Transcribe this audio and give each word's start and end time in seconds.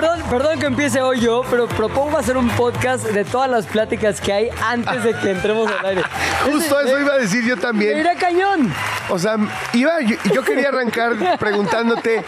Perdón, 0.00 0.22
perdón 0.30 0.58
que 0.60 0.66
empiece 0.66 1.02
hoy 1.02 1.18
yo, 1.18 1.42
pero 1.50 1.66
propongo 1.66 2.18
hacer 2.18 2.36
un 2.36 2.48
podcast 2.50 3.04
de 3.04 3.24
todas 3.24 3.50
las 3.50 3.66
pláticas 3.66 4.20
que 4.20 4.32
hay 4.32 4.48
antes 4.64 5.02
de 5.02 5.12
que 5.14 5.30
entremos 5.30 5.68
al 5.72 5.86
aire. 5.86 6.02
Justo 6.44 6.80
eso 6.80 7.00
iba 7.00 7.14
a 7.14 7.18
decir 7.18 7.44
yo 7.44 7.56
también. 7.56 7.98
irá 7.98 8.14
cañón. 8.14 8.72
O 9.10 9.18
sea, 9.18 9.36
iba, 9.72 10.00
yo, 10.02 10.16
yo 10.32 10.44
quería 10.44 10.68
arrancar 10.68 11.38
preguntándote, 11.38 12.22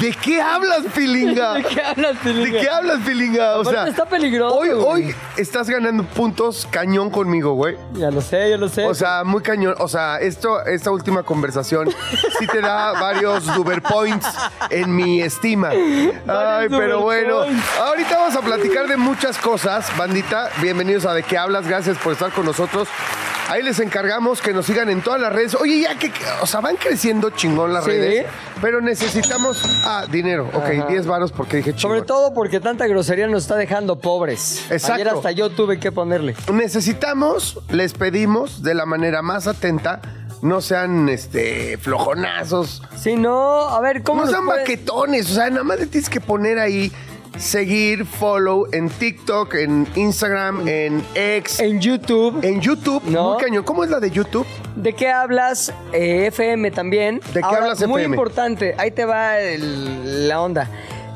¿de 0.00 0.12
qué 0.22 0.40
hablas, 0.40 0.82
Pilinga? 0.94 1.54
¿De 1.54 1.64
qué 1.64 1.80
hablas, 1.82 2.24
¿De 2.24 2.32
Pilinga? 2.32 2.60
qué 2.60 2.68
hablas, 2.68 2.98
Pilinga? 3.04 3.56
O 3.58 3.64
sea, 3.64 3.88
está 3.88 4.04
peligroso, 4.04 4.54
Hoy, 4.54 4.68
güey. 4.68 4.84
hoy 4.86 5.14
estás 5.36 5.68
ganando 5.68 6.04
puntos 6.04 6.68
cañón 6.70 7.10
conmigo, 7.10 7.54
güey. 7.54 7.76
Ya 7.94 8.12
lo 8.12 8.20
sé, 8.20 8.50
ya 8.50 8.58
lo 8.58 8.68
sé. 8.68 8.86
O 8.86 8.94
sea, 8.94 9.24
muy 9.24 9.42
cañón. 9.42 9.74
O 9.78 9.88
sea, 9.88 10.18
esto, 10.20 10.64
esta 10.66 10.92
última 10.92 11.24
conversación 11.24 11.88
sí 12.38 12.46
te 12.46 12.60
da 12.60 12.92
varios 12.92 13.44
Duber 13.56 13.82
Points 13.82 14.28
en 14.70 14.94
mi 14.94 15.20
estima. 15.22 15.70
Ay, 15.70 16.68
pero 16.68 17.07
bueno. 17.08 17.40
Ahorita 17.80 18.18
vamos 18.18 18.36
a 18.36 18.42
platicar 18.42 18.86
de 18.86 18.98
muchas 18.98 19.38
cosas, 19.38 19.86
bandita. 19.96 20.50
Bienvenidos 20.60 21.06
a 21.06 21.14
De 21.14 21.22
qué 21.22 21.38
hablas. 21.38 21.66
Gracias 21.66 21.96
por 21.96 22.12
estar 22.12 22.30
con 22.32 22.44
nosotros. 22.44 22.86
Ahí 23.48 23.62
les 23.62 23.80
encargamos 23.80 24.42
que 24.42 24.52
nos 24.52 24.66
sigan 24.66 24.90
en 24.90 25.00
todas 25.00 25.18
las 25.18 25.32
redes. 25.32 25.54
Oye, 25.54 25.80
ya 25.80 25.98
que, 25.98 26.12
o 26.42 26.46
sea, 26.46 26.60
van 26.60 26.76
creciendo 26.76 27.30
chingón 27.30 27.72
las 27.72 27.84
Sí. 27.84 27.90
redes, 27.92 28.26
pero 28.60 28.82
necesitamos, 28.82 29.62
ah, 29.86 30.04
dinero. 30.10 30.50
Ok, 30.52 30.64
Ajá. 30.80 30.86
10 30.86 31.06
varos 31.06 31.32
porque 31.32 31.56
dije 31.56 31.70
chingón. 31.74 31.80
Sobre 31.96 32.02
todo 32.02 32.34
porque 32.34 32.60
tanta 32.60 32.86
grosería 32.86 33.26
nos 33.26 33.44
está 33.44 33.56
dejando 33.56 33.98
pobres. 34.00 34.66
Exacto. 34.70 34.92
Ayer 34.96 35.08
hasta 35.08 35.30
yo 35.32 35.48
tuve 35.48 35.80
que 35.80 35.90
ponerle. 35.90 36.34
necesitamos, 36.52 37.58
les 37.70 37.94
pedimos 37.94 38.62
de 38.62 38.74
la 38.74 38.84
manera 38.84 39.22
más 39.22 39.46
atenta, 39.46 40.00
no 40.42 40.60
sean 40.60 41.08
este 41.08 41.78
flojonazos, 41.78 42.82
Si 42.96 43.16
no, 43.16 43.68
a 43.68 43.80
ver, 43.80 44.02
¿cómo 44.02 44.24
no 44.24 44.30
sean 44.30 44.46
baquetones, 44.46 45.30
o 45.30 45.34
sea, 45.34 45.50
nada 45.50 45.64
más 45.64 45.78
le 45.80 45.86
tienes 45.86 46.08
que 46.10 46.20
poner 46.20 46.58
ahí 46.58 46.92
seguir, 47.36 48.04
follow 48.04 48.66
en 48.72 48.88
TikTok, 48.88 49.54
en 49.54 49.86
Instagram, 49.94 50.66
en 50.66 51.04
X, 51.14 51.60
en, 51.60 51.66
En 51.72 51.80
YouTube. 51.80 52.40
YouTube, 52.60 53.02
No. 53.06 53.34
muy 53.34 53.42
cañón. 53.42 53.62
¿Cómo 53.64 53.84
es 53.84 53.90
la 53.90 54.00
de 54.00 54.10
YouTube? 54.10 54.46
¿De 54.74 54.92
qué 54.92 55.10
hablas? 55.10 55.72
Eh, 55.92 56.26
FM 56.28 56.70
también. 56.72 57.20
¿De 57.32 57.40
qué 57.40 57.44
Ahora, 57.46 57.58
hablas 57.64 57.86
Muy 57.86 58.00
FM? 58.02 58.16
importante, 58.16 58.74
ahí 58.78 58.90
te 58.90 59.04
va 59.04 59.38
el- 59.40 60.26
la 60.28 60.40
onda. 60.40 60.68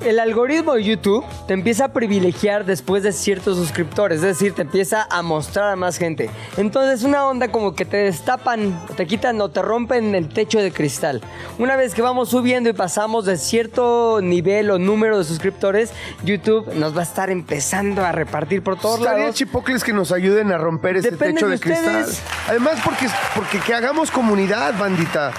El 0.05 0.19
algoritmo 0.19 0.75
de 0.75 0.83
YouTube 0.83 1.25
te 1.47 1.55
empieza 1.55 1.85
a 1.85 1.89
privilegiar 1.93 2.65
después 2.65 3.05
de 3.05 3.13
ciertos 3.13 3.57
suscriptores, 3.57 4.17
es 4.17 4.23
decir, 4.23 4.53
te 4.53 4.63
empieza 4.63 5.07
a 5.09 5.23
mostrar 5.23 5.71
a 5.71 5.77
más 5.77 5.97
gente. 5.97 6.29
Entonces, 6.57 7.05
una 7.05 7.25
onda 7.27 7.53
como 7.53 7.75
que 7.75 7.85
te 7.85 7.99
destapan, 7.99 8.85
te 8.97 9.07
quitan 9.07 9.41
o 9.41 9.49
te 9.49 9.63
rompen 9.63 10.17
el 10.17 10.29
techo 10.29 10.59
de 10.59 10.73
cristal. 10.73 11.21
Una 11.59 11.77
vez 11.77 11.95
que 11.95 12.03
vamos 12.03 12.31
subiendo 12.31 12.69
y 12.69 12.73
pasamos 12.73 13.27
de 13.27 13.37
cierto 13.37 14.21
nivel 14.21 14.73
o 14.73 14.79
número 14.79 15.19
de 15.19 15.25
suscriptores, 15.25 15.93
YouTube 16.25 16.75
nos 16.75 16.97
va 16.97 17.01
a 17.01 17.05
estar 17.05 17.31
empezando 17.31 18.05
a 18.05 18.11
repartir 18.11 18.63
por 18.63 18.79
todos 18.79 18.99
Estaría 18.99 19.21
lados. 19.21 19.37
chipocles 19.37 19.85
que 19.85 19.93
nos 19.93 20.11
ayuden 20.11 20.51
a 20.51 20.59
romper 20.59 20.97
ese 20.97 21.13
Depende 21.13 21.35
techo 21.35 21.47
de 21.47 21.55
de, 21.55 21.61
cristal. 21.61 22.07
Además, 22.49 22.81
porque, 22.85 23.07
porque 23.37 23.61
que 23.61 23.73
hagamos 23.73 24.11
comunidad, 24.11 24.77
bandita. 24.77 25.33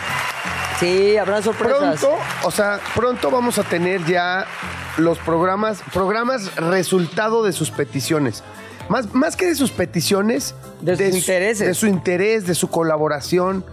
Sí, 0.83 1.15
habrán 1.17 1.41
sorpresas. 1.43 1.99
Pronto, 2.01 2.17
o 2.43 2.51
sea, 2.51 2.79
pronto 2.93 3.31
vamos 3.31 3.57
a 3.57 3.63
tener 3.63 4.03
ya 4.05 4.45
los 4.97 5.17
programas, 5.19 5.81
programas 5.93 6.53
resultado 6.57 7.41
de 7.43 7.53
sus 7.53 7.71
peticiones. 7.71 8.43
Más, 8.89 9.13
más 9.13 9.37
que 9.37 9.45
de 9.45 9.55
sus 9.55 9.71
peticiones, 9.71 10.55
De 10.81 10.97
sus 10.97 11.07
su- 11.11 11.17
intereses. 11.19 11.67
De 11.67 11.73
su 11.73 11.87
interés, 11.87 12.45
de 12.45 12.53
su 12.53 12.69
colaboración. 12.69 13.63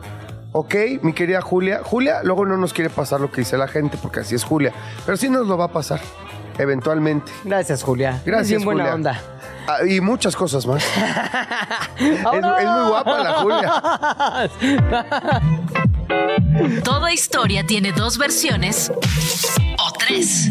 ¿Ok? 0.52 0.74
Mi 1.02 1.12
querida 1.12 1.40
Julia. 1.40 1.80
Julia 1.82 2.22
luego 2.22 2.46
no 2.46 2.56
nos 2.56 2.72
quiere 2.72 2.90
pasar 2.90 3.20
lo 3.20 3.30
que 3.32 3.40
dice 3.40 3.56
la 3.58 3.66
gente, 3.66 3.98
porque 4.00 4.20
así 4.20 4.34
es 4.36 4.44
Julia. 4.44 4.72
Pero 5.04 5.16
sí 5.16 5.28
nos 5.28 5.48
lo 5.48 5.58
va 5.58 5.64
a 5.66 5.72
pasar, 5.72 6.00
eventualmente. 6.58 7.32
Gracias, 7.44 7.82
Julia. 7.82 8.20
Gracias, 8.24 8.48
Bien 8.50 8.64
buena 8.64 8.82
Julia. 8.84 8.94
onda. 8.94 9.20
Ah, 9.66 9.78
y 9.86 10.00
muchas 10.00 10.34
cosas 10.36 10.64
más. 10.66 10.82
es 11.98 12.22
muy 12.22 12.88
guapa 12.88 13.22
la 13.22 13.32
Julia. 13.34 13.82
Toda 16.84 17.12
historia 17.12 17.64
tiene 17.66 17.92
dos 17.92 18.18
versiones 18.18 18.90
o 19.78 19.92
tres, 19.98 20.50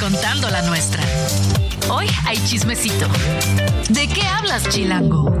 contando 0.00 0.48
la 0.50 0.62
nuestra. 0.62 1.02
Hoy 1.90 2.06
hay 2.26 2.36
chismecito. 2.46 3.06
¿De 3.88 4.08
qué 4.08 4.22
hablas, 4.22 4.68
Chilango? 4.68 5.32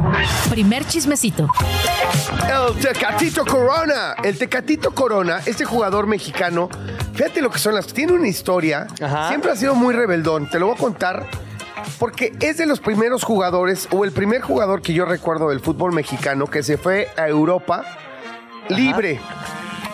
Primer 0.50 0.84
chismecito. 0.86 1.48
El 2.48 2.80
Tecatito 2.80 3.44
Corona. 3.44 4.14
El 4.22 4.38
Tecatito 4.38 4.92
Corona, 4.92 5.40
este 5.46 5.64
jugador 5.64 6.06
mexicano, 6.06 6.68
fíjate 7.14 7.40
lo 7.40 7.50
que 7.50 7.58
son 7.58 7.74
las. 7.74 7.86
Tiene 7.86 8.12
una 8.12 8.28
historia. 8.28 8.86
Ajá. 9.00 9.28
Siempre 9.28 9.52
ha 9.52 9.56
sido 9.56 9.74
muy 9.74 9.94
rebeldón. 9.94 10.48
Te 10.50 10.58
lo 10.58 10.66
voy 10.66 10.74
a 10.74 10.78
contar. 10.78 11.26
Porque 11.98 12.32
es 12.40 12.56
de 12.58 12.66
los 12.66 12.80
primeros 12.80 13.24
jugadores, 13.24 13.88
o 13.90 14.04
el 14.04 14.12
primer 14.12 14.42
jugador 14.42 14.82
que 14.82 14.92
yo 14.92 15.06
recuerdo 15.06 15.48
del 15.48 15.60
fútbol 15.60 15.92
mexicano 15.92 16.46
que 16.46 16.62
se 16.62 16.76
fue 16.76 17.08
a 17.16 17.26
Europa 17.28 17.84
libre. 18.70 19.20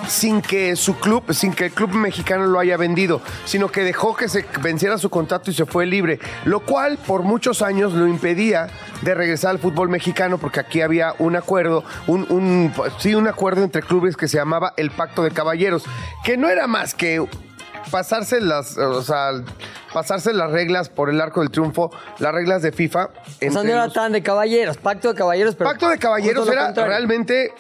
Sin 0.09 0.41
que 0.41 0.77
su 0.77 0.97
club, 1.01 1.25
sin 1.35 1.53
que 1.53 1.65
el 1.65 1.73
club 1.73 1.91
mexicano 1.91 2.47
lo 2.47 2.61
haya 2.61 2.77
vendido, 2.77 3.21
sino 3.45 3.73
que 3.73 3.83
dejó 3.83 4.15
que 4.15 4.29
se 4.29 4.45
venciera 4.63 4.99
su 4.99 5.11
contrato 5.11 5.51
y 5.51 5.55
se 5.55 5.67
fue 5.67 5.85
libre, 5.85 6.21
lo 6.45 6.61
cual 6.61 6.97
por 6.97 7.23
muchos 7.25 7.61
años 7.61 7.93
lo 7.93 8.07
impedía 8.07 8.69
de 9.03 9.15
regresar 9.17 9.51
al 9.51 9.59
fútbol 9.59 9.89
mexicano 9.89 10.39
porque 10.39 10.61
aquí 10.61 10.81
había 10.81 11.15
un 11.19 11.35
acuerdo, 11.35 11.83
un, 12.07 12.25
un- 12.31 12.73
sí, 12.99 13.17
un 13.17 13.27
acuerdo 13.27 13.65
entre 13.65 13.83
clubes 13.83 14.17
que 14.17 14.29
se 14.29 14.37
llamaba 14.37 14.75
el 14.77 14.93
Pacto 14.93 15.25
de 15.25 15.33
Caballeros, 15.33 15.83
que 16.23 16.37
no 16.37 16.49
era 16.49 16.69
más 16.69 16.95
que 16.95 17.27
pasarse 17.91 18.41
las, 18.41 18.77
o 18.79 19.03
sea, 19.03 19.31
pasarse 19.93 20.33
las 20.33 20.53
reglas 20.53 20.89
por 20.89 21.11
el 21.11 21.21
arco 21.21 21.41
del 21.41 21.51
triunfo, 21.51 21.91
las 22.21 22.33
reglas 22.33 22.63
de 22.63 22.71
FIFA. 22.71 23.07
O 23.07 23.11
sea, 23.41 23.51
no 23.51 23.63
era 23.63 23.89
tan 23.89 24.13
de 24.13 24.23
caballeros, 24.23 24.77
pacto 24.77 25.09
de 25.09 25.15
caballeros, 25.19 25.57
pero. 25.57 25.69
Pacto 25.71 25.89
de 25.89 25.99
Caballeros 25.99 26.47
era 26.49 26.67
contrario. 26.67 26.91
realmente, 26.91 27.53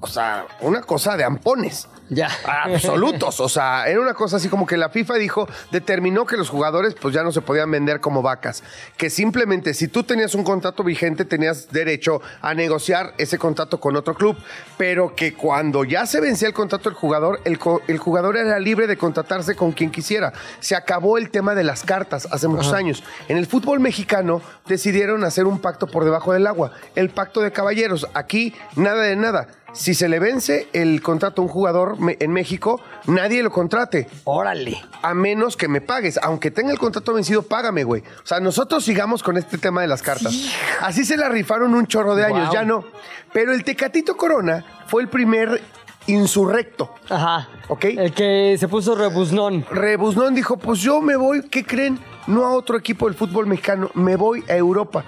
o 0.00 0.06
sea, 0.06 0.46
una 0.60 0.80
cosa 0.82 1.16
de 1.16 1.24
ampones. 1.24 1.88
Ya. 2.12 2.28
Absolutos, 2.44 3.38
o 3.38 3.48
sea, 3.48 3.84
era 3.86 4.00
una 4.00 4.14
cosa 4.14 4.38
así 4.38 4.48
como 4.48 4.66
que 4.66 4.76
la 4.76 4.88
FIFA 4.88 5.14
dijo, 5.14 5.48
determinó 5.70 6.26
que 6.26 6.36
los 6.36 6.48
jugadores 6.48 6.96
pues 7.00 7.14
ya 7.14 7.22
no 7.22 7.30
se 7.30 7.40
podían 7.40 7.70
vender 7.70 8.00
como 8.00 8.20
vacas, 8.20 8.64
que 8.96 9.10
simplemente 9.10 9.74
si 9.74 9.86
tú 9.86 10.02
tenías 10.02 10.34
un 10.34 10.42
contrato 10.42 10.82
vigente 10.82 11.24
tenías 11.24 11.68
derecho 11.70 12.20
a 12.42 12.52
negociar 12.52 13.14
ese 13.16 13.38
contrato 13.38 13.78
con 13.78 13.94
otro 13.94 14.14
club, 14.14 14.36
pero 14.76 15.14
que 15.14 15.34
cuando 15.34 15.84
ya 15.84 16.04
se 16.04 16.20
vencía 16.20 16.48
el 16.48 16.54
contrato 16.54 16.88
del 16.90 16.98
jugador, 16.98 17.40
el, 17.44 17.60
co- 17.60 17.80
el 17.86 17.98
jugador 17.98 18.36
era 18.36 18.58
libre 18.58 18.88
de 18.88 18.96
contratarse 18.96 19.54
con 19.54 19.70
quien 19.70 19.92
quisiera. 19.92 20.32
Se 20.58 20.74
acabó 20.74 21.16
el 21.16 21.30
tema 21.30 21.54
de 21.54 21.62
las 21.62 21.84
cartas 21.84 22.26
hace 22.32 22.48
muchos 22.48 22.72
años. 22.72 23.04
En 23.28 23.36
el 23.36 23.46
fútbol 23.46 23.78
mexicano 23.78 24.42
decidieron 24.66 25.22
hacer 25.22 25.46
un 25.46 25.60
pacto 25.60 25.86
por 25.86 26.04
debajo 26.04 26.32
del 26.32 26.48
agua, 26.48 26.72
el 26.96 27.10
pacto 27.10 27.40
de 27.40 27.52
caballeros. 27.52 28.08
Aquí 28.14 28.52
nada 28.74 29.02
de 29.04 29.14
nada. 29.14 29.46
Si 29.72 29.94
se 29.94 30.08
le 30.08 30.18
vence 30.18 30.68
el 30.72 31.00
contrato 31.00 31.42
a 31.42 31.44
un 31.44 31.50
jugador 31.50 31.96
en 32.18 32.32
México, 32.32 32.80
nadie 33.06 33.42
lo 33.42 33.50
contrate. 33.50 34.08
Órale. 34.24 34.82
A 35.02 35.14
menos 35.14 35.56
que 35.56 35.68
me 35.68 35.80
pagues. 35.80 36.18
Aunque 36.22 36.50
tenga 36.50 36.72
el 36.72 36.78
contrato 36.78 37.14
vencido, 37.14 37.42
págame, 37.42 37.84
güey. 37.84 38.02
O 38.02 38.26
sea, 38.26 38.40
nosotros 38.40 38.84
sigamos 38.84 39.22
con 39.22 39.36
este 39.36 39.58
tema 39.58 39.82
de 39.82 39.86
las 39.86 40.02
cartas. 40.02 40.34
Así 40.80 41.04
se 41.04 41.16
la 41.16 41.28
rifaron 41.28 41.74
un 41.74 41.86
chorro 41.86 42.16
de 42.16 42.24
años, 42.24 42.52
ya 42.52 42.64
no. 42.64 42.84
Pero 43.32 43.52
el 43.52 43.62
Tecatito 43.64 44.16
Corona 44.16 44.64
fue 44.86 45.02
el 45.02 45.08
primer 45.08 45.62
insurrecto. 46.06 46.94
Ajá. 47.08 47.48
Ok. 47.68 47.84
El 47.84 48.12
que 48.12 48.56
se 48.58 48.68
puso 48.68 48.94
rebuznón. 48.94 49.64
Rebuznón 49.70 50.34
dijo, 50.34 50.56
pues 50.56 50.80
yo 50.80 51.00
me 51.00 51.16
voy, 51.16 51.42
¿qué 51.48 51.64
creen? 51.64 51.98
No 52.26 52.44
a 52.44 52.52
otro 52.52 52.76
equipo 52.76 53.06
del 53.06 53.14
fútbol 53.14 53.46
mexicano, 53.46 53.90
me 53.94 54.16
voy 54.16 54.44
a 54.48 54.56
Europa. 54.56 55.04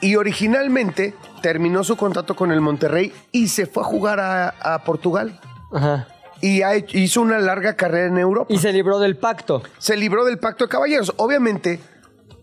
Y 0.00 0.16
originalmente 0.16 1.14
terminó 1.42 1.82
su 1.84 1.96
contrato 1.96 2.36
con 2.36 2.52
el 2.52 2.60
Monterrey 2.60 3.12
y 3.32 3.48
se 3.48 3.66
fue 3.66 3.82
a 3.82 3.86
jugar 3.86 4.20
a, 4.20 4.48
a 4.48 4.84
Portugal. 4.84 5.40
Ajá. 5.72 6.08
Y 6.40 6.62
ha 6.62 6.74
hecho- 6.74 6.98
hizo 6.98 7.22
una 7.22 7.38
larga 7.38 7.74
carrera 7.74 8.06
en 8.08 8.18
Europa. 8.18 8.52
Y 8.52 8.58
se 8.58 8.72
libró 8.72 8.98
del 8.98 9.16
pacto. 9.16 9.62
se 9.78 9.96
libró 9.96 10.24
del 10.24 10.38
pacto 10.38 10.64
de 10.64 10.68
caballeros. 10.68 11.14
Obviamente, 11.16 11.80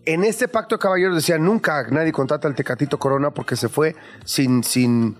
en 0.06 0.24
este 0.24 0.48
pacto 0.48 0.74
de 0.76 0.80
caballeros 0.80 1.14
decía 1.14 1.38
nunca 1.38 1.84
nadie 1.90 2.10
contrata 2.10 2.48
al 2.48 2.54
Tecatito 2.56 2.98
Corona 2.98 3.30
porque 3.30 3.54
se 3.54 3.68
fue 3.68 3.94
sin, 4.24 4.64
sin, 4.64 5.16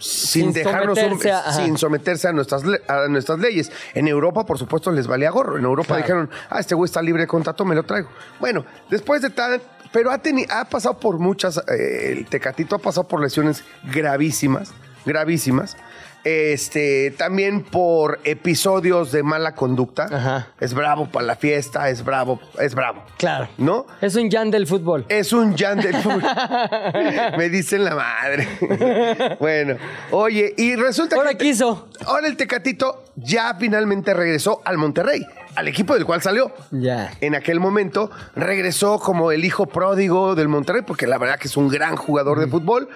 sin, 0.00 0.52
Sin 0.52 0.52
dejarnos 0.52 0.98
un- 0.98 1.04
someterse 1.04 1.30
a- 1.32 1.52
sin 1.52 1.78
someterse 1.78 2.28
a 2.28 2.32
nuestras 2.32 2.64
a 2.88 3.06
nuestras 3.08 3.38
leyes. 3.38 3.70
En 3.94 4.08
Europa, 4.08 4.44
por 4.44 4.58
supuesto, 4.58 4.90
les 4.90 5.06
valía 5.06 5.30
gorro. 5.30 5.58
En 5.58 5.64
Europa 5.64 5.88
Claro. 5.88 6.02
dijeron, 6.02 6.30
ah, 6.50 6.58
este 6.58 6.74
güey 6.74 6.86
está 6.86 7.00
libre 7.02 7.22
de 7.22 7.28
contrato, 7.28 7.64
me 7.64 7.76
lo 7.76 7.84
traigo. 7.84 8.08
Bueno, 8.40 8.64
después 8.90 9.22
de 9.22 9.30
tal, 9.30 9.62
pero 9.92 10.10
ha 10.10 10.20
ha 10.50 10.64
pasado 10.64 10.98
por 10.98 11.18
muchas, 11.18 11.58
eh, 11.68 12.12
el 12.12 12.26
Tecatito 12.26 12.76
ha 12.76 12.78
pasado 12.78 13.06
por 13.06 13.20
lesiones 13.20 13.64
gravísimas, 13.84 14.72
gravísimas. 15.04 15.76
Este, 16.24 17.10
también 17.10 17.64
por 17.64 18.20
episodios 18.22 19.10
de 19.10 19.24
mala 19.24 19.56
conducta. 19.56 20.04
Ajá. 20.04 20.48
Es 20.60 20.72
bravo 20.72 21.06
para 21.06 21.26
la 21.26 21.34
fiesta, 21.34 21.88
es 21.88 22.04
bravo, 22.04 22.40
es 22.60 22.76
bravo. 22.76 23.02
Claro. 23.18 23.48
¿No? 23.58 23.86
Es 24.00 24.14
un 24.14 24.30
Jan 24.30 24.50
del 24.52 24.68
fútbol. 24.68 25.04
Es 25.08 25.32
un 25.32 25.56
Jan 25.56 25.80
del 25.80 25.96
fútbol. 25.96 26.22
Me 27.36 27.48
dicen 27.48 27.82
la 27.84 27.96
madre. 27.96 29.36
bueno, 29.40 29.76
oye, 30.12 30.54
y 30.56 30.76
resulta 30.76 31.16
Ahora 31.16 31.30
que. 31.30 31.38
quiso. 31.38 31.88
Ahora 32.06 32.28
el 32.28 32.36
Tecatito 32.36 33.02
ya 33.16 33.56
finalmente 33.58 34.14
regresó 34.14 34.62
al 34.64 34.78
Monterrey, 34.78 35.26
al 35.54 35.68
equipo 35.68 35.94
del 35.94 36.04
cual 36.04 36.22
salió. 36.22 36.52
Ya. 36.70 37.12
En 37.20 37.34
aquel 37.34 37.60
momento 37.60 38.10
regresó 38.34 38.98
como 38.98 39.32
el 39.32 39.44
hijo 39.44 39.66
pródigo 39.66 40.34
del 40.34 40.48
Monterrey, 40.48 40.82
porque 40.86 41.06
la 41.06 41.18
verdad 41.18 41.38
que 41.38 41.48
es 41.48 41.56
un 41.56 41.68
gran 41.68 41.96
jugador 41.96 42.40
de 42.40 42.46
fútbol. 42.46 42.88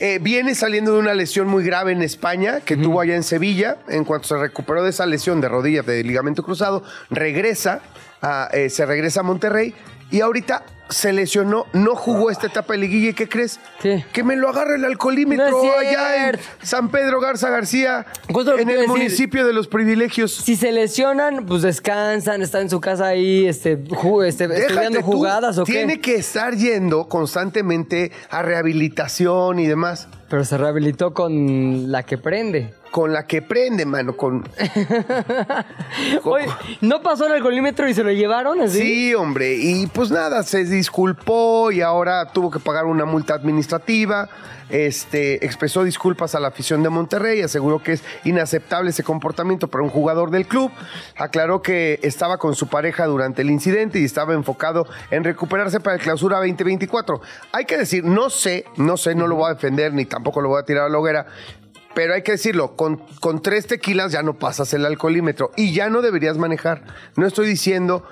Eh, 0.00 0.18
viene 0.20 0.54
saliendo 0.54 0.92
de 0.92 0.98
una 0.98 1.14
lesión 1.14 1.46
muy 1.46 1.64
grave 1.64 1.92
en 1.92 2.02
España 2.02 2.60
que 2.60 2.76
tuvo 2.76 3.00
allá 3.00 3.14
en 3.14 3.22
Sevilla. 3.22 3.78
En 3.88 4.04
cuanto 4.04 4.28
se 4.28 4.36
recuperó 4.36 4.82
de 4.82 4.90
esa 4.90 5.06
lesión 5.06 5.40
de 5.40 5.48
rodilla 5.48 5.82
de 5.82 6.02
ligamento 6.02 6.42
cruzado, 6.42 6.82
regresa, 7.10 7.80
a, 8.20 8.48
eh, 8.52 8.70
se 8.70 8.84
regresa 8.84 9.20
a 9.20 9.22
Monterrey 9.22 9.74
y 10.10 10.20
ahorita 10.20 10.64
se 10.88 11.12
lesionó, 11.12 11.66
no 11.72 11.94
jugó 11.94 12.30
esta 12.30 12.46
etapa 12.46 12.72
de 12.72 12.78
liguilla. 12.80 13.10
¿Y 13.10 13.14
qué 13.14 13.28
crees? 13.28 13.60
¿Qué? 13.80 14.04
Que 14.12 14.22
me 14.24 14.36
lo 14.36 14.48
agarra 14.48 14.74
el 14.76 14.84
alcoholímetro 14.84 15.50
No 15.50 15.64
es 15.80 15.86
allá 15.88 16.16
en 16.16 16.22
cierto. 16.36 16.44
San 16.62 16.88
Pedro 16.90 17.20
Garza 17.20 17.50
García, 17.50 18.06
Justo 18.32 18.52
lo 18.52 18.56
que 18.56 18.62
en 18.62 18.68
te 18.68 18.72
iba 18.74 18.80
a 18.80 18.84
el 18.84 18.88
decir. 18.88 19.02
municipio 19.02 19.46
de 19.46 19.52
los 19.52 19.68
privilegios. 19.68 20.34
Si 20.34 20.56
se 20.56 20.72
lesionan, 20.72 21.46
pues 21.46 21.62
descansan, 21.62 22.42
están 22.42 22.62
en 22.62 22.70
su 22.70 22.80
casa 22.80 23.06
ahí, 23.06 23.46
este, 23.46 23.78
ju- 23.84 24.24
este, 24.24 24.48
Déjate 24.48 24.66
estudiando 24.66 24.98
tú, 25.00 25.04
jugadas 25.04 25.58
o 25.58 25.64
Tiene 25.64 25.94
qué. 26.00 26.12
que 26.12 26.14
estar 26.16 26.54
yendo 26.56 27.08
constantemente 27.08 28.12
a 28.30 28.42
rehabilitación 28.42 29.58
y 29.58 29.66
demás. 29.66 30.08
Pero 30.28 30.44
se 30.44 30.58
rehabilitó 30.58 31.14
con 31.14 31.90
la 31.90 32.02
que 32.02 32.18
prende. 32.18 32.74
Con 32.90 33.12
la 33.12 33.26
que 33.26 33.40
prende, 33.40 33.86
mano. 33.86 34.14
Con... 34.16 34.46
Oye, 36.24 36.46
¿no 36.82 37.02
pasó 37.02 37.26
el 37.26 37.32
alcoholímetro 37.32 37.88
y 37.88 37.94
se 37.94 38.04
lo 38.04 38.12
llevaron 38.12 38.60
así? 38.60 38.78
Sí, 38.78 39.14
hombre. 39.14 39.56
Y 39.56 39.86
pues 39.86 40.10
nada, 40.10 40.42
se 40.42 40.64
disculpó 40.64 41.72
y 41.72 41.80
ahora 41.80 42.26
tuvo 42.26 42.50
que 42.50 42.58
pagar 42.58 42.84
una 42.84 43.06
multa 43.06 43.34
administrativa. 43.34 44.28
Este, 44.70 45.44
expresó 45.44 45.84
disculpas 45.84 46.34
a 46.34 46.40
la 46.40 46.48
afición 46.48 46.82
de 46.82 46.88
Monterrey, 46.88 47.42
aseguró 47.42 47.82
que 47.82 47.92
es 47.92 48.02
inaceptable 48.24 48.90
ese 48.90 49.02
comportamiento 49.02 49.68
para 49.68 49.84
un 49.84 49.90
jugador 49.90 50.30
del 50.30 50.46
club. 50.46 50.70
Aclaró 51.16 51.62
que 51.62 52.00
estaba 52.02 52.38
con 52.38 52.54
su 52.54 52.68
pareja 52.68 53.06
durante 53.06 53.42
el 53.42 53.50
incidente 53.50 53.98
y 53.98 54.04
estaba 54.04 54.34
enfocado 54.34 54.86
en 55.10 55.24
recuperarse 55.24 55.80
para 55.80 55.96
el 55.96 56.02
clausura 56.02 56.38
2024. 56.38 57.20
Hay 57.52 57.64
que 57.64 57.78
decir, 57.78 58.04
no 58.04 58.30
sé, 58.30 58.64
no 58.76 58.96
sé, 58.96 59.14
no 59.14 59.26
lo 59.26 59.36
voy 59.36 59.50
a 59.50 59.54
defender 59.54 59.92
ni 59.92 60.04
tampoco 60.04 60.40
lo 60.40 60.48
voy 60.48 60.60
a 60.60 60.64
tirar 60.64 60.84
a 60.84 60.88
la 60.88 60.98
hoguera. 60.98 61.26
Pero 61.94 62.14
hay 62.14 62.22
que 62.22 62.32
decirlo, 62.32 62.76
con, 62.76 62.98
con 63.20 63.42
tres 63.42 63.66
tequilas 63.66 64.12
ya 64.12 64.22
no 64.22 64.34
pasas 64.34 64.72
el 64.74 64.84
alcoholímetro 64.84 65.50
y 65.56 65.72
ya 65.72 65.88
no 65.88 66.00
deberías 66.00 66.38
manejar. 66.38 66.84
No 67.16 67.26
estoy 67.26 67.48
diciendo, 67.48 68.04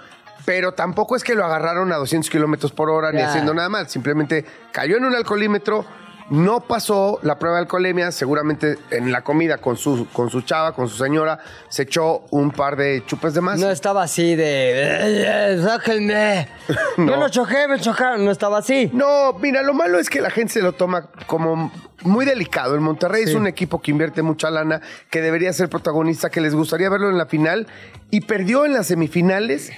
pero 0.44 0.72
tampoco 0.72 1.16
es 1.16 1.24
que 1.24 1.34
lo 1.34 1.44
agarraron 1.44 1.92
a 1.92 1.96
200 1.96 2.30
kilómetros 2.30 2.72
por 2.72 2.88
hora 2.88 3.12
ni 3.12 3.20
haciendo 3.20 3.52
nada 3.52 3.68
mal. 3.68 3.88
Simplemente 3.88 4.44
cayó 4.72 4.96
en 4.96 5.04
un 5.04 5.14
alcoholímetro, 5.14 5.84
no 6.30 6.60
pasó 6.60 7.20
la 7.22 7.38
prueba 7.38 7.56
de 7.58 7.62
alcoholemia, 7.62 8.10
seguramente 8.10 8.78
en 8.90 9.12
la 9.12 9.22
comida 9.22 9.58
con 9.58 9.76
su, 9.76 10.08
con 10.12 10.28
su 10.30 10.42
chava, 10.42 10.72
con 10.74 10.88
su 10.88 10.96
señora, 10.96 11.38
se 11.68 11.82
echó 11.82 12.24
un 12.30 12.50
par 12.50 12.76
de 12.76 13.04
chupes 13.06 13.32
de 13.34 13.40
más. 13.40 13.58
No 13.60 13.70
estaba 13.70 14.02
así 14.02 14.34
de... 14.34 15.54
"Eh, 15.54 15.62
¡Sáquenme! 15.62 16.48
No. 16.96 17.12
Yo 17.12 17.16
no 17.18 17.28
choqué, 17.28 17.68
me 17.68 17.78
chocaron. 17.78 18.24
No 18.24 18.30
estaba 18.30 18.58
así. 18.58 18.90
No, 18.92 19.34
mira, 19.34 19.62
lo 19.62 19.74
malo 19.74 19.98
es 19.98 20.08
que 20.08 20.20
la 20.22 20.30
gente 20.30 20.54
se 20.54 20.62
lo 20.62 20.72
toma 20.72 21.10
como 21.26 21.70
muy 22.02 22.24
delicado. 22.24 22.74
El 22.74 22.80
Monterrey 22.80 23.24
es 23.24 23.34
un 23.34 23.46
equipo 23.46 23.80
que 23.82 23.90
invierte 23.90 24.22
mucha 24.22 24.50
lana, 24.50 24.80
que 25.10 25.20
debería 25.20 25.52
ser 25.52 25.68
protagonista, 25.68 26.30
que 26.30 26.40
les 26.40 26.54
gustaría 26.54 26.88
verlo 26.88 27.10
en 27.10 27.18
la 27.18 27.26
final 27.26 27.66
y 28.10 28.22
perdió 28.22 28.64
en 28.64 28.72
las 28.72 28.86
semifinales, 28.86 29.70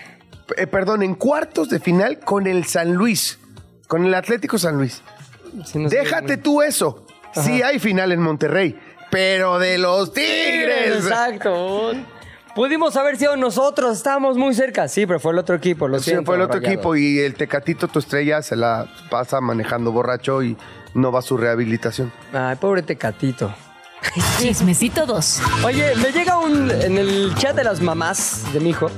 eh, 0.57 0.67
perdón, 0.69 1.03
en 1.03 1.15
cuartos 1.17 1.69
de 1.71 1.81
final 1.81 2.21
con 2.21 2.47
el 2.47 2.65
San 2.67 2.95
Luis, 2.95 3.39
con 3.89 4.05
el 4.07 4.15
Atlético 4.15 4.57
San 4.59 4.77
Luis. 4.77 5.03
Sí, 5.65 5.79
no 5.79 5.89
sé. 5.89 5.97
Déjate 5.99 6.37
tú 6.37 6.63
eso. 6.63 7.05
Sí 7.35 7.63
hay 7.63 7.79
final 7.79 8.11
en 8.13 8.21
Monterrey, 8.23 8.79
pero 9.11 9.59
de 9.59 9.79
los 9.79 10.13
Tigres. 10.13 11.05
Exacto. 11.05 11.93
Pudimos 12.55 12.97
haber 12.97 13.17
sido 13.17 13.37
nosotros, 13.37 13.97
estábamos 13.97 14.37
muy 14.37 14.53
cerca. 14.55 14.89
Sí, 14.89 15.07
pero 15.07 15.21
fue 15.21 15.33
el 15.33 15.39
otro 15.39 15.55
equipo, 15.55 15.87
lo 15.87 15.99
Sí, 15.99 16.07
siento, 16.07 16.25
fue 16.27 16.37
el 16.37 16.43
otro 16.43 16.57
Rayados. 16.57 16.75
equipo 16.75 16.97
y 16.97 17.21
el 17.21 17.35
Tecatito, 17.35 17.87
tu 17.87 18.01
estrella, 18.01 18.43
se 18.43 18.57
la 18.57 18.89
pasa 19.11 19.41
manejando 19.41 19.93
borracho 19.93 20.43
y 20.43 20.57
no 20.95 21.13
va 21.13 21.21
a 21.21 21.23
su 21.23 21.37
rehabilitación. 21.37 22.11
Ay, 22.33 22.57
pobre 22.57 22.83
Tecatito. 22.83 23.55
Chismecito 24.39 25.07
2. 25.07 25.43
Oye, 25.65 25.95
me 25.97 26.13
llega 26.13 26.39
un. 26.39 26.71
En 26.71 26.99
el 26.99 27.35
chat 27.37 27.55
de 27.57 27.65
las 27.65 27.81
mamás 27.81 28.45
de 28.53 28.61
mi 28.61 28.71
hijo, 28.71 28.91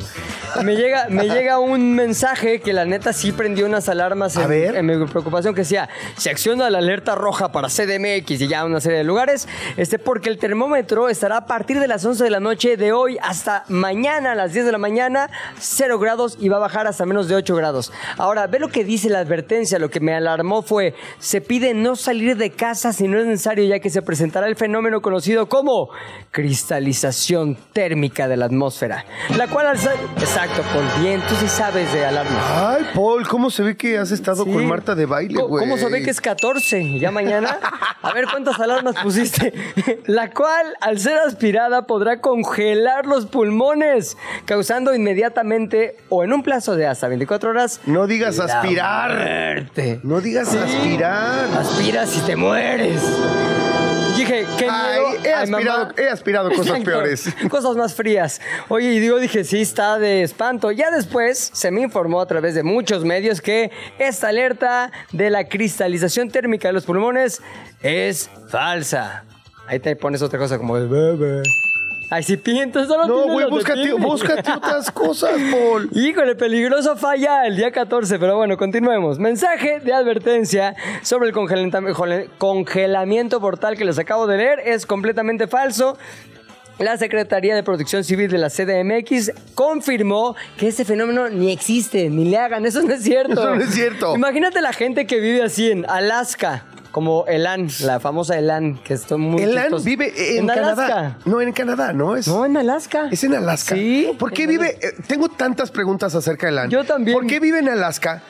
me 0.62 0.76
llega, 0.76 1.06
me 1.08 1.28
llega 1.28 1.58
un 1.58 1.94
mensaje 1.94 2.60
que 2.60 2.72
la 2.72 2.84
neta 2.84 3.12
sí 3.12 3.32
prendió 3.32 3.66
unas 3.66 3.88
alarmas 3.88 4.36
A 4.36 4.42
en, 4.42 4.48
ver. 4.48 4.76
en 4.76 4.86
mi 4.86 5.06
preocupación 5.06 5.54
que 5.54 5.62
decía: 5.62 5.88
se 6.16 6.30
acciona 6.30 6.68
la 6.70 6.78
alerta 6.78 7.14
roja 7.14 7.50
para 7.50 7.68
CDMX 7.68 8.42
y 8.42 8.48
ya 8.48 8.64
una 8.64 8.80
serie 8.80 8.98
de 8.98 9.04
lugares. 9.04 9.48
Este, 9.76 9.98
porque 9.98 10.28
el 10.28 10.38
termómetro 10.38 11.08
estará 11.08 11.38
a 11.38 11.46
partir 11.46 11.80
de 11.80 11.88
las 11.88 12.04
11 12.04 12.22
de 12.24 12.30
la 12.30 12.40
noche 12.40 12.76
de 12.76 12.92
hoy 12.92 13.16
hasta 13.22 13.64
mañana 13.68 14.32
a 14.32 14.34
las 14.34 14.52
10 14.52 14.66
de 14.66 14.72
la 14.72 14.78
mañana, 14.78 15.30
0 15.58 15.98
grados 15.98 16.36
y 16.38 16.48
va 16.48 16.58
a 16.58 16.60
bajar 16.60 16.86
hasta 16.86 17.06
menos 17.06 17.28
de 17.28 17.36
8 17.36 17.56
grados. 17.56 17.92
Ahora, 18.18 18.46
ve 18.46 18.58
lo 18.58 18.68
que 18.68 18.84
dice 18.84 19.08
la 19.08 19.20
advertencia. 19.20 19.78
Lo 19.78 19.88
que 19.88 20.00
me 20.00 20.14
alarmó 20.14 20.62
fue: 20.62 20.94
se 21.18 21.40
pide 21.40 21.72
no 21.74 21.96
salir 21.96 22.36
de 22.36 22.50
casa 22.50 22.92
si 22.92 23.08
no 23.08 23.18
es 23.18 23.26
necesario, 23.26 23.64
ya 23.64 23.80
que 23.80 23.88
se 23.88 24.02
presentará 24.02 24.46
el 24.46 24.56
fenómeno 24.56 24.89
conocido 25.00 25.48
como 25.48 25.90
cristalización 26.32 27.56
térmica 27.72 28.26
de 28.28 28.36
la 28.36 28.46
atmósfera. 28.46 29.04
La 29.36 29.46
cual 29.46 29.68
al 29.68 29.78
ser- 29.78 29.94
Exacto, 30.18 30.62
Paul, 30.72 30.84
bien, 31.02 31.20
tú 31.28 31.34
sí 31.36 31.48
sabes 31.48 31.92
de 31.92 32.04
alarmas. 32.04 32.42
Ay, 32.52 32.86
Paul, 32.94 33.26
¿cómo 33.28 33.50
se 33.50 33.62
ve 33.62 33.76
que 33.76 33.96
has 33.98 34.10
estado 34.10 34.44
Sí. 34.44 34.50
con 34.52 34.66
Marta 34.66 34.94
de 34.94 35.06
baile, 35.06 35.34
¿Cómo- 35.36 35.48
güey? 35.48 35.64
¿Cómo 35.64 35.76
se 35.78 35.88
ve 35.88 36.02
que 36.02 36.10
es 36.10 36.20
14? 36.20 36.98
¿Ya 36.98 37.10
mañana? 37.12 37.58
A 38.02 38.12
ver 38.12 38.26
cuántas 38.30 38.58
alarmas 38.58 38.96
pusiste. 39.02 39.52
La 40.06 40.30
cual, 40.30 40.66
al 40.80 40.98
ser 40.98 41.18
aspirada, 41.18 41.86
podrá 41.86 42.20
congelar 42.20 43.06
los 43.06 43.26
pulmones, 43.26 44.16
causando 44.44 44.94
inmediatamente 44.94 45.96
o 46.08 46.24
en 46.24 46.32
un 46.32 46.42
plazo 46.42 46.74
de 46.74 46.86
hasta 46.86 47.06
24 47.08 47.50
horas. 47.50 47.80
No 47.86 48.06
digas 48.06 48.38
aspirar. 48.40 49.10
muerte. 49.14 50.00
No 50.02 50.20
digas 50.20 50.54
aspirar. 50.54 51.46
Aspiras 51.58 52.16
y 52.16 52.20
te 52.20 52.36
mueres. 52.36 53.02
Dije, 54.16 54.44
qué 54.58 54.64
miedo. 54.64 54.74
Ay, 54.74 55.02
he 55.24 55.32
Ay, 55.34 55.42
aspirado- 55.44 55.94
he 55.98 56.08
aspirado 56.08 56.48
cosas 56.50 56.66
Exacto. 56.66 56.84
peores. 56.84 57.28
Cosas 57.50 57.76
más 57.76 57.94
frías. 57.94 58.40
Oye, 58.68 58.92
y 58.94 58.98
digo, 59.00 59.18
dije, 59.18 59.44
sí, 59.44 59.60
está 59.62 59.98
de 59.98 60.22
espanto. 60.22 60.70
Ya 60.72 60.90
después 60.90 61.50
se 61.52 61.70
me 61.70 61.80
informó 61.82 62.20
a 62.20 62.26
través 62.26 62.54
de 62.54 62.62
muchos 62.62 63.04
medios 63.04 63.40
que 63.40 63.70
esta 63.98 64.28
alerta 64.28 64.92
de 65.12 65.30
la 65.30 65.44
cristalización 65.48 66.30
térmica 66.30 66.68
de 66.68 66.74
los 66.74 66.84
pulmones 66.84 67.40
es 67.82 68.30
falsa. 68.48 69.24
Ahí 69.66 69.78
te 69.78 69.94
pones 69.96 70.20
otra 70.22 70.38
cosa 70.38 70.58
como 70.58 70.76
el 70.76 70.88
bebé. 70.88 71.42
Ay, 72.12 72.24
si 72.24 72.36
pinto, 72.36 72.80
eso 72.80 73.06
no 73.06 73.28
güey, 73.28 73.48
búscate, 73.48 73.92
búscate 73.92 74.50
otras 74.56 74.90
cosas, 74.90 75.30
Paul. 75.52 75.88
Híjole, 75.92 76.34
peligroso 76.34 76.96
falla 76.96 77.46
el 77.46 77.56
día 77.56 77.70
14, 77.70 78.18
pero 78.18 78.36
bueno, 78.36 78.56
continuemos. 78.56 79.20
Mensaje 79.20 79.78
de 79.78 79.92
advertencia 79.92 80.74
sobre 81.02 81.28
el 81.28 81.34
congelamiento 82.38 83.40
portal 83.40 83.76
que 83.76 83.84
les 83.84 83.96
acabo 84.00 84.26
de 84.26 84.38
leer 84.38 84.58
es 84.64 84.86
completamente 84.86 85.46
falso. 85.46 85.96
La 86.80 86.96
Secretaría 86.96 87.54
de 87.54 87.62
Protección 87.62 88.02
Civil 88.02 88.30
de 88.30 88.38
la 88.38 88.48
CDMX 88.48 89.32
confirmó 89.54 90.34
que 90.56 90.68
ese 90.68 90.86
fenómeno 90.86 91.28
ni 91.28 91.52
existe, 91.52 92.08
ni 92.08 92.24
le 92.24 92.38
hagan. 92.38 92.64
Eso 92.64 92.82
no 92.82 92.92
es 92.94 93.02
cierto. 93.02 93.34
Eso 93.34 93.54
no 93.54 93.62
es 93.62 93.70
cierto. 93.70 94.16
Imagínate 94.16 94.62
la 94.62 94.72
gente 94.72 95.06
que 95.06 95.20
vive 95.20 95.42
así 95.42 95.70
en 95.70 95.84
Alaska, 95.88 96.64
como 96.90 97.24
Elan, 97.26 97.68
la 97.80 98.00
famosa 98.00 98.38
Elan, 98.38 98.78
que 98.82 98.94
está 98.94 99.16
muy 99.16 99.42
Elan 99.42 99.64
chistosa. 99.64 99.84
vive 99.84 100.36
en, 100.38 100.46
Canadá. 100.46 100.72
Alaska. 100.86 101.18
No, 101.24 101.40
en 101.40 101.52
Canadá, 101.52 101.92
¿no? 101.92 102.16
Es, 102.16 102.26
No, 102.28 102.44
en 102.44 102.56
Alaska. 102.56 103.08
es 103.10 103.22
en 103.24 103.34
Alaska. 103.34 103.74
Sí. 103.74 104.10
¿Por 104.18 104.32
qué 104.32 104.46
vive? 104.46 104.78
eh, 104.80 104.94
tengo 105.06 105.28
tantas 105.28 105.70
preguntas 105.70 106.14
acerca 106.14 106.46
de 106.46 106.52
Elan. 106.52 106.70
Yo 106.70 106.84
también. 106.84 107.16
¿Por 107.16 107.26
qué 107.26 107.40
vive 107.40 107.58
en 107.60 107.68
Alaska? 107.68 108.22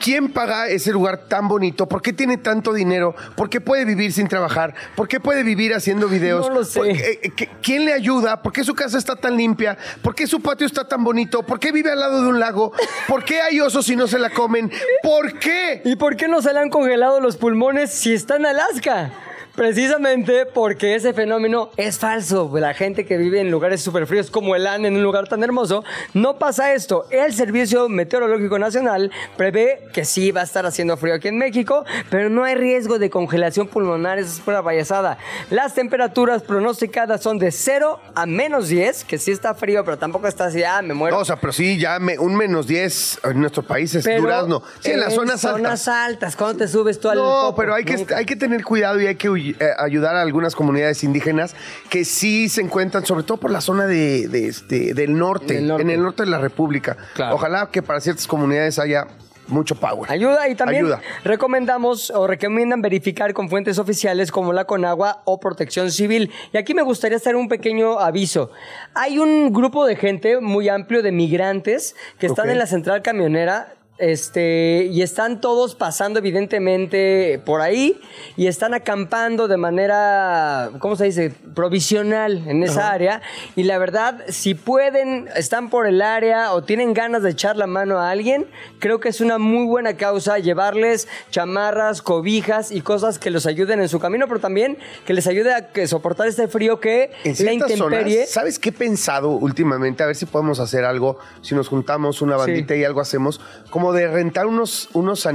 ¿Quién 0.00 0.32
paga 0.32 0.68
ese 0.68 0.92
lugar 0.92 1.26
tan 1.28 1.48
bonito? 1.48 1.86
¿Por 1.88 2.00
qué 2.02 2.12
tiene 2.12 2.36
tanto 2.36 2.72
dinero? 2.72 3.14
¿Por 3.36 3.50
qué 3.50 3.60
puede 3.60 3.84
vivir 3.84 4.12
sin 4.12 4.28
trabajar? 4.28 4.74
¿Por 4.96 5.08
qué 5.08 5.18
puede 5.20 5.42
vivir 5.42 5.74
haciendo 5.74 6.08
videos? 6.08 6.48
No 6.48 6.54
lo 6.54 6.64
sé. 6.64 6.78
¿Por 6.78 6.88
qué- 6.88 7.20
eh, 7.22 7.48
¿Quién 7.62 7.84
le 7.84 7.92
ayuda? 7.92 8.40
¿Por 8.42 8.52
qué 8.52 8.62
su 8.64 8.74
casa 8.74 8.96
está 8.96 9.16
tan 9.16 9.36
limpia? 9.36 9.76
¿Por 10.02 10.14
qué 10.14 10.26
su 10.26 10.40
patio 10.40 10.66
está 10.66 10.86
tan 10.86 11.02
bonito? 11.02 11.42
¿Por 11.42 11.58
qué 11.58 11.72
vive 11.72 11.90
al 11.90 11.98
lado 12.00 12.22
de 12.22 12.28
un 12.28 12.38
lago? 12.38 12.72
¿Por 13.08 13.24
qué 13.24 13.40
hay 13.40 13.60
osos 13.60 13.88
y 13.88 13.96
no 13.96 14.06
se 14.06 14.18
la 14.18 14.30
comen? 14.30 14.70
¿Por 15.02 15.38
qué? 15.38 15.82
¿Y 15.84 15.96
por 15.96 16.16
qué 16.16 16.28
no 16.28 16.42
se 16.42 16.52
le 16.52 16.60
han 16.60 16.70
congelado 16.70 17.20
los 17.20 17.36
pulmones 17.36 17.90
si 17.90 18.14
está 18.14 18.36
en 18.36 18.46
Alaska? 18.46 19.10
Precisamente 19.58 20.46
porque 20.46 20.94
ese 20.94 21.12
fenómeno 21.12 21.70
es 21.76 21.98
falso. 21.98 22.48
La 22.58 22.74
gente 22.74 23.04
que 23.04 23.18
vive 23.18 23.40
en 23.40 23.50
lugares 23.50 23.82
súper 23.82 24.06
fríos 24.06 24.30
como 24.30 24.54
el 24.54 24.66
AN, 24.66 24.86
en 24.86 24.94
un 24.94 25.02
lugar 25.02 25.28
tan 25.28 25.42
hermoso, 25.42 25.84
no 26.14 26.38
pasa 26.38 26.72
esto. 26.74 27.06
El 27.10 27.34
Servicio 27.34 27.88
Meteorológico 27.88 28.58
Nacional 28.58 29.10
prevé 29.36 29.80
que 29.92 30.04
sí 30.04 30.30
va 30.30 30.40
a 30.40 30.44
estar 30.44 30.64
haciendo 30.64 30.96
frío 30.96 31.14
aquí 31.14 31.28
en 31.28 31.38
México, 31.38 31.84
pero 32.08 32.30
no 32.30 32.44
hay 32.44 32.54
riesgo 32.54 32.98
de 32.98 33.10
congelación 33.10 33.66
pulmonar. 33.66 34.18
Eso 34.18 34.32
es 34.36 34.40
pura 34.40 34.62
payasada. 34.62 35.18
Las 35.50 35.74
temperaturas 35.74 36.42
pronosticadas 36.42 37.20
son 37.20 37.38
de 37.38 37.50
0 37.50 38.00
a 38.14 38.26
menos 38.26 38.68
10, 38.68 39.04
que 39.04 39.18
sí 39.18 39.32
está 39.32 39.54
frío, 39.54 39.84
pero 39.84 39.98
tampoco 39.98 40.28
está 40.28 40.46
así, 40.46 40.62
ah, 40.62 40.82
me 40.82 40.94
muero. 40.94 41.16
No, 41.16 41.22
o 41.22 41.24
sea, 41.24 41.36
pero 41.36 41.52
sí, 41.52 41.78
ya 41.78 41.98
me- 41.98 42.18
un 42.18 42.36
menos 42.36 42.66
10 42.68 43.18
en 43.24 43.40
nuestro 43.40 43.62
país 43.64 43.94
es 43.94 44.04
Pero 44.04 44.22
durazno. 44.22 44.62
Sí, 44.80 44.92
en 44.92 45.00
las 45.00 45.14
zonas 45.14 45.44
altas. 45.44 45.52
zonas 45.60 45.88
altas, 45.88 46.36
¿cuándo 46.36 46.58
te 46.58 46.68
subes 46.68 46.98
tú 47.00 47.08
al 47.10 47.18
No, 47.18 47.54
pero 47.56 47.74
hay 47.74 47.84
que, 47.84 48.06
hay 48.14 48.24
que 48.24 48.36
tener 48.36 48.64
cuidado 48.64 49.00
y 49.00 49.06
hay 49.06 49.16
que 49.16 49.28
huy- 49.28 49.47
eh, 49.58 49.70
ayudar 49.78 50.16
a 50.16 50.22
algunas 50.22 50.54
comunidades 50.54 51.04
indígenas 51.04 51.54
que 51.90 52.04
sí 52.04 52.48
se 52.48 52.60
encuentran, 52.60 53.04
sobre 53.06 53.22
todo 53.24 53.38
por 53.38 53.50
la 53.50 53.60
zona 53.60 53.86
de, 53.86 54.28
de 54.28 54.48
este, 54.48 54.94
del 54.94 55.16
norte, 55.18 55.54
Del 55.54 55.68
norte. 55.68 55.82
en 55.82 55.90
el 55.90 56.02
norte 56.02 56.24
de 56.24 56.30
la 56.30 56.38
República. 56.38 56.96
Claro. 57.14 57.34
Ojalá 57.34 57.68
que 57.70 57.82
para 57.82 58.00
ciertas 58.00 58.26
comunidades 58.26 58.78
haya 58.78 59.06
mucho 59.48 59.76
power. 59.76 60.10
Ayuda 60.12 60.46
y 60.50 60.54
también 60.54 60.84
Ayuda. 60.84 61.00
recomendamos 61.24 62.10
o 62.10 62.26
recomiendan 62.26 62.82
verificar 62.82 63.32
con 63.32 63.48
fuentes 63.48 63.78
oficiales 63.78 64.30
como 64.30 64.52
la 64.52 64.66
Conagua 64.66 65.22
o 65.24 65.40
Protección 65.40 65.90
Civil. 65.90 66.30
Y 66.52 66.58
aquí 66.58 66.74
me 66.74 66.82
gustaría 66.82 67.16
hacer 67.16 67.34
un 67.34 67.48
pequeño 67.48 67.98
aviso. 67.98 68.50
Hay 68.94 69.18
un 69.18 69.50
grupo 69.52 69.86
de 69.86 69.96
gente 69.96 70.40
muy 70.40 70.68
amplio 70.68 71.02
de 71.02 71.12
migrantes 71.12 71.96
que 72.18 72.26
están 72.26 72.50
en 72.50 72.58
la 72.58 72.66
central 72.66 73.00
camionera. 73.00 73.72
Este, 73.98 74.88
y 74.92 75.02
están 75.02 75.40
todos 75.40 75.74
pasando 75.74 76.20
evidentemente 76.20 77.40
por 77.44 77.60
ahí 77.60 78.00
y 78.36 78.46
están 78.46 78.72
acampando 78.72 79.48
de 79.48 79.56
manera, 79.56 80.70
¿cómo 80.78 80.94
se 80.94 81.06
dice? 81.06 81.32
Provisional 81.54 82.44
en 82.46 82.62
esa 82.62 82.92
área. 82.92 83.20
Y 83.56 83.64
la 83.64 83.76
verdad, 83.78 84.22
si 84.28 84.54
pueden, 84.54 85.28
están 85.34 85.68
por 85.68 85.86
el 85.86 86.00
área 86.00 86.52
o 86.52 86.62
tienen 86.62 86.94
ganas 86.94 87.22
de 87.22 87.30
echar 87.30 87.56
la 87.56 87.66
mano 87.66 87.98
a 87.98 88.10
alguien, 88.10 88.46
creo 88.78 89.00
que 89.00 89.08
es 89.08 89.20
una 89.20 89.38
muy 89.38 89.66
buena 89.66 89.96
causa 89.96 90.38
llevarles 90.38 91.08
chamarras, 91.30 92.00
cobijas 92.00 92.70
y 92.70 92.80
cosas 92.82 93.18
que 93.18 93.30
los 93.30 93.46
ayuden 93.46 93.80
en 93.80 93.88
su 93.88 93.98
camino, 93.98 94.28
pero 94.28 94.38
también 94.38 94.78
que 95.06 95.12
les 95.12 95.26
ayude 95.26 95.52
a 95.52 95.72
que 95.72 95.86
soportar 95.88 96.28
este 96.28 96.46
frío 96.46 96.78
que 96.80 97.10
En 97.24 97.44
la 97.44 97.52
intemperie. 97.52 98.14
zonas, 98.18 98.30
¿sabes 98.30 98.58
qué 98.58 98.68
he 98.68 98.72
pensado 98.72 99.30
últimamente? 99.30 100.02
A 100.02 100.06
ver 100.06 100.14
si 100.16 100.24
podemos 100.26 100.60
hacer 100.60 100.84
algo, 100.84 101.18
si 101.42 101.54
nos 101.54 101.68
juntamos 101.68 102.22
una 102.22 102.36
bandita 102.36 102.74
Sí. 102.74 102.80
y 102.80 102.84
algo 102.84 103.00
hacemos, 103.00 103.40
como 103.70 103.87
de 103.92 104.08
rentar 104.08 104.46
unos, 104.46 104.88
unos 104.92 105.26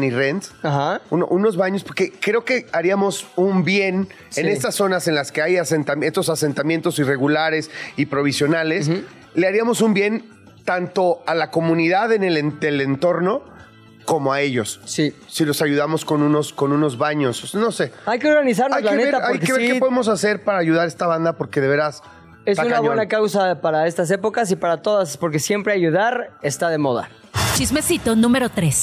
Ajá. 0.63 1.01
uno- 1.09 1.27
unos 1.27 1.57
baños, 1.57 1.83
porque 1.83 2.11
creo 2.11 2.45
que 2.45 2.67
haríamos 2.71 3.27
un 3.35 3.63
bien 3.63 4.07
en 4.35 4.47
estas 4.47 4.75
zonas 4.75 5.07
en 5.07 5.15
las 5.15 5.31
que 5.31 5.41
hay 5.41 5.55
asentam- 5.55 6.03
estos 6.03 6.29
asentamientos 6.29 6.97
irregulares 6.99 7.69
y 7.97 8.05
provisionales, 8.07 8.89
le 9.35 9.47
haríamos 9.47 9.81
un 9.81 9.93
bien 9.93 10.25
tanto 10.65 11.21
a 11.25 11.35
la 11.35 11.51
comunidad 11.51 12.11
en 12.13 12.23
el, 12.23 12.37
en- 12.37 12.59
del 12.59 12.81
entorno 12.81 13.43
como 14.05 14.33
a 14.33 14.41
ellos. 14.41 14.81
Sí. 14.85 15.15
Si 15.27 15.45
los 15.45 15.61
ayudamos 15.61 16.03
con 16.05 16.21
unos, 16.23 16.51
con 16.51 16.71
unos 16.73 16.97
baños, 16.97 17.55
no 17.55 17.71
sé. 17.71 17.91
Hay 18.05 18.19
que 18.19 18.27
organizarnos, 18.27 18.77
Hay 18.77 18.83
la 18.83 18.91
que, 18.91 18.97
ver, 18.97 19.05
neta, 19.13 19.27
hay 19.27 19.39
que 19.39 19.53
ver 19.53 19.61
qué 19.73 19.79
podemos 19.79 20.07
hacer 20.09 20.43
para 20.43 20.57
ayudar 20.59 20.85
a 20.85 20.87
esta 20.87 21.07
banda, 21.07 21.33
porque 21.33 21.61
de 21.61 21.67
veras. 21.69 22.01
es 22.45 22.59
una 22.59 22.67
cañón. 22.69 22.85
buena 22.87 23.07
causa 23.07 23.61
para 23.61 23.87
estas 23.87 24.11
épocas 24.11 24.51
y 24.51 24.57
para 24.57 24.81
todas, 24.81 25.15
porque 25.15 25.39
siempre 25.39 25.71
ayudar 25.73 26.31
está 26.41 26.67
de 26.69 26.77
moda. 26.77 27.09
Chismecito 27.55 28.15
número 28.15 28.49
3. 28.49 28.81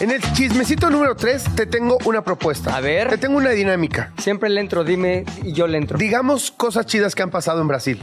En 0.00 0.10
el 0.10 0.20
chismecito 0.32 0.90
número 0.90 1.16
3 1.16 1.54
te 1.56 1.66
tengo 1.66 1.98
una 2.04 2.22
propuesta. 2.22 2.76
A 2.76 2.80
ver. 2.80 3.08
Te 3.08 3.18
tengo 3.18 3.36
una 3.36 3.50
dinámica. 3.50 4.12
Siempre 4.18 4.50
le 4.50 4.60
entro, 4.60 4.84
dime 4.84 5.24
y 5.42 5.52
yo 5.52 5.66
le 5.66 5.78
entro. 5.78 5.98
Digamos 5.98 6.50
cosas 6.50 6.86
chidas 6.86 7.14
que 7.14 7.22
han 7.22 7.30
pasado 7.30 7.60
en 7.60 7.68
Brasil. 7.68 8.02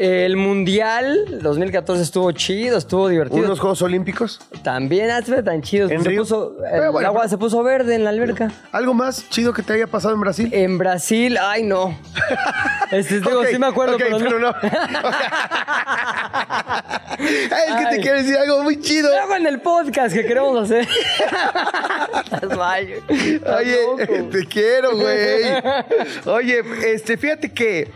El 0.00 0.36
Mundial 0.38 1.40
2014 1.42 2.02
estuvo 2.02 2.32
chido, 2.32 2.78
estuvo 2.78 3.08
divertido. 3.08 3.44
Unos 3.44 3.60
Juegos 3.60 3.82
Olímpicos. 3.82 4.40
También 4.62 5.10
ah, 5.10 5.20
tan 5.44 5.60
chido. 5.60 5.90
¿En 5.90 6.02
se 6.02 6.08
Río? 6.08 6.22
puso, 6.22 6.56
Pero 6.58 6.98
el 6.98 7.04
agua 7.04 7.28
se 7.28 7.36
puso 7.36 7.62
verde 7.62 7.96
en 7.96 8.04
la 8.04 8.08
alberca. 8.08 8.50
¿Algo 8.72 8.94
más 8.94 9.28
chido 9.28 9.52
que 9.52 9.62
te 9.62 9.74
haya 9.74 9.86
pasado 9.86 10.14
en 10.14 10.22
Brasil? 10.22 10.48
En 10.52 10.78
Brasil, 10.78 11.36
ay 11.38 11.64
no. 11.64 11.98
Este, 12.90 13.20
digo, 13.20 13.44
sí 13.44 13.58
me 13.58 13.66
acuerdo, 13.66 13.94
ok, 13.94 14.02
pero, 14.02 14.18
no. 14.40 14.48
es 14.48 14.54
que 17.78 17.86
te 17.90 18.00
quiero 18.00 18.16
decir 18.16 18.36
algo 18.36 18.64
muy 18.64 18.80
chido. 18.80 19.10
Luego 19.10 19.36
en 19.36 19.46
el 19.46 19.60
podcast 19.60 20.12
que 20.12 20.24
queremos 20.24 20.64
hacer. 20.64 20.88
Oye, 23.56 23.76
te 24.32 24.44
quiero, 24.46 24.96
güey. 24.96 25.44
Oye, 26.24 26.64
este, 26.86 27.16
fíjate 27.16 27.52
que 27.52 27.92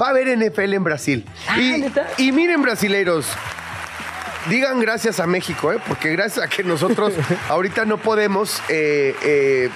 va 0.00 0.06
a 0.06 0.10
haber 0.10 0.36
NFL 0.36 0.74
en 0.74 0.84
Brasil. 0.84 1.26
Ah, 1.48 1.60
y, 1.60 1.80
¿neta? 1.80 2.08
y 2.18 2.32
miren, 2.32 2.62
brasileiros. 2.62 3.26
Digan 4.48 4.80
gracias 4.80 5.20
a 5.20 5.26
México, 5.26 5.70
¿eh? 5.70 5.78
porque 5.86 6.12
gracias 6.12 6.44
a 6.44 6.48
que 6.48 6.64
nosotros 6.64 7.12
ahorita 7.50 7.84
no 7.84 7.98
podemos 7.98 8.62
eh, 8.70 9.14
eh, 9.22 9.68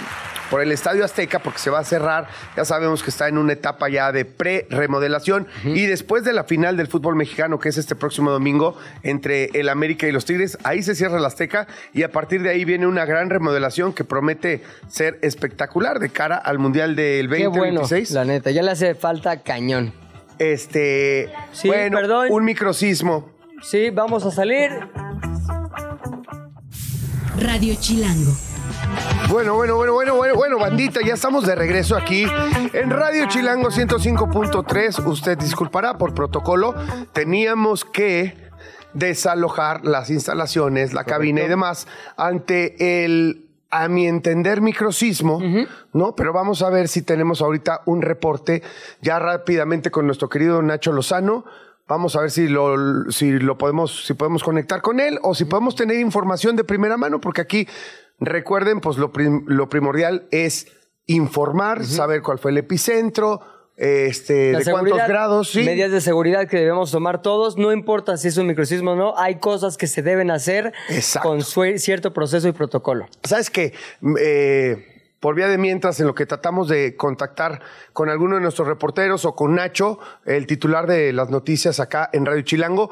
por 0.48 0.62
el 0.62 0.72
Estadio 0.72 1.04
Azteca, 1.04 1.38
porque 1.40 1.58
se 1.58 1.68
va 1.68 1.80
a 1.80 1.84
cerrar, 1.84 2.28
ya 2.56 2.64
sabemos 2.64 3.02
que 3.02 3.10
está 3.10 3.28
en 3.28 3.36
una 3.36 3.52
etapa 3.52 3.88
ya 3.88 4.10
de 4.12 4.24
pre-remodelación, 4.24 5.46
y 5.64 5.86
después 5.86 6.24
de 6.24 6.32
la 6.32 6.44
final 6.44 6.76
del 6.76 6.86
fútbol 6.86 7.16
mexicano, 7.16 7.58
que 7.58 7.68
es 7.68 7.76
este 7.76 7.94
próximo 7.94 8.30
domingo, 8.30 8.78
entre 9.02 9.46
el 9.54 9.68
América 9.68 10.06
y 10.06 10.12
los 10.12 10.24
Tigres, 10.24 10.56
ahí 10.62 10.82
se 10.82 10.94
cierra 10.94 11.18
el 11.18 11.24
Azteca, 11.24 11.66
y 11.92 12.02
a 12.02 12.12
partir 12.12 12.42
de 12.42 12.50
ahí 12.50 12.64
viene 12.64 12.86
una 12.86 13.04
gran 13.04 13.30
remodelación 13.30 13.92
que 13.92 14.04
promete 14.04 14.62
ser 14.88 15.18
espectacular 15.22 15.98
de 15.98 16.10
cara 16.10 16.36
al 16.36 16.58
Mundial 16.58 16.94
del 16.94 17.28
Qué 17.28 17.48
bueno, 17.48 17.80
2026. 17.80 18.10
la 18.12 18.24
neta. 18.24 18.50
Ya 18.50 18.62
le 18.62 18.70
hace 18.70 18.94
falta 18.94 19.42
cañón. 19.42 20.03
Este, 20.38 21.32
Sí, 21.52 21.68
bueno, 21.68 21.98
perdón. 21.98 22.28
un 22.30 22.44
microsismo. 22.44 23.30
Sí, 23.62 23.90
vamos 23.90 24.24
a 24.26 24.30
salir. 24.30 24.70
Radio 27.38 27.74
Chilango. 27.78 28.32
Bueno, 29.28 29.54
bueno, 29.54 29.76
bueno, 29.76 29.92
bueno, 29.94 30.14
bueno, 30.14 30.34
bueno, 30.34 30.58
bandita, 30.58 31.00
ya 31.04 31.14
estamos 31.14 31.46
de 31.46 31.54
regreso 31.54 31.96
aquí 31.96 32.26
en 32.72 32.90
Radio 32.90 33.26
Chilango 33.26 33.70
105.3. 33.70 35.06
Usted 35.06 35.38
disculpará 35.38 35.98
por 35.98 36.14
protocolo, 36.14 36.74
teníamos 37.12 37.84
que 37.84 38.36
desalojar 38.92 39.84
las 39.84 40.10
instalaciones, 40.10 40.92
la 40.92 41.04
cabina 41.04 41.42
y 41.42 41.48
demás 41.48 41.88
ante 42.16 43.04
el, 43.04 43.43
a 43.82 43.88
mi 43.88 44.06
entender, 44.06 44.60
microsismo, 44.60 45.40
¿no? 45.92 46.14
Pero 46.14 46.32
vamos 46.32 46.62
a 46.62 46.70
ver 46.70 46.86
si 46.88 47.02
tenemos 47.02 47.42
ahorita 47.42 47.82
un 47.86 48.02
reporte 48.02 48.62
ya 49.02 49.18
rápidamente 49.18 49.90
con 49.90 50.06
nuestro 50.06 50.28
querido 50.28 50.62
Nacho 50.62 50.92
Lozano. 50.92 51.44
Vamos 51.88 52.14
a 52.16 52.20
ver 52.20 52.30
si 52.30 52.48
lo, 52.48 53.10
si 53.10 53.32
lo 53.32 53.58
podemos, 53.58 54.04
si 54.06 54.14
podemos 54.14 54.42
conectar 54.42 54.80
con 54.80 55.00
él 55.00 55.18
o 55.22 55.34
si 55.34 55.44
podemos 55.44 55.74
tener 55.74 55.98
información 55.98 56.56
de 56.56 56.64
primera 56.64 56.96
mano, 56.96 57.20
porque 57.20 57.40
aquí 57.42 57.68
recuerden, 58.20 58.80
pues 58.80 58.96
lo, 58.96 59.12
prim- 59.12 59.44
lo 59.48 59.68
primordial 59.68 60.26
es 60.30 60.68
informar, 61.06 61.84
saber 61.84 62.22
cuál 62.22 62.38
fue 62.38 62.52
el 62.52 62.58
epicentro, 62.58 63.40
este, 63.76 64.52
La 64.52 64.60
de 64.60 64.70
cuántos 64.70 64.98
grados, 65.08 65.50
sí. 65.50 65.64
Medidas 65.64 65.90
de 65.90 66.00
seguridad 66.00 66.46
que 66.46 66.58
debemos 66.58 66.90
tomar 66.90 67.22
todos. 67.22 67.56
No 67.56 67.72
importa 67.72 68.16
si 68.16 68.28
es 68.28 68.36
un 68.36 68.46
microsismo 68.46 68.92
o 68.92 68.96
no, 68.96 69.18
hay 69.18 69.36
cosas 69.36 69.76
que 69.76 69.86
se 69.86 70.02
deben 70.02 70.30
hacer 70.30 70.72
Exacto. 70.88 71.28
con 71.28 71.42
cierto 71.42 72.12
proceso 72.12 72.46
y 72.48 72.52
protocolo. 72.52 73.06
¿Sabes 73.24 73.50
qué? 73.50 73.72
Eh, 74.20 74.94
por 75.18 75.34
vía 75.34 75.48
de 75.48 75.58
mientras, 75.58 75.98
en 76.00 76.06
lo 76.06 76.14
que 76.14 76.26
tratamos 76.26 76.68
de 76.68 76.96
contactar 76.96 77.62
con 77.92 78.10
alguno 78.10 78.36
de 78.36 78.42
nuestros 78.42 78.68
reporteros 78.68 79.24
o 79.24 79.34
con 79.34 79.54
Nacho, 79.54 79.98
el 80.26 80.46
titular 80.46 80.86
de 80.86 81.12
las 81.12 81.30
noticias 81.30 81.80
acá 81.80 82.10
en 82.12 82.26
Radio 82.26 82.42
Chilango, 82.42 82.90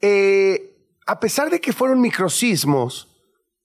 eh, 0.00 0.74
a 1.06 1.20
pesar 1.20 1.48
de 1.48 1.60
que 1.60 1.72
fueron 1.72 2.00
microsismos, 2.00 3.09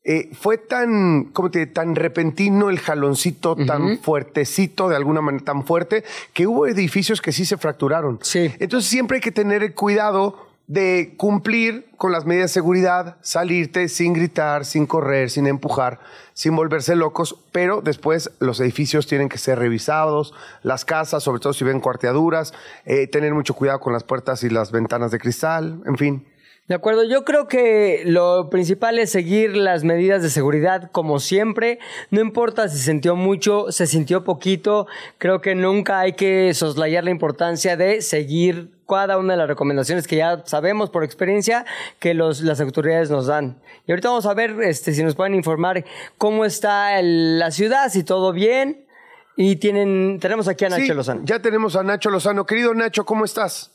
eh, 0.07 0.29
fue 0.39 0.59
tan, 0.59 1.25
¿cómo 1.33 1.49
te 1.49 1.65
tan 1.65 1.95
repentino 1.95 2.69
el 2.69 2.77
jaloncito, 2.77 3.55
tan 3.55 3.97
fuertecito, 3.97 4.87
de 4.87 4.95
alguna 4.95 5.19
manera 5.19 5.43
tan 5.43 5.65
fuerte, 5.65 6.03
que 6.31 6.45
hubo 6.45 6.67
edificios 6.67 7.21
que 7.21 7.31
sí 7.31 7.43
se 7.43 7.57
fracturaron. 7.57 8.19
Sí. 8.21 8.53
Entonces 8.59 8.87
siempre 8.87 9.17
hay 9.17 9.21
que 9.21 9.31
tener 9.31 9.63
el 9.63 9.73
cuidado 9.73 10.45
de 10.67 11.15
cumplir 11.17 11.87
con 11.97 12.11
las 12.11 12.25
medidas 12.25 12.51
de 12.51 12.53
seguridad, 12.53 13.17
salirte 13.21 13.87
sin 13.87 14.13
gritar, 14.13 14.65
sin 14.65 14.85
correr, 14.85 15.31
sin 15.31 15.47
empujar, 15.47 15.99
sin 16.33 16.55
volverse 16.55 16.95
locos, 16.95 17.37
pero 17.51 17.81
después 17.81 18.29
los 18.39 18.59
edificios 18.59 19.07
tienen 19.07 19.27
que 19.27 19.39
ser 19.39 19.57
revisados, 19.57 20.35
las 20.61 20.85
casas, 20.85 21.23
sobre 21.23 21.39
todo 21.39 21.53
si 21.53 21.63
ven 21.63 21.79
cuarteaduras, 21.79 22.53
eh, 22.85 23.07
tener 23.07 23.33
mucho 23.33 23.55
cuidado 23.55 23.79
con 23.79 23.93
las 23.93 24.03
puertas 24.03 24.43
y 24.43 24.49
las 24.49 24.71
ventanas 24.71 25.09
de 25.11 25.19
cristal, 25.19 25.81
en 25.85 25.97
fin. 25.97 26.25
De 26.67 26.73
acuerdo, 26.73 27.03
yo 27.03 27.23
creo 27.25 27.47
que 27.47 28.01
lo 28.07 28.49
principal 28.49 28.97
es 28.97 29.11
seguir 29.11 29.55
las 29.55 29.83
medidas 29.83 30.23
de 30.23 30.31
seguridad 30.31 30.89
como 30.91 31.19
siempre. 31.19 31.77
No 32.09 32.21
importa 32.21 32.67
si 32.69 32.77
se 32.77 32.85
sintió 32.85 33.15
mucho, 33.15 33.71
se 33.71 33.85
sintió 33.85 34.23
poquito. 34.23 34.87
Creo 35.19 35.41
que 35.41 35.53
nunca 35.53 35.99
hay 35.99 36.13
que 36.13 36.51
soslayar 36.55 37.03
la 37.03 37.11
importancia 37.11 37.77
de 37.77 38.01
seguir 38.01 38.71
cada 38.89 39.19
una 39.19 39.33
de 39.33 39.37
las 39.37 39.47
recomendaciones 39.47 40.07
que 40.07 40.15
ya 40.15 40.41
sabemos 40.45 40.89
por 40.89 41.03
experiencia 41.03 41.65
que 41.99 42.15
los, 42.15 42.41
las 42.41 42.59
autoridades 42.61 43.11
nos 43.11 43.27
dan. 43.27 43.57
Y 43.85 43.91
ahorita 43.91 44.09
vamos 44.09 44.25
a 44.25 44.33
ver 44.33 44.55
este, 44.63 44.91
si 44.95 45.03
nos 45.03 45.13
pueden 45.13 45.35
informar 45.35 45.85
cómo 46.17 46.45
está 46.45 46.97
el- 46.99 47.37
la 47.37 47.51
ciudad, 47.51 47.89
si 47.89 48.03
todo 48.03 48.31
bien. 48.33 48.85
Y 49.37 49.57
tienen, 49.57 50.17
tenemos 50.19 50.47
aquí 50.47 50.65
a 50.65 50.69
Nacho 50.69 50.81
Sí, 50.83 50.93
Lozano. 50.93 51.21
Ya 51.25 51.39
tenemos 51.43 51.75
a 51.75 51.83
Nacho 51.83 52.09
Lozano. 52.09 52.45
Querido 52.47 52.73
Nacho, 52.73 53.05
¿cómo 53.05 53.23
estás? 53.25 53.71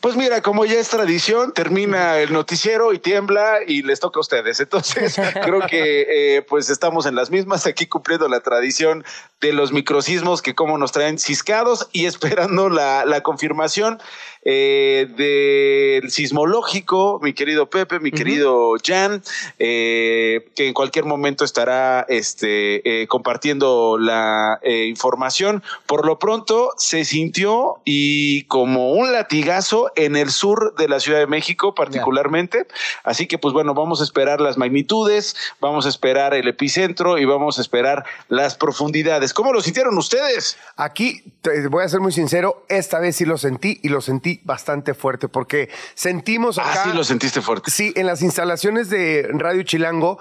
Pues 0.00 0.16
mira, 0.16 0.42
como 0.42 0.64
ya 0.64 0.78
es 0.78 0.88
tradición, 0.88 1.52
termina 1.52 2.18
el 2.18 2.32
noticiero 2.32 2.92
y 2.92 2.98
tiembla 2.98 3.58
y 3.66 3.82
les 3.82 4.00
toca 4.00 4.18
a 4.18 4.22
ustedes. 4.22 4.60
Entonces, 4.60 5.16
creo 5.44 5.60
que 5.66 6.36
eh, 6.36 6.42
pues 6.42 6.70
estamos 6.70 7.06
en 7.06 7.14
las 7.14 7.30
mismas 7.30 7.66
aquí 7.66 7.86
cumpliendo 7.86 8.28
la 8.28 8.40
tradición 8.40 9.04
de 9.44 9.52
los 9.52 9.72
microcismos 9.72 10.40
que 10.40 10.54
como 10.54 10.78
nos 10.78 10.92
traen 10.92 11.18
ciscados 11.18 11.88
y 11.92 12.06
esperando 12.06 12.70
la, 12.70 13.04
la 13.04 13.22
confirmación 13.22 13.98
eh, 14.46 15.08
del 15.16 16.10
sismológico, 16.10 17.18
mi 17.22 17.32
querido 17.32 17.70
Pepe, 17.70 17.98
mi 17.98 18.10
querido 18.10 18.74
Jan, 18.84 19.22
eh, 19.58 20.46
que 20.54 20.68
en 20.68 20.74
cualquier 20.74 21.06
momento 21.06 21.46
estará 21.46 22.04
este, 22.10 23.02
eh, 23.02 23.06
compartiendo 23.06 23.96
la 23.98 24.60
información. 24.86 25.62
Por 25.86 26.06
lo 26.06 26.18
pronto 26.18 26.72
se 26.76 27.04
sintió 27.04 27.80
y 27.84 28.44
como 28.44 28.92
un 28.92 29.12
latigazo 29.12 29.90
en 29.96 30.16
el 30.16 30.30
sur 30.30 30.74
de 30.76 30.88
la 30.88 31.00
Ciudad 31.00 31.20
de 31.20 31.26
México 31.26 31.74
particularmente. 31.74 32.66
Así 33.02 33.26
que 33.26 33.38
pues 33.38 33.54
bueno, 33.54 33.72
vamos 33.72 34.00
a 34.00 34.04
esperar 34.04 34.40
las 34.42 34.58
magnitudes, 34.58 35.36
vamos 35.60 35.86
a 35.86 35.88
esperar 35.88 36.34
el 36.34 36.48
epicentro 36.48 37.18
y 37.18 37.24
vamos 37.24 37.58
a 37.58 37.62
esperar 37.62 38.04
las 38.28 38.56
profundidades. 38.56 39.32
¿Cómo 39.34 39.52
lo 39.52 39.60
sintieron 39.60 39.96
ustedes? 39.98 40.56
Aquí, 40.76 41.38
te 41.42 41.68
voy 41.68 41.84
a 41.84 41.88
ser 41.88 42.00
muy 42.00 42.12
sincero, 42.12 42.64
esta 42.68 42.98
vez 42.98 43.16
sí 43.16 43.24
lo 43.24 43.36
sentí 43.36 43.80
y 43.82 43.88
lo 43.88 44.00
sentí 44.00 44.40
bastante 44.44 44.94
fuerte 44.94 45.28
porque 45.28 45.68
sentimos 45.94 46.58
acá... 46.58 46.84
Ah, 46.84 46.90
sí 46.90 46.96
lo 46.96 47.04
sentiste 47.04 47.42
fuerte. 47.42 47.70
Sí, 47.70 47.92
en 47.96 48.06
las 48.06 48.22
instalaciones 48.22 48.88
de 48.88 49.28
Radio 49.32 49.62
Chilango, 49.64 50.18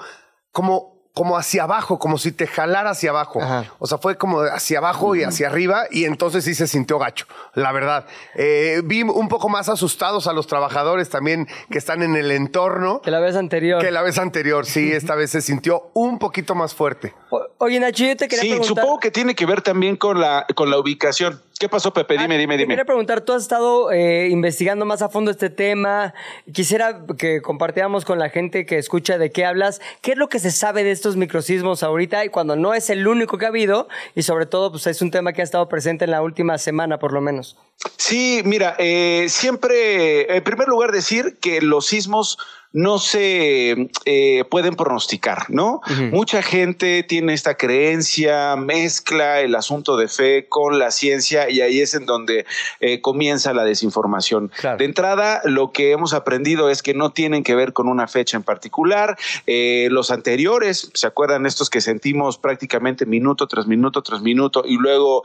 como, 0.52 0.93
como 1.14 1.38
hacia 1.38 1.64
abajo, 1.64 2.00
como 2.00 2.18
si 2.18 2.32
te 2.32 2.48
jalara 2.48 2.90
hacia 2.92 3.12
abajo. 3.12 3.42
Ajá. 3.42 3.66
O 3.80 3.86
sea, 3.86 4.00
fue 4.00 4.18
como 4.18 4.42
hacia 4.42 4.80
abajo 4.80 5.16
y 5.16 5.24
hacia 5.24 5.48
arriba, 5.48 5.84
y 5.92 6.06
entonces 6.06 6.44
sí 6.44 6.56
se 6.56 6.66
sintió 6.68 6.98
gacho, 6.98 7.28
la 7.54 7.72
verdad. 7.72 8.06
Eh, 8.36 8.82
vi 8.84 9.04
un 9.04 9.28
poco 9.28 9.48
más 9.48 9.70
asustados 9.70 10.26
a 10.28 10.34
los 10.34 10.48
trabajadores 10.48 11.10
también 11.10 11.48
que 11.70 11.78
están 11.78 12.02
en 12.02 12.16
el 12.16 12.32
entorno 12.32 13.02
Que 13.02 13.12
la 13.12 13.20
vez 13.20 13.36
anterior. 13.36 13.80
que 13.82 13.92
la 13.92 14.02
vez 14.02 14.18
anterior. 14.18 14.66
Sí, 14.66 14.92
esta 14.94 15.14
vez 15.16 15.30
se 15.32 15.42
sintió 15.42 15.92
un 15.94 16.18
poquito 16.20 16.56
más 16.56 16.74
fuerte. 16.74 17.14
O- 17.30 17.42
Oye, 17.60 17.80
Nacho, 17.80 18.04
yo 18.06 18.18
te 18.18 18.28
quería 18.28 18.42
Sí, 18.42 18.50
preguntar. 18.50 18.84
supongo 18.84 19.00
que 19.00 19.10
tiene 19.12 19.36
que 19.36 19.46
ver 19.46 19.62
también 19.62 19.96
con 19.96 20.20
la, 20.20 20.46
con 20.56 20.70
la 20.70 20.78
ubicación. 20.80 21.42
¿Qué 21.64 21.70
pasó, 21.70 21.94
Pepe? 21.94 22.18
Dime, 22.18 22.36
Ah, 22.36 22.38
dime, 22.38 22.56
te 22.56 22.64
dime. 22.64 22.74
Quería 22.74 22.84
preguntar, 22.84 23.22
tú 23.22 23.32
has 23.32 23.44
estado 23.44 23.90
eh, 23.90 24.28
investigando 24.28 24.84
más 24.84 25.02
a 25.02 25.08
fondo 25.08 25.32
este 25.32 25.50
tema. 25.50 26.14
Quisiera 26.52 27.06
que 27.18 27.42
compartiéramos 27.42 28.04
con 28.04 28.20
la 28.20 28.30
gente 28.30 28.66
que 28.66 28.78
escucha 28.78 29.18
de 29.18 29.32
qué 29.32 29.46
hablas. 29.46 29.80
¿Qué 30.02 30.12
es 30.12 30.18
lo 30.18 30.28
que 30.28 30.40
se 30.40 30.52
sabe 30.52 30.84
de 30.84 30.92
estos 30.92 31.16
microsismos 31.16 31.82
ahorita 31.82 32.26
y 32.26 32.28
cuando 32.28 32.58
no 32.58 32.74
es 32.74 32.90
el 32.90 33.08
único 33.08 33.38
que 33.38 33.46
ha 33.46 33.48
habido? 33.48 33.88
Y 34.14 34.24
sobre 34.24 34.46
todo, 34.46 34.72
pues 34.72 34.88
es 34.88 35.02
un 35.02 35.10
tema 35.10 35.32
que 35.32 35.40
ha 35.40 35.46
estado 35.46 35.70
presente 35.70 36.04
en 36.04 36.12
la 36.12 36.22
última 36.22 36.58
semana, 36.58 37.00
por 37.00 37.14
lo 37.14 37.22
menos. 37.22 37.58
Sí, 37.96 38.42
mira, 38.44 38.76
eh, 38.78 39.28
siempre, 39.30 40.36
en 40.36 40.44
primer 40.44 40.68
lugar, 40.68 40.92
decir 40.92 41.38
que 41.40 41.62
los 41.62 41.86
sismos 41.86 42.38
no 42.74 42.98
se 42.98 43.90
eh, 44.06 44.44
pueden 44.50 44.76
pronosticar, 44.76 45.50
¿no? 45.50 45.82
Mucha 46.12 46.42
gente 46.42 47.04
tiene 47.04 47.34
esta 47.34 47.56
creencia, 47.56 48.56
mezcla 48.56 49.42
el 49.42 49.54
asunto 49.54 49.96
de 49.96 50.08
fe 50.08 50.48
con 50.50 50.80
la 50.80 50.90
ciencia 50.90 51.50
y 51.52 51.62
ahí 51.62 51.82
es 51.82 51.94
en 51.94 52.08
donde 52.08 52.48
eh, 52.80 53.00
comienza 53.00 53.54
la 53.54 53.64
desinformación. 53.64 54.52
Claro. 54.60 54.78
De 54.78 54.86
entrada, 54.86 55.42
lo 55.46 55.72
que 55.72 55.92
hemos 55.92 56.14
aprendido 56.14 56.72
es 56.72 56.82
que 56.82 56.96
no 56.96 57.12
tienen 57.12 57.44
que 57.44 57.54
ver 57.54 57.74
con 57.74 57.88
una 57.88 58.08
fecha 58.08 58.38
en 58.38 58.44
particular. 58.44 59.18
Eh, 59.46 59.88
los 59.92 60.10
anteriores, 60.10 60.90
¿se 60.96 61.06
acuerdan 61.06 61.46
estos 61.46 61.70
que 61.70 61.80
sentimos 61.80 62.40
prácticamente 62.40 63.06
minuto 63.06 63.48
tras 63.48 63.68
minuto 63.68 64.02
tras 64.02 64.22
minuto 64.22 64.64
y 64.66 64.78
luego 64.78 65.24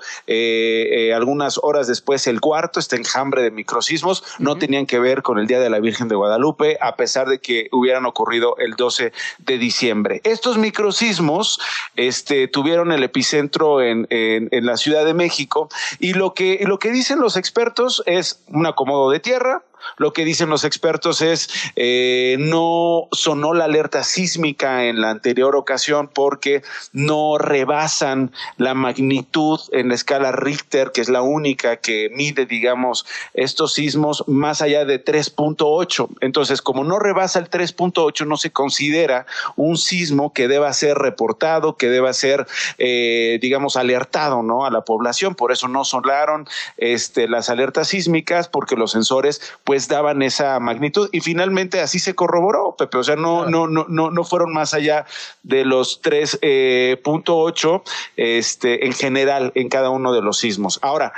algunas 1.15 1.59
horas 1.63 1.87
después 1.87 2.27
el 2.27 2.41
cuarto, 2.41 2.79
este 2.79 2.97
enjambre 2.97 3.43
de 3.43 3.51
microsismos, 3.51 4.23
no 4.39 4.59
tenían 4.59 4.85
que 4.85 4.99
ver 4.99 5.23
con 5.23 5.39
el 5.39 5.47
Día 5.47 5.61
de 5.61 5.71
la 5.71 5.81
Virgen 5.81 6.09
de 6.09 6.15
Guadalupe, 6.15 6.77
a 6.83 6.97
pesar 6.97 7.27
de 7.27 7.38
que 7.41 7.69
hubieran 7.73 8.07
ocurrido 8.07 8.57
el 8.59 8.75
12 8.75 9.13
de 9.39 9.59
diciembre. 9.59 10.21
Estos 10.25 10.59
microsismos 10.59 11.61
este, 11.97 12.49
tuvieron 12.49 12.93
el 12.93 13.03
epicentro 13.03 13.81
en, 13.83 14.07
en- 14.11 14.49
en 14.51 14.67
la 14.67 14.77
Ciudad 14.77 15.05
de 15.05 15.15
México 15.15 15.69
y 15.99 16.15
lo 16.15 16.35
que, 16.35 16.61
lo 16.67 16.79
que 16.79 16.91
dicen 16.91 17.21
los 17.21 17.37
expertos 17.37 18.03
es 18.07 18.41
un 18.49 18.67
acomodo 18.67 19.11
de 19.11 19.21
tierra, 19.21 19.63
lo 19.97 20.13
que 20.13 20.25
dicen 20.25 20.51
los 20.51 20.65
expertos 20.65 21.23
es 21.23 21.49
eh, 21.77 22.37
no 22.39 23.09
sonó 23.13 23.55
la 23.55 23.65
alerta 23.65 24.05
sísmica 24.05 24.85
en 24.85 25.01
la 25.01 25.11
anterior 25.11 25.57
ocasión 25.57 26.09
porque 26.13 26.63
no 26.93 27.39
rebasan 27.39 28.33
la 28.57 28.75
magnitud 28.75 29.61
en 29.73 29.89
la 29.89 29.95
escala 29.95 30.33
Richter, 30.33 30.93
que 30.93 31.01
es 31.01 31.09
la 31.09 31.23
única 31.23 31.77
que 31.77 32.11
mide, 32.13 32.47
digamos, 32.47 33.07
estos 33.35 33.75
sismos 33.75 34.25
más 34.27 34.63
allá 34.63 34.85
de 34.85 35.05
3.8. 35.05 36.09
Entonces, 36.21 36.63
como 36.63 36.85
no 36.85 36.99
rebasa 36.99 37.39
el 37.39 37.51
3.8, 37.51 38.27
no 38.27 38.37
se 38.37 38.51
considera 38.51 39.27
un 39.57 39.77
sismo 39.77 40.33
que 40.33 40.49
deba 40.49 40.73
ser 40.73 40.99
reportado, 40.99 41.77
que 41.77 41.89
deba 41.89 42.13
ser, 42.13 42.47
eh, 42.79 43.39
digamos, 43.41 43.77
alertado, 43.77 44.43
¿no? 44.43 44.65
A 44.65 44.71
la 44.71 44.83
población. 44.83 45.35
Por 45.35 45.53
eso 45.53 45.69
no 45.69 45.85
sonaron 45.85 46.49
este, 46.77 47.29
las 47.29 47.51
alertas 47.51 47.89
sísmicas, 47.89 48.49
porque 48.49 48.77
los 48.77 48.93
sensores, 48.93 49.41
pues, 49.65 49.78
daban 49.87 50.23
esa 50.23 50.59
magnitud. 50.59 51.09
Y 51.13 51.21
finalmente 51.21 51.81
así 51.81 52.01
se 52.01 52.15
corroboró, 52.17 52.75
Pepe. 52.77 52.99
O 52.99 53.05
sea, 53.05 53.15
no, 53.15 53.47
no, 53.47 53.69
no, 53.69 53.87
no, 53.89 54.11
no 54.11 54.25
fueron 54.25 54.53
más 54.53 54.75
allá 54.75 55.07
de 55.45 55.65
los 55.65 56.03
3.8 56.03 57.83
este, 58.17 58.87
en 58.87 58.93
general 58.93 59.53
en 59.55 59.69
cada 59.69 59.91
uno 59.91 60.13
de 60.13 60.23
los 60.23 60.39
sismos. 60.39 60.79
Ahora, 60.83 61.13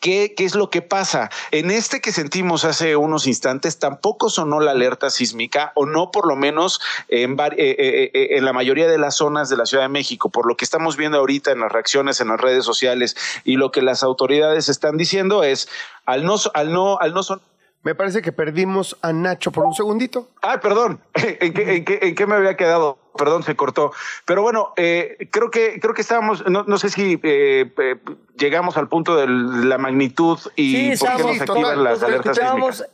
¿Qué, 0.00 0.34
¿Qué 0.36 0.44
es 0.44 0.54
lo 0.56 0.70
que 0.70 0.82
pasa? 0.82 1.30
En 1.52 1.70
este 1.70 2.00
que 2.00 2.10
sentimos 2.12 2.64
hace 2.64 2.96
unos 2.96 3.26
instantes 3.28 3.78
tampoco 3.78 4.28
sonó 4.28 4.58
la 4.60 4.72
alerta 4.72 5.08
sísmica 5.08 5.70
o 5.76 5.86
no 5.86 6.10
por 6.10 6.26
lo 6.26 6.34
menos 6.36 6.80
en, 7.08 7.38
vari- 7.38 7.54
eh, 7.58 7.76
eh, 7.78 8.10
eh, 8.12 8.36
en 8.36 8.44
la 8.44 8.52
mayoría 8.52 8.88
de 8.88 8.98
las 8.98 9.14
zonas 9.16 9.48
de 9.48 9.56
la 9.56 9.64
Ciudad 9.66 9.84
de 9.84 9.88
México, 9.88 10.30
por 10.30 10.46
lo 10.46 10.56
que 10.56 10.64
estamos 10.64 10.96
viendo 10.98 11.16
ahorita 11.18 11.52
en 11.52 11.60
las 11.60 11.72
reacciones 11.72 12.20
en 12.20 12.28
las 12.28 12.40
redes 12.40 12.64
sociales 12.64 13.16
y 13.44 13.56
lo 13.56 13.70
que 13.70 13.82
las 13.82 14.02
autoridades 14.02 14.68
están 14.68 14.96
diciendo 14.98 15.42
es 15.44 15.68
al 16.04 16.24
no, 16.24 16.34
al 16.52 16.72
no, 16.72 16.98
al 16.98 17.14
no 17.14 17.22
son 17.22 17.40
Me 17.84 17.94
parece 17.94 18.22
que 18.22 18.32
perdimos 18.32 18.96
a 19.02 19.12
Nacho 19.12 19.52
por 19.52 19.64
un 19.66 19.74
segundito. 19.74 20.28
Ah, 20.42 20.58
perdón. 20.60 21.00
¿En 21.14 21.52
qué, 21.52 21.76
en 21.76 21.84
qué- 21.84 21.98
en 22.02 22.14
qué 22.14 22.26
me 22.26 22.34
había 22.34 22.56
quedado? 22.56 22.98
Perdón, 23.16 23.42
se 23.44 23.54
cortó. 23.54 23.92
Pero 24.24 24.42
bueno, 24.42 24.72
eh, 24.76 25.28
creo 25.30 25.50
que 25.50 25.78
creo 25.80 25.94
que 25.94 26.00
estábamos, 26.00 26.44
no, 26.48 26.64
no 26.64 26.78
sé 26.78 26.88
si 26.90 27.20
eh, 27.22 27.70
eh, 27.78 27.96
llegamos 28.36 28.76
al 28.76 28.88
punto 28.88 29.14
de 29.14 29.26
la 29.28 29.78
magnitud 29.78 30.38
y 30.56 30.96
Sí, 30.96 31.04
por 31.06 31.16
qué 31.16 31.22
nos 31.22 31.40
activan 31.42 31.84
las 31.84 32.02
alertas. 32.02 32.36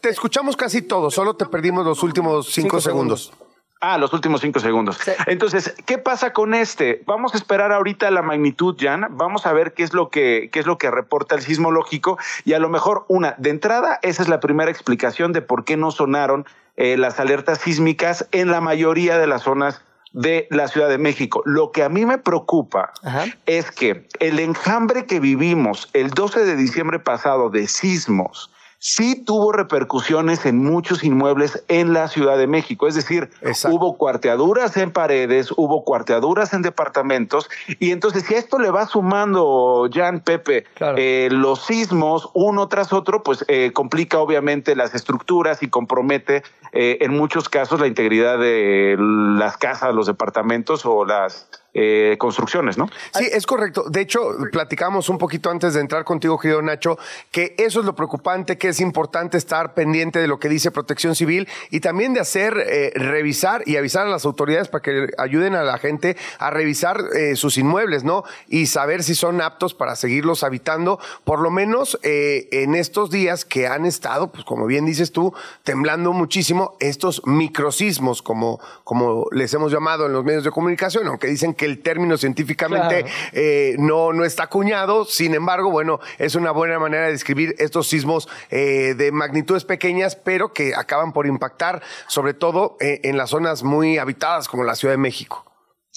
Te 0.03 0.11
escuchamos 0.11 0.57
casi 0.57 0.83
todo, 0.83 1.11
solo 1.11 1.35
te 1.35 1.47
perdimos 1.47 1.87
los 1.87 2.03
últimos 2.03 2.47
cinco, 2.53 2.79
Cinco 2.79 2.81
segundos. 2.83 3.33
Ah, 3.81 3.97
los 3.97 4.13
últimos 4.13 4.43
cinco 4.43 4.61
segundos. 4.61 4.99
Sí. 5.03 5.13
Entonces, 5.27 5.75
¿qué 5.87 5.97
pasa 5.97 6.35
con 6.35 6.53
este? 6.53 7.03
Vamos 7.07 7.33
a 7.33 7.39
esperar 7.39 7.73
ahorita 7.73 8.11
la 8.11 8.21
magnitud, 8.21 8.77
Jan. 8.79 9.07
Vamos 9.11 9.47
a 9.47 9.55
ver 9.55 9.73
qué 9.73 9.83
es 9.83 9.95
lo 9.95 10.11
que, 10.11 10.51
qué 10.53 10.61
es 10.61 10.67
lo 10.67 10.77
que 10.77 10.91
reporta 10.91 11.35
el 11.35 11.41
sismológico. 11.41 12.19
Y 12.45 12.53
a 12.53 12.59
lo 12.59 12.69
mejor, 12.69 13.07
una, 13.09 13.35
de 13.39 13.49
entrada, 13.49 13.99
esa 14.03 14.23
es 14.23 14.29
la 14.29 14.39
primera 14.39 14.71
explicación 14.71 15.33
de 15.33 15.41
por 15.41 15.65
qué 15.65 15.79
no 15.79 15.91
sonaron 15.93 16.45
eh, 16.77 16.99
las 16.99 17.19
alertas 17.21 17.59
sísmicas 17.59 18.29
en 18.33 18.51
la 18.51 18.61
mayoría 18.61 19.19
de 19.19 19.27
las 19.27 19.43
zonas 19.43 19.83
de 20.13 20.47
la 20.51 20.69
Ciudad 20.69 20.91
de 20.91 20.99
México. 20.99 21.43
Lo 21.47 21.73
que 21.73 21.83
a 21.83 21.89
mí 21.89 22.05
me 22.05 22.19
preocupa 22.19 22.93
Ajá. 23.03 23.25
es 23.47 23.71
que 23.71 24.07
el 24.19 24.41
enjambre 24.41 25.07
que 25.07 25.21
vivimos 25.21 25.89
el 25.95 26.11
12 26.11 26.45
de 26.45 26.57
diciembre 26.57 26.99
pasado 26.99 27.49
de 27.49 27.67
sismos 27.67 28.51
sí 28.83 29.15
tuvo 29.25 29.53
repercusiones 29.53 30.47
en 30.47 30.57
muchos 30.57 31.05
inmuebles 31.05 31.63
en 31.69 31.93
la 31.93 32.09
Ciudad 32.09 32.39
de 32.39 32.47
México. 32.47 32.89
Es 32.89 32.95
decir, 32.95 33.31
Exacto. 33.43 33.77
hubo 33.77 33.97
cuarteaduras 33.99 34.75
en 34.79 34.91
paredes, 34.91 35.53
hubo 35.55 35.85
cuarteaduras 35.85 36.55
en 36.55 36.63
departamentos, 36.63 37.51
y 37.79 37.91
entonces 37.93 38.25
si 38.25 38.35
a 38.35 38.39
esto 38.39 38.59
le 38.59 38.71
va 38.71 38.87
sumando, 38.87 39.87
Jan 39.93 40.21
Pepe, 40.21 40.65
Claro. 40.75 40.97
eh, 40.99 41.29
los 41.31 41.67
sismos 41.67 42.31
uno 42.33 42.69
tras 42.69 42.93
otro, 42.95 43.23
pues 43.23 43.45
eh, 43.49 43.71
complica 43.75 44.19
obviamente 44.19 44.75
las 44.75 44.95
estructuras 44.95 45.63
y 45.63 45.69
compromete 45.69 46.43
eh, 46.73 46.99
en 47.03 47.13
muchos 47.13 47.49
casos 47.51 47.81
la 47.81 47.87
integridad 47.87 48.39
de 48.39 48.97
las 48.99 49.59
casas, 49.59 49.95
los 49.95 50.07
departamentos 50.07 50.87
o 50.87 51.05
las 51.05 51.49
eh, 51.73 52.17
construcciones, 52.19 52.79
¿no? 52.79 52.89
Sí, 53.15 53.29
es 53.31 53.47
correcto. 53.47 53.85
De 53.89 54.01
hecho, 54.01 54.21
platicamos 54.51 55.09
un 55.09 55.19
poquito 55.19 55.51
antes 55.51 55.75
de 55.75 55.81
entrar 55.81 56.05
contigo, 56.05 56.37
querido 56.39 56.61
Nacho, 56.63 56.99
que 57.31 57.55
eso 57.59 57.79
es 57.81 57.87
lo 57.87 57.95
preocupante, 57.95 58.59
que 58.59 58.70
es 58.71 58.81
importante 58.81 59.37
estar 59.37 59.75
pendiente 59.75 60.19
de 60.19 60.27
lo 60.27 60.39
que 60.39 60.49
dice 60.49 60.71
Protección 60.71 61.15
Civil 61.15 61.49
y 61.71 61.81
también 61.81 62.15
de 62.15 62.21
hacer, 62.21 62.57
eh, 62.67 62.93
revisar 62.95 63.63
y 63.67 63.77
avisar 63.77 64.07
a 64.07 64.11
las 64.11 64.25
autoridades 64.25 64.69
para 64.69 64.83
que 64.83 65.09
ayuden 65.19 65.55
a 65.55 65.63
la 65.63 65.79
gente 65.79 66.17
a 66.39 66.51
revisar 66.51 67.03
eh, 67.15 67.37
sus 67.37 67.59
inmuebles, 67.59 68.05
¿no? 68.05 68.25
Y 68.49 68.67
saber 68.67 69.03
si 69.03 69.15
son 69.15 69.41
aptos 69.41 69.75
para 69.75 69.97
seguirlos 69.97 70.43
habitando, 70.43 70.99
por 71.25 71.41
lo 71.41 71.51
menos 71.51 71.99
eh, 72.03 72.49
en 72.53 72.75
estos 72.75 73.11
días 73.11 73.45
que 73.45 73.67
han 73.67 73.85
estado, 73.85 74.33
pues 74.33 74.45
como 74.45 74.67
bien 74.67 74.87
dices 74.87 75.13
tú, 75.13 75.35
temblando 75.65 76.13
muchísimo 76.13 76.77
estos 76.81 77.23
microsismos, 77.27 78.23
como, 78.23 78.61
como 78.85 79.27
les 79.33 79.53
hemos 79.55 79.73
llamado 79.73 80.07
en 80.07 80.13
los 80.13 80.25
medios 80.25 80.45
de 80.45 80.51
comunicación, 80.51 81.07
aunque 81.07 81.27
dicen 81.27 81.55
que 81.55 81.67
el 81.67 81.81
término 81.83 82.17
científicamente 82.17 82.61
Claro. 82.71 83.77
no, 83.79 84.13
no 84.13 84.25
está 84.25 84.45
acuñado. 84.45 85.05
Sin 85.05 85.35
embargo, 85.35 85.71
bueno, 85.71 86.01
es 86.19 86.35
una 86.35 86.51
buena 86.51 86.79
manera 86.79 87.07
de 87.07 87.13
describir 87.13 87.55
estos 87.59 87.89
sismos 87.89 88.29
eh, 88.51 88.60
de 88.95 89.13
magnitudes 89.13 89.65
pequeñas, 89.65 90.17
pero 90.17 90.53
que 90.53 90.75
acaban 90.75 91.13
por 91.13 91.27
impactar, 91.27 91.83
sobre 92.09 92.35
todo 92.35 92.77
eh, 92.81 93.01
en 93.05 93.17
las 93.17 93.31
zonas 93.31 93.63
muy 93.63 93.99
habitadas 93.99 94.49
como 94.49 94.65
la 94.65 94.75
Ciudad 94.75 94.95
de 94.95 94.99
México. 94.99 95.45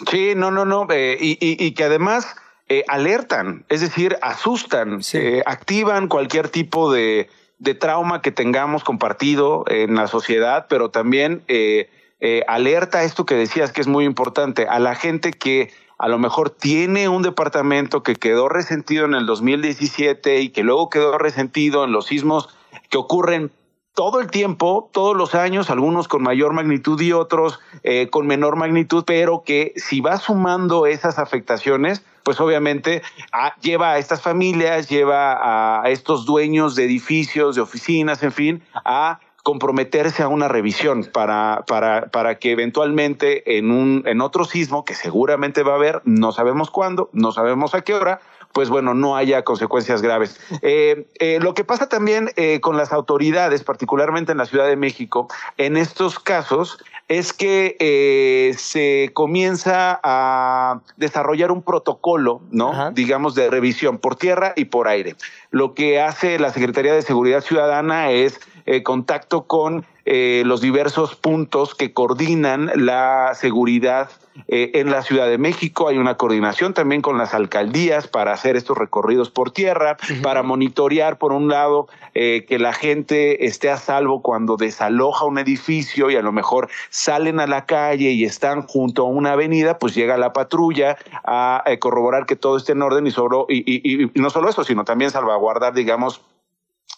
Sí, 0.09 0.33
no, 0.35 0.49
no, 0.51 0.65
no. 0.65 0.87
eh, 0.89 1.17
y, 1.19 1.31
y- 1.39 1.63
y 1.63 1.73
que 1.73 1.83
además 1.83 2.35
eh, 2.69 2.83
alertan, 2.87 3.65
es 3.69 3.81
decir, 3.81 4.17
asustan, 4.21 5.03
Sí. 5.03 5.17
eh, 5.17 5.43
activan 5.45 6.07
cualquier 6.07 6.49
tipo 6.49 6.91
de, 6.91 7.29
de 7.59 7.75
trauma 7.75 8.21
que 8.21 8.31
tengamos 8.31 8.83
compartido 8.83 9.65
en 9.67 9.95
la 9.95 10.07
sociedad, 10.07 10.65
pero 10.69 10.89
también 10.89 11.43
eh, 11.47 11.89
eh, 12.19 12.43
alerta 12.47 13.03
esto 13.03 13.25
que 13.25 13.35
decías 13.35 13.71
que 13.73 13.81
es 13.81 13.87
muy 13.87 14.05
importante, 14.05 14.65
a 14.67 14.79
la 14.79 14.95
gente 14.95 15.31
que 15.33 15.71
a 16.03 16.09
lo 16.09 16.19
mejor 16.19 16.49
tiene 16.49 17.07
un 17.07 17.21
departamento 17.21 18.03
que 18.03 18.15
quedó 18.15 18.49
resentido 18.49 19.05
en 19.05 19.13
el 19.15 19.25
2017 19.25 20.41
y 20.41 20.49
que 20.49 20.61
luego 20.61 20.89
quedó 20.89 21.17
resentido 21.17 21.85
en 21.85 21.93
los 21.93 22.07
sismos 22.07 22.49
que 22.89 22.97
ocurren 22.97 23.51
todo 23.95 24.19
el 24.19 24.29
tiempo, 24.29 24.89
todos 24.91 25.15
los 25.15 25.33
años, 25.33 25.69
algunos 25.69 26.09
con 26.09 26.21
mayor 26.21 26.51
magnitud 26.51 26.99
y 26.99 27.13
otros 27.13 27.61
eh, 27.83 28.09
con 28.09 28.27
menor 28.27 28.57
magnitud, 28.57 29.05
pero 29.07 29.43
que 29.45 29.71
si 29.77 30.01
va 30.01 30.17
sumando 30.17 30.87
esas 30.87 31.19
afectaciones, 31.19 32.03
pues 32.23 32.41
obviamente 32.41 33.01
a- 33.31 33.55
lleva 33.61 33.91
a 33.91 33.97
estas 33.97 34.21
familias, 34.21 34.89
lleva 34.89 35.81
a 35.83 35.89
estos 35.89 36.25
dueños 36.25 36.75
de 36.75 36.83
edificios, 36.83 37.55
de 37.55 37.61
oficinas, 37.61 38.23
en 38.23 38.33
fin, 38.33 38.63
a 38.73 39.19
comprometerse 39.43 40.23
a 40.23 40.29
una 40.29 40.47
revisión 40.47 41.03
para, 41.03 41.65
para, 41.67 42.07
para 42.07 42.39
que 42.39 42.51
eventualmente 42.51 43.57
en 43.57 43.71
un 43.71 44.03
en 44.05 44.21
otro 44.21 44.45
sismo 44.45 44.85
que 44.85 44.95
seguramente 44.95 45.63
va 45.63 45.73
a 45.73 45.75
haber, 45.75 46.01
no 46.05 46.31
sabemos 46.31 46.71
cuándo, 46.71 47.09
no 47.11 47.33
sabemos 47.33 47.75
a 47.75 47.81
qué 47.81 47.93
hora, 47.93 48.21
pues 48.53 48.69
bueno, 48.69 48.93
no 48.93 49.17
haya 49.17 49.43
consecuencias 49.43 50.01
graves. 50.01 50.39
Eh, 50.65 51.07
eh, 51.19 51.39
lo 51.41 51.55
que 51.55 51.65
pasa 51.65 51.89
también 51.89 52.29
eh, 52.37 52.61
con 52.61 52.77
las 52.77 52.93
autoridades, 52.93 53.63
particularmente 53.63 54.31
en 54.31 54.37
la 54.37 54.45
Ciudad 54.45 54.65
de 54.67 54.77
México, 54.77 55.27
en 55.57 55.75
estos 55.75 56.19
casos, 56.19 56.77
es 57.07 57.33
que 57.33 57.75
eh, 57.79 58.53
se 58.57 59.11
comienza 59.13 59.99
a 60.03 60.81
desarrollar 60.97 61.51
un 61.51 61.61
protocolo, 61.61 62.41
¿no? 62.51 62.71
Ajá. 62.71 62.91
Digamos, 62.91 63.35
de 63.35 63.49
revisión 63.49 63.97
por 63.97 64.15
tierra 64.15 64.53
y 64.55 64.65
por 64.65 64.87
aire. 64.87 65.15
Lo 65.51 65.73
que 65.73 66.01
hace 66.01 66.39
la 66.39 66.51
Secretaría 66.51 66.93
de 66.93 67.01
Seguridad 67.01 67.41
Ciudadana 67.41 68.11
es 68.11 68.39
eh, 68.65 68.83
contacto 68.83 69.43
con 69.43 69.85
eh, 70.05 70.43
los 70.45 70.61
diversos 70.61 71.15
puntos 71.15 71.75
que 71.75 71.93
coordinan 71.93 72.71
la 72.75 73.33
seguridad 73.35 74.09
eh, 74.47 74.71
en 74.75 74.89
la 74.91 75.01
Ciudad 75.03 75.27
de 75.27 75.37
México. 75.37 75.87
Hay 75.87 75.97
una 75.97 76.15
coordinación 76.15 76.73
también 76.73 77.01
con 77.01 77.17
las 77.17 77.33
alcaldías 77.33 78.07
para 78.07 78.33
hacer 78.33 78.55
estos 78.55 78.77
recorridos 78.77 79.29
por 79.29 79.51
tierra, 79.51 79.97
para 80.21 80.43
monitorear, 80.43 81.17
por 81.17 81.31
un 81.33 81.47
lado, 81.49 81.87
eh, 82.13 82.45
que 82.47 82.59
la 82.59 82.73
gente 82.73 83.45
esté 83.45 83.69
a 83.69 83.77
salvo 83.77 84.21
cuando 84.21 84.57
desaloja 84.57 85.25
un 85.25 85.37
edificio 85.39 86.09
y 86.09 86.15
a 86.15 86.21
lo 86.21 86.31
mejor 86.31 86.69
salen 86.89 87.39
a 87.39 87.47
la 87.47 87.65
calle 87.65 88.11
y 88.11 88.23
están 88.23 88.63
junto 88.67 89.03
a 89.03 89.05
una 89.05 89.33
avenida, 89.33 89.79
pues 89.79 89.95
llega 89.95 90.17
la 90.17 90.33
patrulla 90.33 90.97
a, 91.23 91.63
eh, 91.65 91.79
corroborar 91.79 92.25
que 92.25 92.35
todo 92.35 92.57
esté 92.57 92.73
en 92.73 92.81
orden 92.81 93.07
y, 93.07 93.09
y, 93.09 93.63
y- 93.65 94.03
y- 94.03 94.11
y 94.13 94.19
no 94.21 94.29
solo 94.29 94.49
eso, 94.49 94.63
sino 94.63 94.83
también 94.83 95.11
salvaguardar, 95.11 95.73
digamos, 95.73 96.21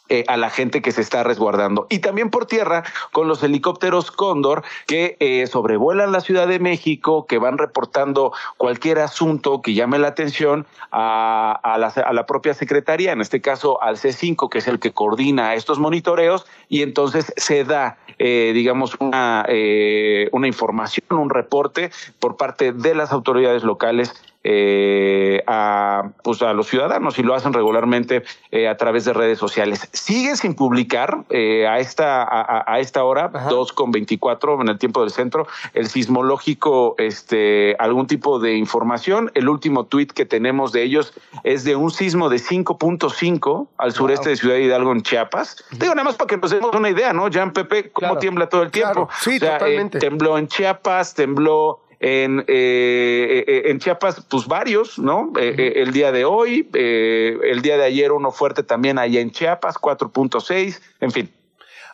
eh, 0.09 0.23
a 0.27 0.37
la 0.37 0.49
gente 0.49 0.81
que 0.81 0.91
se 0.91 1.01
está 1.01 1.23
resguardando. 1.23 1.87
Y 1.89 1.99
también 1.99 2.29
por 2.29 2.45
tierra 2.45 2.83
con 3.11 3.27
los 3.27 3.41
helicópteros 3.43 4.11
Cóndor 4.11 4.63
que 4.87 5.17
eh, 5.19 5.47
sobrevuelan 5.47 6.11
la 6.11 6.21
Ciudad 6.21 6.47
de 6.47 6.59
México, 6.59 7.25
que 7.25 7.37
van 7.37 7.57
reportando 7.57 8.31
cualquier 8.57 8.99
asunto 8.99 9.61
que 9.61 9.73
llame 9.73 9.99
la 9.99 10.09
atención 10.09 10.65
a, 10.91 11.77
la 12.11 12.25
propia 12.25 12.53
Secretaría, 12.53 13.11
en 13.11 13.21
este 13.21 13.41
caso 13.41 13.81
al 13.81 13.97
C5, 13.97 14.49
que 14.49 14.59
es 14.59 14.67
el 14.67 14.79
que 14.79 14.91
coordina 14.91 15.55
estos 15.55 15.79
monitoreos, 15.79 16.45
y 16.69 16.81
entonces 16.81 17.33
se 17.37 17.63
da, 17.63 17.97
eh, 18.19 18.51
digamos, 18.53 18.95
una, 18.99 19.45
eh, 19.47 20.29
una 20.31 20.47
información, 20.47 21.05
un 21.09 21.29
reporte 21.29 21.91
por 22.19 22.37
parte 22.37 22.71
de 22.71 22.95
las 22.95 23.11
autoridades 23.11 23.63
locales 23.63 24.13
eh, 24.47 25.43
a, 25.47 26.11
pues 26.23 26.41
a 26.43 26.53
los 26.53 26.67
ciudadanos 26.67 27.17
y 27.17 27.23
lo 27.23 27.33
hacen 27.33 27.51
regularmente 27.51 28.23
eh, 28.51 28.67
a 28.67 28.77
través 28.77 29.03
de 29.05 29.13
redes 29.13 29.39
sociales. 29.39 29.89
Sigue 29.91 30.35
sin 30.35 30.53
publicar 30.53 31.17
eh, 31.31 31.67
a, 31.67 31.79
esta, 31.79 32.21
a, 32.21 32.63
a- 32.71 32.79
esta 32.79 33.03
hora, 33.03 33.31
Ajá. 33.33 33.49
2 33.49 33.73
con 33.73 33.89
24 33.91 34.61
en 34.61 34.69
el 34.69 34.77
tiempo 34.77 35.01
del 35.01 35.09
centro, 35.09 35.47
el 35.73 35.87
sismológico, 35.87 36.93
este, 36.99 37.75
algún 37.79 38.05
tipo 38.05 38.37
de 38.39 38.55
información. 38.55 39.31
El 39.33 39.49
último 39.49 39.85
tuit 39.85 40.11
que 40.11 40.25
tenemos 40.25 40.71
de 40.71 40.83
ellos 40.83 41.13
es 41.43 41.63
de 41.63 41.75
un 41.75 41.89
sismo 41.89 42.29
de 42.29 42.37
5.5 42.37 43.67
al 43.77 43.91
sureste 43.93 44.29
de 44.29 44.35
Ciudad 44.35 44.57
Hidalgo 44.57 44.91
en 44.91 45.01
Chiapas. 45.01 45.63
Digo, 45.71 45.95
nada 45.95 46.03
más 46.05 46.15
para 46.15 46.27
que 46.27 46.37
nos 46.37 46.51
demos 46.51 46.73
una 46.75 46.89
idea, 46.89 47.13
¿no? 47.13 47.27
Jean 47.29 47.51
Pepe, 47.51 47.89
¿cómo 47.91 48.05
Claro. 48.09 48.19
tiembla 48.19 48.47
todo 48.49 48.61
el 48.63 48.71
tiempo? 48.71 49.07
Claro, 49.07 49.09
sí, 49.19 49.37
O 49.37 49.39
sea, 49.39 49.55
eh, 49.55 49.59
totalmente. 49.59 49.99
tembló 49.99 50.37
en 50.37 50.47
Chiapas, 50.47 51.13
tembló 51.15 51.79
en, 52.05 52.41
eh, 52.41 53.43
eh, 53.47 53.61
en 53.65 53.79
Chiapas, 53.79 54.23
pues 54.29 54.45
varios, 54.45 54.99
¿no? 54.99 55.33
Eh, 55.39 55.55
eh, 55.57 55.73
el 55.77 55.91
día 55.91 56.11
de 56.11 56.23
hoy, 56.23 56.69
eh, 56.73 57.35
el 57.45 57.63
día 57.63 57.77
de 57.77 57.83
ayer 57.83 58.11
uno 58.11 58.31
fuerte 58.31 58.61
también 58.61 58.99
allá 58.99 59.21
en 59.21 59.31
Chiapas, 59.31 59.77
4.6, 59.77 60.79
en 61.01 61.11
fin. 61.11 61.31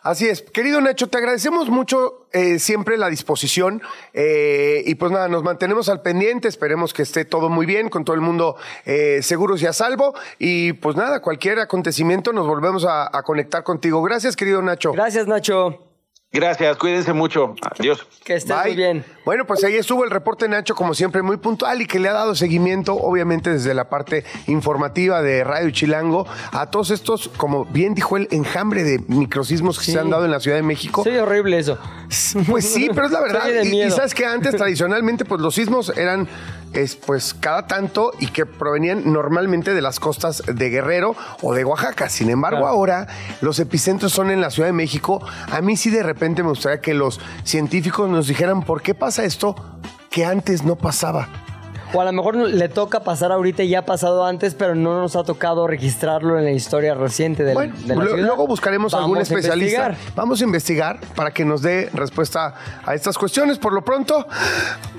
Así 0.02 0.28
es. 0.28 0.42
Querido 0.42 0.82
Nacho, 0.82 1.08
te 1.08 1.16
agradecemos 1.16 1.70
mucho 1.70 2.26
eh, 2.32 2.58
siempre 2.58 2.98
la 2.98 3.08
disposición 3.08 3.80
eh, 4.12 4.82
y 4.84 4.96
pues 4.96 5.12
nada, 5.12 5.28
nos 5.28 5.44
mantenemos 5.44 5.88
al 5.88 6.02
pendiente, 6.02 6.46
esperemos 6.46 6.92
que 6.92 7.02
esté 7.02 7.24
todo 7.24 7.48
muy 7.48 7.64
bien, 7.64 7.88
con 7.88 8.04
todo 8.04 8.14
el 8.14 8.20
mundo 8.20 8.56
eh, 8.84 9.20
seguros 9.22 9.62
y 9.62 9.66
a 9.66 9.72
salvo 9.72 10.12
y 10.38 10.74
pues 10.74 10.94
nada, 10.94 11.22
cualquier 11.22 11.58
acontecimiento 11.60 12.34
nos 12.34 12.46
volvemos 12.46 12.84
a, 12.84 13.16
a 13.16 13.22
conectar 13.22 13.62
contigo. 13.62 14.02
Gracias, 14.02 14.36
querido 14.36 14.60
Nacho. 14.60 14.92
Gracias, 14.92 15.26
Nacho. 15.26 15.91
Gracias, 16.34 16.78
cuídense 16.78 17.12
mucho. 17.12 17.54
Adiós. 17.78 18.06
Que 18.24 18.36
estés 18.36 18.56
Bye. 18.56 18.68
muy 18.68 18.76
bien. 18.76 19.04
Bueno, 19.26 19.46
pues 19.46 19.62
ahí 19.64 19.74
estuvo 19.76 20.02
el 20.02 20.10
reporte 20.10 20.48
Nacho, 20.48 20.74
como 20.74 20.94
siempre, 20.94 21.20
muy 21.20 21.36
puntual 21.36 21.82
y 21.82 21.86
que 21.86 21.98
le 21.98 22.08
ha 22.08 22.14
dado 22.14 22.34
seguimiento, 22.34 22.94
obviamente, 22.94 23.50
desde 23.50 23.74
la 23.74 23.90
parte 23.90 24.24
informativa 24.46 25.20
de 25.20 25.44
Radio 25.44 25.70
Chilango, 25.70 26.26
a 26.52 26.70
todos 26.70 26.90
estos, 26.90 27.28
como 27.36 27.66
bien 27.66 27.92
dijo 27.94 28.16
el 28.16 28.28
enjambre 28.30 28.82
de 28.82 29.00
microsismos 29.08 29.78
que 29.78 29.84
Sí. 29.84 29.92
se 29.92 29.98
han 29.98 30.08
dado 30.08 30.24
en 30.24 30.30
la 30.30 30.40
Ciudad 30.40 30.56
de 30.56 30.62
México. 30.62 31.04
Soy 31.04 31.16
horrible 31.18 31.58
eso. 31.58 31.76
Pues 32.48 32.64
sí, 32.72 32.88
pero 32.94 33.06
es 33.06 33.12
la 33.12 33.20
verdad. 33.22 33.48
Y- 33.64 33.82
Y, 33.82 33.90
sabes 33.90 34.14
que 34.14 34.24
antes, 34.24 34.54
tradicionalmente, 34.56 35.26
pues 35.26 35.40
los 35.42 35.54
sismos 35.54 35.92
eran, 35.98 36.26
es, 36.74 36.96
pues, 36.96 37.34
cada 37.34 37.66
tanto 37.66 38.12
y 38.18 38.28
que 38.28 38.46
provenían 38.46 39.12
normalmente 39.12 39.74
de 39.74 39.82
las 39.82 40.00
costas 40.00 40.42
de 40.46 40.70
Guerrero 40.70 41.14
o 41.42 41.54
de 41.54 41.64
Oaxaca. 41.64 42.08
Sin 42.08 42.30
embargo, 42.30 42.58
Claro. 42.60 42.72
ahora 42.72 43.06
los 43.40 43.58
epicentros 43.58 44.12
son 44.12 44.30
en 44.30 44.40
la 44.40 44.50
Ciudad 44.50 44.68
de 44.68 44.72
México. 44.72 45.24
A 45.50 45.60
mí 45.60 45.76
sí 45.76 45.90
de 45.90 46.02
repente 46.02 46.42
me 46.42 46.50
gustaría 46.50 46.80
que 46.80 46.94
los 46.94 47.20
científicos 47.44 48.08
nos 48.10 48.26
dijeran 48.26 48.62
por 48.62 48.82
qué 48.82 48.94
pasa 48.94 49.24
esto 49.24 49.54
que 50.10 50.24
antes 50.24 50.64
no 50.64 50.76
pasaba. 50.76 51.28
O 51.94 52.00
a 52.00 52.04
lo 52.06 52.12
mejor 52.12 52.36
le 52.36 52.68
toca 52.70 53.00
pasar 53.00 53.32
ahorita 53.32 53.62
y 53.64 53.68
ya 53.68 53.80
ha 53.80 53.84
pasado 53.84 54.24
antes, 54.24 54.54
pero 54.54 54.74
no 54.74 54.98
nos 54.98 55.14
ha 55.14 55.24
tocado 55.24 55.66
registrarlo 55.66 56.38
en 56.38 56.44
la 56.46 56.50
historia 56.52 56.94
reciente 56.94 57.42
de, 57.44 57.50
la- 57.50 57.54
Bueno, 57.54 57.74
de 57.84 57.88
la 57.96 58.04
lo- 58.04 58.10
ciudad. 58.12 58.26
luego 58.26 58.46
buscaremos 58.46 58.92
Vamos 58.92 59.04
algún 59.04 59.18
a 59.18 59.22
especialista. 59.22 59.88
investigar. 59.88 60.14
Vamos 60.16 60.40
a 60.40 60.44
investigar 60.44 61.00
para 61.14 61.30
que 61.32 61.44
nos 61.44 61.60
dé 61.60 61.90
respuesta 61.92 62.54
a 62.86 62.94
estas 62.94 63.18
cuestiones. 63.18 63.58
Por 63.58 63.74
lo 63.74 63.84
pronto, 63.84 64.26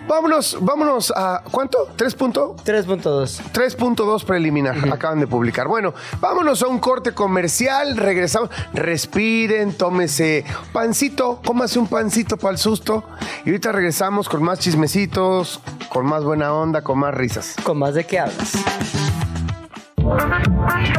vámonos, 0.08 0.58
vámonos 0.62 1.12
a 1.16 1.42
¿cuánto? 1.50 1.90
¿Tres 1.96 2.14
punto? 2.14 2.56
3.2. 2.64 3.42
3.2 3.52 4.24
preliminar, 4.24 4.76
acaban 4.92 5.20
de 5.20 5.26
publicar. 5.26 5.68
Bueno, 5.68 5.96
vámonos 6.22 6.62
a 6.62 6.68
un 6.68 6.78
corte 6.78 7.14
comercial, 7.14 7.98
regresamos. 7.98 8.50
Respiren, 8.74 9.74
tómese 9.74 10.46
pancito, 10.72 11.40
cómase 11.44 11.80
un 11.80 11.88
pancito 11.88 12.38
para 12.38 12.52
el 12.52 12.58
susto. 12.60 13.04
Y 13.46 13.50
ahorita 13.50 13.72
regresamos 13.72 14.30
con 14.30 14.44
más 14.44 14.60
chismecitos, 14.60 15.60
con 15.90 16.06
más 16.06 16.24
buena 16.24 16.54
onda, 16.54 16.83
con 16.84 17.00
más 17.00 17.14
risas. 17.14 17.56
Con 17.64 17.80
más 17.80 17.94
de 17.94 18.06
qué 18.06 18.20
hablas. 18.20 18.54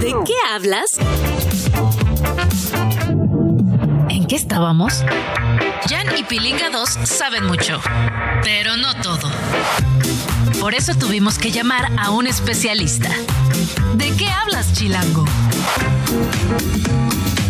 ¿De 0.01 0.14
qué 0.25 0.35
hablas? 0.53 0.99
¿En 4.09 4.27
qué 4.27 4.37
estábamos? 4.37 5.05
Jan 5.88 6.07
y 6.18 6.23
Pilinga 6.25 6.70
2 6.70 6.88
saben 7.05 7.47
mucho, 7.47 7.81
pero 8.42 8.77
no 8.77 8.94
todo. 9.03 9.31
Por 10.61 10.75
eso 10.75 10.94
tuvimos 10.94 11.38
que 11.38 11.51
llamar 11.51 11.92
a 11.99 12.11
un 12.11 12.27
especialista. 12.27 13.11
¿De 13.94 14.11
qué 14.16 14.29
hablas, 14.29 14.73
Chilango? 14.73 15.25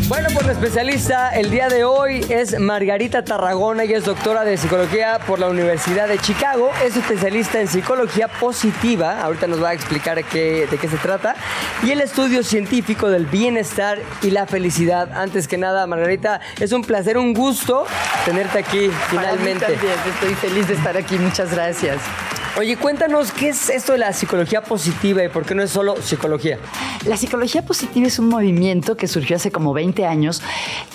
Bueno, 0.06 0.28
pues 0.34 0.44
la 0.46 0.52
especialista 0.52 1.30
el 1.30 1.50
día 1.50 1.68
de 1.68 1.82
hoy 1.84 2.24
es 2.28 2.60
Margarita 2.60 3.24
Tarragona, 3.24 3.84
ella 3.84 3.96
es 3.96 4.04
doctora 4.04 4.44
de 4.44 4.58
psicología 4.58 5.18
por 5.26 5.38
la 5.38 5.48
Universidad 5.48 6.08
de 6.08 6.18
Chicago, 6.18 6.70
es 6.84 6.94
especialista 6.94 7.58
en 7.58 7.68
psicología 7.68 8.28
positiva, 8.28 9.22
ahorita 9.22 9.46
nos 9.46 9.62
va 9.62 9.70
a 9.70 9.72
explicar 9.72 10.22
qué- 10.24 10.66
de 10.70 10.76
qué 10.76 10.88
se 10.88 10.98
trata, 10.98 11.34
y 11.82 11.90
el 11.90 12.02
estudio 12.02 12.42
científico 12.44 13.08
del 13.08 13.24
bienestar 13.24 13.98
y 14.20 14.30
la 14.30 14.46
felicidad. 14.46 15.10
Antes 15.16 15.48
que 15.48 15.56
nada, 15.56 15.86
Margarita, 15.86 16.38
es 16.60 16.72
un 16.72 16.82
placer, 16.82 17.16
un 17.16 17.32
gusto 17.32 17.86
tenerte 18.26 18.58
aquí 18.58 18.88
Para 19.14 19.32
mí 19.32 19.38
finalmente. 19.38 19.64
también, 19.66 19.92
estoy 20.14 20.34
feliz 20.34 20.68
de 20.68 20.74
estar 20.74 20.96
aquí, 20.98 21.16
muchas 21.18 21.50
gracias. 21.50 21.96
Oye, 22.56 22.76
cuéntanos 22.76 23.32
qué 23.32 23.48
es 23.48 23.68
esto 23.68 23.90
de 23.90 23.98
la 23.98 24.12
psicología 24.12 24.62
positiva 24.62 25.24
y 25.24 25.28
por 25.28 25.44
qué 25.44 25.56
no 25.56 25.64
es 25.64 25.70
solo 25.70 26.00
psicología. 26.00 26.60
La 27.04 27.16
psicología 27.16 27.62
positiva 27.62 28.06
es 28.06 28.20
un 28.20 28.28
movimiento 28.28 28.96
que 28.96 29.08
surgió 29.08 29.34
hace 29.34 29.50
como 29.50 29.72
20 29.72 30.06
años 30.06 30.40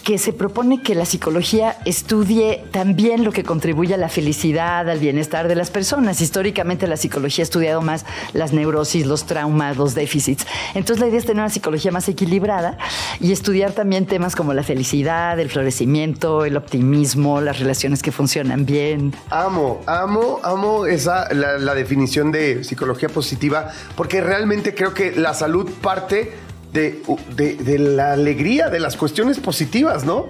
que 0.06 0.18
se 0.18 0.32
propone 0.32 0.82
que 0.82 0.96
la 0.96 1.06
psicología 1.06 1.78
estudie 1.84 2.64
también 2.72 3.26
lo 3.26 3.34
que 3.34 3.44
contribuye 3.44 3.94
a 3.94 3.98
la 3.98 4.08
felicidad, 4.08 4.90
al 4.90 5.00
bienestar 5.00 5.50
de 5.50 5.56
las 5.56 5.70
personas. 5.70 6.22
Históricamente 6.22 6.88
la 6.88 6.96
psicología 6.96 7.44
ha 7.44 7.48
estudiado 7.48 7.82
más 7.82 8.06
las 8.32 8.54
neurosis, 8.54 9.06
los 9.06 9.26
traumas, 9.26 9.76
los 9.76 9.96
déficits. 9.96 10.48
Entonces 10.76 11.02
la 11.02 11.08
idea 11.10 11.20
es 11.20 11.26
tener 11.26 11.44
una 11.44 11.52
psicología 11.52 11.92
más 11.92 12.08
equilibrada 12.08 12.78
y 13.20 13.34
estudiar 13.34 13.74
también 13.74 14.06
temas 14.06 14.36
como 14.36 14.54
la 14.54 14.64
felicidad, 14.64 15.38
el 15.40 15.50
florecimiento, 15.50 16.46
el 16.46 16.56
optimismo, 16.56 17.42
las 17.42 17.60
relaciones 17.60 18.02
que 18.02 18.14
funcionan 18.14 18.66
bien. 18.66 19.14
Amo, 19.30 19.82
amo, 19.86 20.40
amo 20.42 20.86
esa 20.86 21.32
la, 21.34 21.49
la 21.58 21.74
definición 21.74 22.32
de 22.32 22.64
psicología 22.64 23.10
positiva, 23.10 23.72
porque 23.96 24.22
realmente 24.22 24.76
creo 24.76 24.94
que 24.94 25.12
la 25.14 25.34
salud 25.34 25.70
parte 25.82 26.34
de, 26.74 27.02
de- 27.36 27.56
de 27.56 27.80
la 27.80 28.14
alegría, 28.14 28.70
de 28.70 28.80
las 28.80 28.96
cuestiones 28.96 29.40
positivas, 29.40 30.04
¿no? 30.06 30.28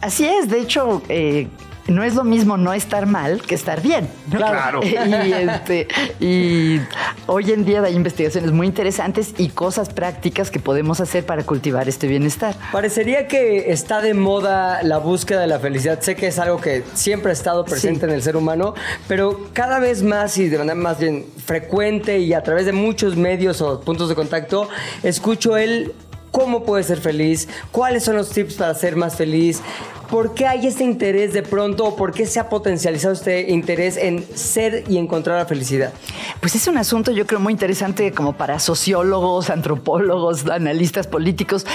Así 0.00 0.26
es, 0.26 0.48
de 0.48 0.60
hecho, 0.60 1.02
eh, 1.08 1.48
no 1.88 2.04
es 2.04 2.14
lo 2.14 2.24
mismo 2.24 2.56
no 2.56 2.72
estar 2.72 3.06
mal 3.06 3.42
que 3.42 3.54
estar 3.54 3.82
bien. 3.82 4.08
¿no? 4.30 4.38
Claro. 4.38 4.80
y, 4.84 5.32
este, 5.32 5.88
y 6.20 6.80
hoy 7.26 7.50
en 7.52 7.64
día 7.64 7.82
hay 7.82 7.96
investigaciones 7.96 8.52
muy 8.52 8.66
interesantes 8.66 9.34
y 9.38 9.48
cosas 9.48 9.88
prácticas 9.88 10.50
que 10.50 10.60
podemos 10.60 11.00
hacer 11.00 11.24
para 11.24 11.42
cultivar 11.44 11.88
este 11.88 12.06
bienestar. 12.06 12.54
Parecería 12.72 13.26
que 13.26 13.72
está 13.72 14.00
de 14.00 14.14
moda 14.14 14.82
la 14.82 14.98
búsqueda 14.98 15.40
de 15.40 15.46
la 15.46 15.58
felicidad. 15.58 16.00
Sé 16.00 16.14
que 16.14 16.28
es 16.28 16.38
algo 16.38 16.60
que 16.60 16.84
siempre 16.94 17.30
ha 17.30 17.32
estado 17.32 17.64
presente 17.64 18.00
Sí. 18.00 18.06
en 18.06 18.10
el 18.12 18.22
ser 18.22 18.36
humano, 18.36 18.74
pero 19.08 19.48
cada 19.52 19.78
vez 19.78 20.02
más 20.02 20.36
y 20.38 20.48
de 20.48 20.58
manera 20.58 20.74
más 20.74 20.98
bien 20.98 21.24
frecuente 21.44 22.18
y 22.18 22.34
a 22.34 22.42
través 22.42 22.66
de 22.66 22.72
muchos 22.72 23.16
medios 23.16 23.60
o 23.62 23.80
puntos 23.80 24.08
de 24.08 24.14
contacto, 24.14 24.68
escucho 25.02 25.56
el 25.56 25.94
cómo 26.30 26.64
puede 26.64 26.84
ser 26.84 26.98
feliz, 26.98 27.48
cuáles 27.72 28.04
son 28.04 28.16
los 28.16 28.28
tips 28.30 28.54
para 28.54 28.74
ser 28.74 28.96
más 28.96 29.16
feliz. 29.16 29.60
¿Por 30.10 30.34
qué 30.34 30.46
hay 30.46 30.66
este 30.66 30.84
interés 30.84 31.34
de 31.34 31.42
pronto 31.42 31.84
o 31.84 31.96
por 31.96 32.14
qué 32.14 32.24
se 32.24 32.40
ha 32.40 32.48
potencializado 32.48 33.12
este 33.12 33.50
interés 33.50 33.98
en 33.98 34.24
ser 34.34 34.84
y 34.88 34.96
encontrar 34.96 35.36
la 35.36 35.44
felicidad? 35.44 35.92
Pues 36.40 36.54
es 36.54 36.66
un 36.66 36.78
asunto 36.78 37.12
yo 37.12 37.26
creo 37.26 37.40
muy 37.40 37.52
interesante 37.52 38.12
como 38.12 38.32
para 38.32 38.58
sociólogos, 38.58 39.50
antropólogos, 39.50 40.46
analistas 40.48 41.06
políticos. 41.06 41.66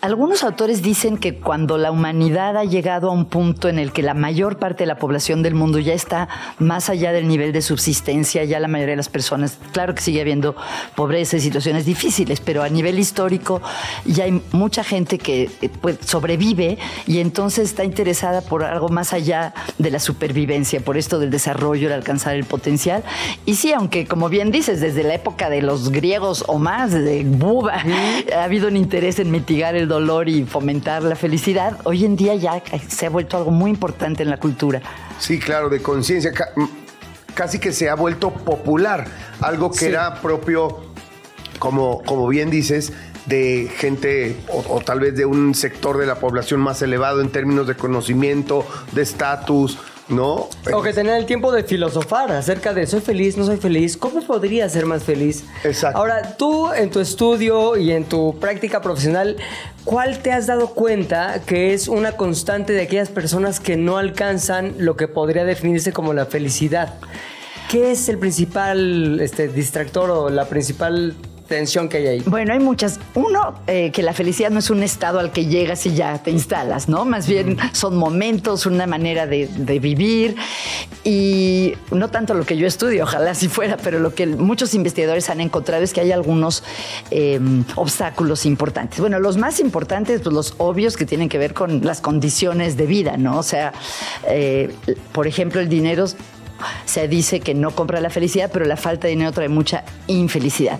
Algunos 0.00 0.42
autores 0.42 0.80
dicen 0.80 1.18
que 1.18 1.34
cuando 1.38 1.76
la 1.76 1.90
humanidad 1.90 2.56
ha 2.56 2.64
llegado 2.64 3.10
a 3.10 3.12
un 3.12 3.26
punto 3.26 3.68
en 3.68 3.78
el 3.78 3.92
que 3.92 4.02
la 4.02 4.14
mayor 4.14 4.58
parte 4.58 4.84
de 4.84 4.86
la 4.86 4.96
población 4.96 5.42
del 5.42 5.54
mundo 5.54 5.78
ya 5.78 5.92
está 5.92 6.28
más 6.58 6.88
allá 6.88 7.12
del 7.12 7.28
nivel 7.28 7.52
de 7.52 7.60
subsistencia, 7.60 8.44
ya 8.44 8.58
la 8.58 8.68
mayoría 8.68 8.92
de 8.92 8.96
las 8.96 9.10
personas, 9.10 9.58
claro 9.72 9.94
que 9.94 10.00
sigue 10.00 10.20
habiendo 10.20 10.56
pobreza 10.94 11.36
y 11.36 11.40
situaciones 11.40 11.84
difíciles, 11.84 12.40
pero 12.40 12.62
a 12.62 12.68
nivel 12.68 12.98
histórico 12.98 13.60
ya 14.06 14.24
hay 14.24 14.42
mucha 14.52 14.82
gente 14.82 15.18
que 15.18 15.50
eh, 15.60 15.68
pues, 15.68 15.98
sobrevive 16.06 16.78
y 17.06 17.18
entonces 17.18 17.64
está 17.68 17.81
interesada 17.84 18.40
por 18.42 18.64
algo 18.64 18.88
más 18.88 19.12
allá 19.12 19.54
de 19.78 19.90
la 19.90 19.98
supervivencia, 19.98 20.80
por 20.80 20.96
esto 20.96 21.18
del 21.18 21.30
desarrollo, 21.30 21.88
el 21.88 21.92
alcanzar 21.94 22.34
el 22.36 22.44
potencial. 22.44 23.02
Y 23.46 23.54
sí, 23.56 23.72
aunque 23.72 24.06
como 24.06 24.28
bien 24.28 24.50
dices, 24.50 24.80
desde 24.80 25.02
la 25.02 25.14
época 25.14 25.48
de 25.50 25.62
los 25.62 25.90
griegos 25.90 26.44
o 26.46 26.58
más, 26.58 26.92
de 26.92 27.24
Buda, 27.24 27.82
ha 28.36 28.44
habido 28.44 28.68
un 28.68 28.76
interés 28.76 29.18
en 29.18 29.30
mitigar 29.30 29.74
el 29.76 29.88
dolor 29.88 30.28
y 30.28 30.44
fomentar 30.44 31.02
la 31.02 31.16
felicidad, 31.16 31.78
hoy 31.84 32.04
en 32.04 32.16
día 32.16 32.34
ya 32.34 32.62
se 32.88 33.06
ha 33.06 33.10
vuelto 33.10 33.36
algo 33.36 33.50
muy 33.50 33.70
importante 33.70 34.22
en 34.22 34.30
la 34.30 34.38
cultura. 34.38 34.80
Sí, 35.18 35.38
claro, 35.38 35.68
de 35.68 35.80
conciencia. 35.82 36.32
Ca- 36.32 36.50
m- 36.56 36.68
Casi 37.34 37.58
que 37.58 37.72
se 37.72 37.88
ha 37.88 37.94
vuelto 37.94 38.30
popular, 38.30 39.06
algo 39.40 39.70
que 39.70 39.78
Sí. 39.78 39.84
era 39.86 40.20
propio, 40.20 40.80
como, 41.58 42.02
como 42.02 42.28
bien 42.28 42.50
dices, 42.50 42.92
de 43.26 43.70
gente 43.76 44.36
o, 44.48 44.64
o 44.68 44.80
tal 44.80 45.00
vez 45.00 45.16
de 45.16 45.24
un 45.24 45.54
sector 45.54 45.98
de 45.98 46.06
la 46.06 46.16
población 46.16 46.60
más 46.60 46.82
elevado 46.82 47.20
en 47.20 47.30
términos 47.30 47.66
de 47.66 47.76
conocimiento, 47.76 48.66
de 48.92 49.02
estatus, 49.02 49.78
¿no? 50.08 50.48
O 50.72 50.82
que 50.82 50.92
tener 50.92 51.16
el 51.16 51.26
tiempo 51.26 51.52
de 51.52 51.64
filosofar 51.64 52.30
acerca 52.32 52.72
de 52.74 52.86
soy 52.86 53.00
feliz, 53.00 53.36
no 53.36 53.44
soy 53.44 53.56
feliz, 53.56 53.96
¿cómo 53.96 54.20
podría 54.22 54.68
ser 54.68 54.86
más 54.86 55.04
feliz? 55.04 55.44
Exacto. 55.64 55.98
Ahora, 55.98 56.36
tú 56.36 56.72
en 56.72 56.90
tu 56.90 57.00
estudio 57.00 57.76
y 57.76 57.92
en 57.92 58.04
tu 58.04 58.38
práctica 58.38 58.80
profesional, 58.80 59.36
¿cuál 59.84 60.18
te 60.18 60.32
has 60.32 60.46
dado 60.46 60.68
cuenta 60.68 61.40
que 61.46 61.74
es 61.74 61.88
una 61.88 62.16
constante 62.16 62.72
de 62.72 62.82
aquellas 62.82 63.08
personas 63.08 63.60
que 63.60 63.76
no 63.76 63.98
alcanzan 63.98 64.74
lo 64.78 64.96
que 64.96 65.08
podría 65.08 65.44
definirse 65.44 65.92
como 65.92 66.12
la 66.12 66.26
felicidad? 66.26 66.94
¿Qué 67.70 67.92
es 67.92 68.08
el 68.08 68.18
principal 68.18 69.20
este, 69.20 69.48
distractor 69.48 70.10
o 70.10 70.28
la 70.28 70.46
principal 70.46 71.14
tensión 71.52 71.88
que 71.88 71.98
hay 71.98 72.06
ahí? 72.06 72.22
Bueno, 72.24 72.54
hay 72.54 72.60
muchas. 72.60 72.98
Uno, 73.14 73.60
eh, 73.66 73.90
que 73.92 74.02
la 74.02 74.14
felicidad 74.14 74.50
no 74.50 74.58
es 74.58 74.70
un 74.70 74.82
estado 74.82 75.18
al 75.18 75.32
que 75.32 75.44
llegas 75.44 75.84
y 75.84 75.94
ya 75.94 76.16
te 76.22 76.30
instalas, 76.30 76.88
¿no? 76.88 77.04
Más 77.04 77.28
bien 77.28 77.58
son 77.72 77.96
momentos, 77.96 78.64
una 78.64 78.86
manera 78.86 79.26
de, 79.26 79.48
de 79.48 79.78
vivir 79.78 80.36
y 81.04 81.74
no 81.90 82.08
tanto 82.08 82.32
lo 82.34 82.44
que 82.44 82.56
yo 82.56 82.66
estudio, 82.66 83.04
ojalá 83.04 83.32
así 83.32 83.48
fuera, 83.48 83.76
pero 83.76 83.98
lo 83.98 84.14
que 84.14 84.26
muchos 84.26 84.72
investigadores 84.74 85.28
han 85.30 85.40
encontrado 85.40 85.82
es 85.82 85.92
que 85.92 86.00
hay 86.00 86.12
algunos 86.12 86.62
eh, 87.10 87.40
obstáculos 87.74 88.46
importantes. 88.46 89.00
Bueno, 89.00 89.18
los 89.18 89.36
más 89.36 89.60
importantes, 89.60 90.20
pues 90.22 90.34
los 90.34 90.54
obvios 90.58 90.96
que 90.96 91.04
tienen 91.04 91.28
que 91.28 91.38
ver 91.38 91.54
con 91.54 91.84
las 91.84 92.00
condiciones 92.00 92.76
de 92.76 92.86
vida, 92.86 93.16
¿no? 93.16 93.38
O 93.38 93.42
sea, 93.42 93.72
eh, 94.28 94.72
por 95.12 95.26
ejemplo, 95.26 95.60
el 95.60 95.68
dinero 95.68 96.06
se 96.84 97.08
dice 97.08 97.40
que 97.40 97.54
no 97.54 97.70
compra 97.72 98.00
la 98.00 98.10
felicidad, 98.10 98.50
pero 98.52 98.64
la 98.64 98.76
falta 98.76 99.06
de 99.06 99.14
dinero 99.14 99.32
trae 99.32 99.48
mucha 99.48 99.84
infelicidad. 100.06 100.78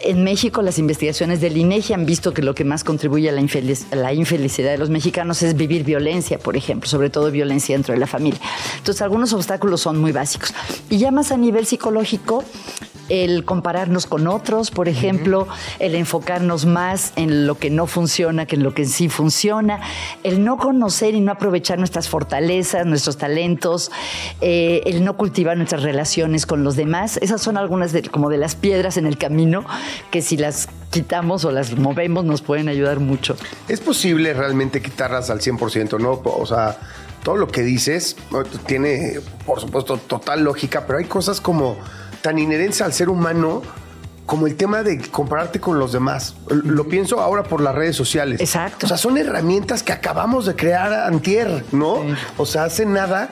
En 0.00 0.24
México, 0.24 0.62
las 0.62 0.78
investigaciones 0.78 1.40
del 1.40 1.56
INEGI 1.56 1.94
han 1.94 2.06
visto 2.06 2.32
que 2.32 2.42
lo 2.42 2.54
que 2.54 2.64
más 2.64 2.84
contribuye 2.84 3.28
a 3.28 3.32
la, 3.32 3.40
infelic- 3.40 3.90
la 3.94 4.12
infelicidad 4.12 4.70
de 4.70 4.78
los 4.78 4.90
mexicanos 4.90 5.42
es 5.42 5.56
vivir 5.56 5.84
violencia, 5.84 6.38
por 6.38 6.56
ejemplo, 6.56 6.88
sobre 6.88 7.10
todo 7.10 7.30
violencia 7.30 7.74
dentro 7.74 7.94
de 7.94 8.00
la 8.00 8.06
familia. 8.06 8.40
Entonces, 8.78 9.02
algunos 9.02 9.32
obstáculos 9.32 9.80
son 9.80 10.00
muy 10.00 10.12
básicos. 10.12 10.52
Y 10.90 10.98
ya 10.98 11.10
más 11.10 11.32
a 11.32 11.36
nivel 11.36 11.66
psicológico, 11.66 12.44
el 13.08 13.44
compararnos 13.44 14.06
con 14.06 14.26
otros, 14.26 14.70
por 14.70 14.88
ejemplo, 14.88 15.46
el 15.78 15.94
enfocarnos 15.94 16.66
más 16.66 17.12
en 17.16 17.46
lo 17.46 17.58
que 17.58 17.70
no 17.70 17.86
funciona 17.86 18.46
que 18.46 18.56
en 18.56 18.62
lo 18.62 18.74
que 18.74 18.84
sí 18.86 19.08
funciona, 19.08 19.80
el 20.22 20.44
no 20.44 20.56
conocer 20.56 21.14
y 21.14 21.20
no 21.20 21.32
aprovechar 21.32 21.78
nuestras 21.78 22.08
fortalezas, 22.08 22.86
nuestros 22.86 23.16
talentos, 23.16 23.90
eh, 24.40 24.82
el 24.86 25.04
no 25.04 25.16
cultivar 25.16 25.56
nuestras 25.56 25.82
relaciones 25.82 26.46
con 26.46 26.64
los 26.64 26.76
demás. 26.76 27.18
Esas 27.22 27.40
son 27.40 27.56
algunas 27.56 27.92
de, 27.92 28.02
como 28.02 28.30
de 28.30 28.38
las 28.38 28.54
piedras 28.56 28.96
en 28.96 29.06
el 29.06 29.18
camino 29.18 29.64
que 30.10 30.22
si 30.22 30.36
las 30.36 30.68
quitamos 30.90 31.44
o 31.44 31.50
las 31.50 31.76
movemos 31.76 32.24
nos 32.24 32.42
pueden 32.42 32.68
ayudar 32.68 33.00
mucho. 33.00 33.36
Es 33.68 33.80
posible 33.80 34.32
realmente 34.32 34.80
quitarlas 34.80 35.30
al 35.30 35.40
100%, 35.40 36.00
¿no? 36.00 36.22
O 36.24 36.46
sea, 36.46 36.78
todo 37.22 37.36
lo 37.36 37.48
que 37.48 37.62
dices 37.62 38.16
tiene, 38.66 39.20
por 39.44 39.60
supuesto, 39.60 39.96
total 39.96 40.44
lógica, 40.44 40.86
pero 40.86 40.98
hay 40.98 41.06
cosas 41.06 41.40
como 41.40 41.76
tan 42.24 42.38
inherentes 42.38 42.80
al 42.80 42.94
ser 42.94 43.10
humano 43.10 43.60
como 44.24 44.46
el 44.46 44.56
tema 44.56 44.82
de 44.82 44.98
compararte 45.10 45.60
con 45.60 45.78
los 45.78 45.92
demás. 45.92 46.34
Lo 46.48 46.88
pienso 46.88 47.20
ahora 47.20 47.42
por 47.42 47.60
las 47.60 47.74
redes 47.74 47.96
sociales. 47.96 48.40
Exacto. 48.40 48.86
O 48.86 48.88
sea, 48.88 48.96
son 48.96 49.18
herramientas 49.18 49.82
que 49.82 49.92
acabamos 49.92 50.46
de 50.46 50.56
crear 50.56 50.90
antier, 50.90 51.66
¿no? 51.70 51.98
O 52.38 52.46
sea, 52.46 52.64
hace 52.64 52.86
nada. 52.86 53.28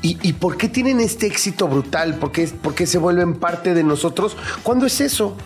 ¿Y, 0.00 0.16
y 0.26 0.32
por 0.32 0.56
qué 0.56 0.70
tienen 0.70 1.00
este 1.00 1.26
éxito 1.26 1.68
brutal? 1.68 2.14
¿Por 2.14 2.32
qué, 2.32 2.46
por 2.46 2.74
qué 2.74 2.86
se 2.86 2.96
vuelven 2.96 3.34
parte 3.34 3.74
de 3.74 3.84
nosotros? 3.84 4.34
¿Cuándo 4.62 4.86
es 4.86 5.02
eso? 5.02 5.36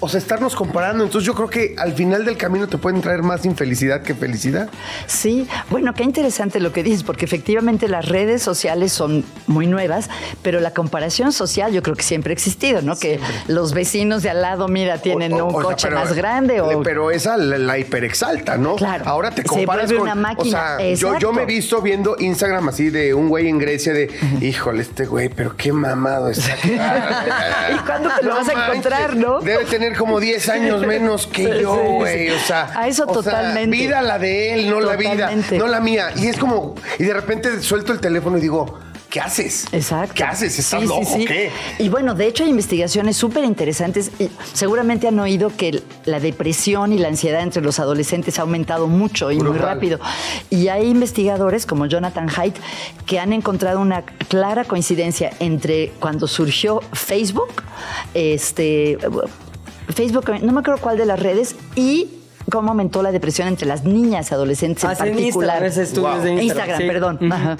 O 0.00 0.08
sea, 0.08 0.18
estarnos 0.18 0.54
comparando. 0.56 1.04
Entonces 1.04 1.24
yo 1.26 1.34
creo 1.34 1.48
que 1.48 1.74
al 1.78 1.94
final 1.94 2.24
del 2.24 2.36
camino 2.36 2.66
te 2.66 2.76
pueden 2.78 3.00
traer 3.00 3.22
más 3.22 3.44
infelicidad 3.46 4.02
que 4.02 4.14
felicidad. 4.14 4.68
Sí, 5.06 5.46
bueno, 5.70 5.94
qué 5.94 6.02
interesante 6.02 6.60
lo 6.60 6.72
que 6.72 6.82
dices, 6.82 7.04
porque 7.04 7.24
efectivamente 7.24 7.88
las 7.88 8.06
redes 8.08 8.42
sociales 8.42 8.92
son 8.92 9.24
muy 9.46 9.66
nuevas, 9.66 10.10
pero 10.42 10.60
la 10.60 10.72
comparación 10.72 11.32
social 11.32 11.72
yo 11.72 11.82
creo 11.82 11.96
que 11.96 12.02
siempre 12.02 12.32
ha 12.32 12.34
existido, 12.34 12.82
¿no? 12.82 12.96
Que 12.96 13.18
los 13.46 13.72
vecinos 13.72 14.22
de 14.22 14.30
al 14.30 14.42
lado, 14.42 14.68
mira, 14.68 14.98
tienen 14.98 15.32
O- 15.34 15.36
o- 15.36 15.48
un 15.48 15.54
o 15.54 15.60
sea, 15.60 15.70
coche 15.70 15.88
pero- 15.88 16.00
más 16.00 16.12
grande 16.12 16.60
o... 16.60 16.82
Pero 16.82 17.10
esa 17.10 17.36
la, 17.36 17.56
la 17.58 17.78
hiperexalta, 17.78 18.58
¿no? 18.58 18.74
Claro. 18.76 19.04
Ahora 19.06 19.30
te 19.30 19.42
comparas 19.44 19.90
con... 19.92 20.02
una 20.02 20.14
máquina. 20.14 20.74
O 20.74 20.78
sea, 20.78 20.94
yo, 20.94 21.18
yo 21.18 21.32
me 21.32 21.42
he 21.42 21.46
visto 21.46 21.80
viendo 21.80 22.16
Instagram 22.18 22.68
así 22.68 22.90
de 22.90 23.14
un 23.14 23.28
güey 23.28 23.48
en 23.48 23.58
Grecia 23.58 23.92
de, 23.92 24.10
híjole, 24.40 24.82
este 24.82 25.06
güey, 25.06 25.28
pero 25.28 25.56
qué 25.56 25.72
mamado 25.72 26.28
está. 26.28 26.54
¿Y 27.72 27.78
cuándo 27.86 28.10
te 28.20 28.26
lo 28.26 28.34
vas 28.34 28.48
a 28.48 28.52
encontrar, 28.68 29.16
no? 29.16 29.40
Debe 29.40 29.64
tener 29.64 29.83
como 29.92 30.20
10 30.20 30.48
años 30.48 30.86
menos 30.86 31.26
que 31.26 31.44
Sí, 31.44 31.60
yo, 31.62 31.74
sí, 31.74 31.80
sí. 31.82 31.92
güey. 31.92 32.30
O 32.30 32.38
sea, 32.38 32.70
A 32.74 32.88
eso 32.88 33.04
sea, 33.04 33.12
totalmente. 33.14 33.76
vida 33.76 34.00
la 34.02 34.18
de 34.18 34.54
él, 34.54 34.70
no 34.70 34.80
la 34.80 34.96
vida, 34.96 35.30
no 35.52 35.66
la 35.66 35.80
mía. 35.80 36.10
Y 36.16 36.26
es 36.28 36.36
como, 36.38 36.74
y 36.98 37.04
de 37.04 37.12
repente 37.14 37.60
suelto 37.62 37.92
el 37.92 38.00
teléfono 38.00 38.38
y 38.38 38.40
digo, 38.40 38.78
¿qué 39.10 39.20
haces? 39.20 39.66
Exacto. 39.70 40.14
¿Qué 40.16 40.24
haces? 40.24 40.58
¿Estás 40.58 40.80
Sí, 40.82 40.86
loco? 40.88 41.04
sí. 41.04 41.24
¿Qué? 41.24 41.50
Y 41.78 41.88
bueno, 41.88 42.14
de 42.16 42.26
hecho 42.26 42.42
hay 42.42 42.50
investigaciones 42.50 43.16
súper 43.16 43.44
interesantes. 43.44 44.10
y 44.18 44.28
Seguramente 44.54 45.06
han 45.06 45.20
oído 45.20 45.52
que 45.56 45.82
la 46.04 46.18
depresión 46.18 46.92
y 46.92 46.98
la 46.98 47.06
ansiedad 47.08 47.40
entre 47.42 47.62
los 47.62 47.78
adolescentes 47.78 48.40
ha 48.40 48.42
aumentado 48.42 48.88
mucho 48.88 49.30
y 49.30 49.38
muy 49.38 49.56
rápido. 49.56 50.00
Y 50.50 50.66
hay 50.66 50.86
investigadores 50.88 51.64
como 51.64 51.86
Jonathan 51.86 52.28
Haidt 52.36 52.56
que 53.06 53.20
han 53.20 53.32
encontrado 53.32 53.78
una 53.78 54.02
clara 54.02 54.64
coincidencia 54.64 55.30
entre 55.38 55.92
cuando 56.00 56.26
surgió 56.26 56.80
Facebook, 56.92 57.62
este, 58.14 58.98
Facebook, 59.94 60.30
no 60.42 60.52
me 60.52 60.60
acuerdo 60.60 60.80
cuál 60.80 60.98
de 60.98 61.06
las 61.06 61.20
redes, 61.20 61.56
y 61.76 62.08
cómo 62.50 62.70
aumentó 62.70 63.02
la 63.02 63.10
depresión 63.12 63.48
entre 63.48 63.66
las 63.66 63.84
niñas 63.84 64.32
adolescentes 64.32 64.84
en 64.84 64.90
Hacen 64.90 65.14
particular. 65.14 65.62
Instagram, 65.62 65.64
ese 65.64 65.82
estudios 65.82 66.22
de 66.22 66.32
Instagram. 66.42 66.68
Instagram, 66.68 66.78
sí. 66.80 66.86
perdón. 66.86 67.16
Ujú. 67.22 67.32
Ajá. 67.32 67.56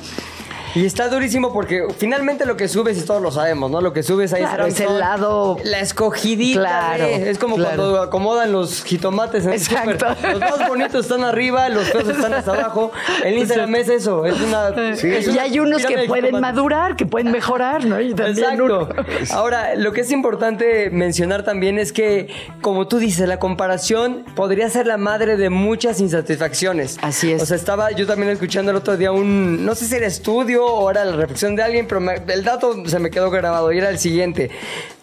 Y 0.75 0.85
está 0.87 1.09
durísimo 1.09 1.53
porque 1.53 1.87
finalmente 1.99 2.45
lo 2.47 2.57
que 2.57 2.67
subes, 2.69 2.99
y 2.99 3.03
todos 3.03 3.23
lo 3.23 3.31
sabemos, 3.31 3.71
¿no? 3.71 3.81
Lo 3.81 3.93
que 3.93 4.03
subes 4.03 4.33
ahí 4.33 4.43
Claro, 4.43 4.67
es 4.67 4.81
el 4.81 4.99
lado- 4.99 5.57
La 5.65 5.81
escogidita. 5.81 6.61
Claro, 6.61 7.05
es 7.05 7.39
como 7.39 7.57
claro. 7.57 7.77
cuando 7.77 8.03
acomodan 8.03 8.51
los 8.53 8.83
jitomates 8.85 9.45
en 9.45 9.51
el 9.53 9.57
Exacto. 9.57 10.07
Los 10.33 10.41
más 10.41 10.69
bonitos 10.69 11.05
están 11.07 11.23
arriba, 11.23 11.69
los 11.69 11.85
feos 11.91 12.09
están 12.09 12.35
hasta 12.35 12.53
abajo. 12.53 12.91
El 13.25 13.39
Instagram 13.39 13.75
es 13.77 13.89
eso. 13.89 14.27
Es 14.27 14.41
una. 14.41 14.97
Sí. 14.97 15.09
es 15.09 15.29
Y 15.29 15.39
hay 15.39 15.59
unos 15.61 15.85
que 15.87 16.05
pueden 16.09 16.41
madurar, 16.41 16.97
que 16.97 17.07
pueden 17.07 17.31
mejorar, 17.31 17.85
¿no? 17.85 18.01
Y 18.01 18.13
también 18.15 18.39
Exacto. 18.39 18.65
uno- 18.65 18.89
Ahora, 19.33 19.75
lo 19.77 19.93
que 19.93 20.01
es 20.01 20.11
importante 20.11 20.91
mencionar 20.91 21.45
también 21.45 21.79
es 21.79 21.93
que, 21.93 22.29
como 22.61 22.89
tú 22.89 22.99
dices, 22.99 23.29
la 23.29 23.39
comparación 23.39 24.25
podría 24.35 24.69
ser 24.71 24.87
la 24.87 24.97
madre 24.97 25.37
de 25.37 25.51
muchas 25.51 26.01
insatisfacciones. 26.01 26.99
Así 27.03 27.33
es. 27.33 27.43
O 27.43 27.47
sea, 27.47 27.57
estaba 27.57 27.91
yo 27.93 28.07
también 28.07 28.31
escuchando 28.31 28.71
el 28.71 28.77
otro 28.77 28.97
día 28.97 29.13
un, 29.13 29.65
no 29.65 29.75
sé 29.75 29.85
si 29.87 29.95
era 29.95 30.07
estudio 30.07 30.64
o 30.67 30.91
era 30.91 31.05
la 31.05 31.17
reflexión 31.17 31.57
de 31.57 31.63
alguien, 31.63 31.87
pero 31.87 32.01
me- 32.01 32.23
el 32.29 32.45
dato 32.45 32.87
se 32.87 32.99
me 32.99 33.11
quedó 33.11 33.31
grabado 33.31 33.73
y 33.73 33.79
era 33.79 33.91
el 33.91 33.99
siguiente. 33.99 34.51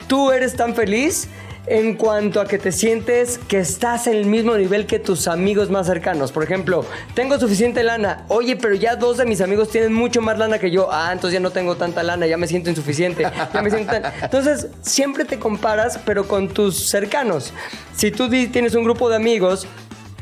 Tú 0.08 0.32
eres 0.32 0.56
tan 0.56 0.76
feliz 0.76 1.28
en 1.68 1.94
cuanto 1.94 2.42
a 2.42 2.48
que 2.48 2.58
te 2.58 2.72
sientes 2.72 3.38
que 3.48 3.60
estás 3.60 4.08
en 4.08 4.16
el 4.16 4.26
mismo 4.26 4.56
nivel 4.58 4.88
que 4.88 4.98
tus 4.98 5.28
amigos 5.28 5.70
más 5.70 5.86
cercanos. 5.86 6.32
Por 6.32 6.44
ejemplo, 6.44 6.84
tengo 7.14 7.40
suficiente 7.40 7.84
lana. 7.84 8.26
Oye, 8.30 8.56
pero 8.56 8.74
ya 8.74 8.96
dos 8.96 9.18
de 9.18 9.26
mis 9.26 9.42
amigos 9.42 9.70
tienen 9.70 9.94
mucho 9.94 10.22
más 10.22 10.40
lana 10.40 10.58
que 10.58 10.72
yo. 10.72 10.90
Ah, 10.92 11.12
entonces 11.14 11.36
ya 11.36 11.40
no 11.40 11.52
tengo 11.52 11.76
tanta 11.78 12.02
lana, 12.02 12.26
ya 12.26 12.36
me 12.36 12.48
siento 12.48 12.70
insuficiente. 12.72 13.24
ya 13.54 13.62
me 13.62 13.70
siento 13.70 13.92
tan- 13.92 14.12
Entonces, 14.24 14.68
siempre 14.82 15.24
te 15.24 15.38
comparas, 15.38 16.00
pero 16.04 16.28
con 16.28 16.48
tus 16.50 16.90
cercanos. 16.90 17.54
Si 17.96 18.10
tú 18.12 18.28
tienes 18.30 18.74
un 18.74 18.84
grupo 18.84 19.08
de 19.10 19.18
amigos 19.18 19.68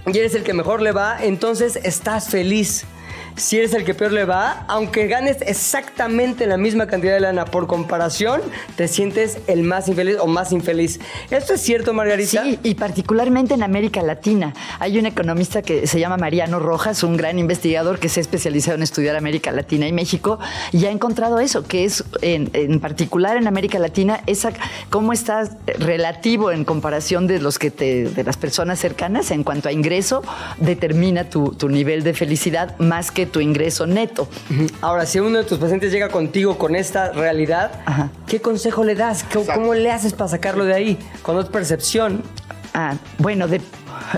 y 0.06 0.17
eres 0.17 0.36
el 0.36 0.43
que 0.43 0.54
mejor 0.54 0.82
le 0.82 0.91
va, 0.91 1.17
entonces 1.23 1.78
estás 1.84 2.28
feliz. 2.30 2.84
Si 3.39 3.58
eres 3.58 3.73
el 3.73 3.86
que 3.86 3.93
peor 3.93 4.12
le 4.12 4.25
va, 4.25 4.65
aunque 4.67 5.08
ganes 5.08 5.38
exactamente 5.41 6.45
la 6.45 6.58
misma 6.58 6.88
cantidad 6.88 7.13
de 7.13 7.21
lana 7.21 7.45
por 7.45 7.67
comparación, 7.67 8.41
te 8.75 8.89
sientes 8.89 9.38
el 9.47 9.63
más 9.63 9.88
infeliz 9.88 10.17
o 10.19 10.28
más 10.28 10.52
infeliz. 10.52 10.99
¿Esto 11.32 11.54
es 11.54 11.62
cierto, 11.62 11.93
Margarita? 11.93 12.43
Sí, 12.43 12.60
y 12.63 12.75
particularmente 12.75 13.54
en 13.54 13.63
América 13.63 14.02
Latina. 14.02 14.54
Hay 14.80 14.99
un 14.99 15.06
economista 15.06 15.62
que 15.62 15.88
se 15.88 16.02
llama 16.02 16.17
Mariano 16.17 16.60
Rojas, 16.60 17.02
un 17.04 17.15
gran 17.15 17.39
investigador 17.39 17.97
que 17.97 18.10
se 18.10 18.19
ha 18.19 18.21
especializado 18.21 18.75
en 18.75 18.84
estudiar 18.84 19.15
América 19.15 19.54
Latina 19.54 19.88
y 19.88 19.93
México, 19.93 20.38
y 20.73 20.84
ha 20.86 20.91
encontrado 20.91 21.39
eso, 21.39 21.63
que 21.63 21.86
es 21.86 22.04
en, 22.21 22.80
particular 22.82 23.38
en 23.38 23.47
América 23.47 23.80
Latina, 23.80 24.19
esa, 24.28 24.52
cómo 24.89 25.13
estás 25.13 25.52
relativo 25.65 26.52
en 26.52 26.65
comparación 26.65 27.25
de 27.25 27.39
los 27.39 27.58
que 27.58 27.71
te, 27.71 28.10
de 28.10 28.23
las 28.25 28.36
personas 28.36 28.80
cercanas 28.80 29.32
en 29.32 29.45
cuanto 29.45 29.69
a 29.69 29.71
ingreso, 29.71 30.23
determina 30.58 31.30
tu, 31.30 31.54
tu 31.54 31.69
nivel 31.69 32.04
de 32.04 32.13
felicidad 32.13 32.78
más 32.80 33.12
que 33.12 33.28
tu 33.31 33.39
ingreso 33.39 33.85
neto. 33.87 34.27
Ahora, 34.81 35.05
si 35.05 35.19
uno 35.19 35.37
de 35.39 35.43
tus 35.43 35.57
pacientes 35.57 35.91
llega 35.91 36.09
contigo 36.09 36.57
con 36.57 36.75
esta 36.75 37.11
realidad, 37.11 37.71
Ajá. 37.85 38.09
¿qué 38.27 38.41
consejo 38.41 38.83
le 38.83 38.95
das? 38.95 39.25
¿Cómo, 39.31 39.45
cómo 39.53 39.73
le 39.73 39.91
haces 39.91 40.13
para 40.13 40.27
sacarlo 40.29 40.65
de 40.65 40.73
ahí? 40.73 40.97
Cuando 41.23 41.41
es 41.43 41.49
percepción. 41.49 42.23
Ah, 42.73 42.93
bueno, 43.17 43.47
de- 43.47 43.61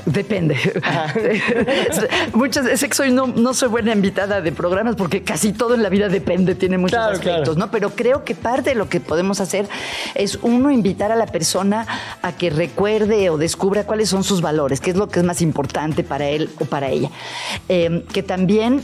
depende. 0.06 0.56
Muchas 2.34 2.66
es 2.66 2.82
que 2.84 2.94
soy 2.94 3.12
no, 3.12 3.28
no 3.28 3.54
soy 3.54 3.70
buena 3.70 3.94
invitada 3.94 4.42
de 4.42 4.52
programas 4.52 4.96
porque 4.96 5.24
casi 5.24 5.54
todo 5.54 5.74
en 5.76 5.84
la 5.84 5.90
vida 5.90 6.10
depende, 6.10 6.56
tiene 6.56 6.78
muchos 6.78 6.98
Claro, 6.98 7.14
aspectos, 7.14 7.56
claro. 7.56 7.56
¿no? 7.56 7.72
Pero 7.72 7.92
creo 7.92 8.24
que 8.24 8.36
parte 8.36 8.72
de 8.72 8.76
lo 8.76 8.90
que 8.90 9.00
podemos 9.00 9.40
hacer 9.40 9.68
es 10.16 10.38
uno 10.42 10.70
invitar 10.72 11.12
a 11.12 11.16
la 11.16 11.26
persona 11.28 11.88
a 12.22 12.34
que 12.34 12.50
recuerde 12.50 13.30
o 13.30 13.38
descubra 13.38 13.86
cuáles 13.86 14.10
son 14.10 14.24
sus 14.24 14.42
valores, 14.42 14.82
qué 14.82 14.92
es 14.92 14.98
lo 14.98 15.08
que 15.08 15.20
es 15.20 15.26
más 15.26 15.42
importante 15.42 16.04
para 16.04 16.28
él 16.28 16.50
o 16.60 16.66
para 16.66 16.90
ella. 16.90 17.10
Eh, 17.70 18.06
que 18.14 18.22
también 18.24 18.82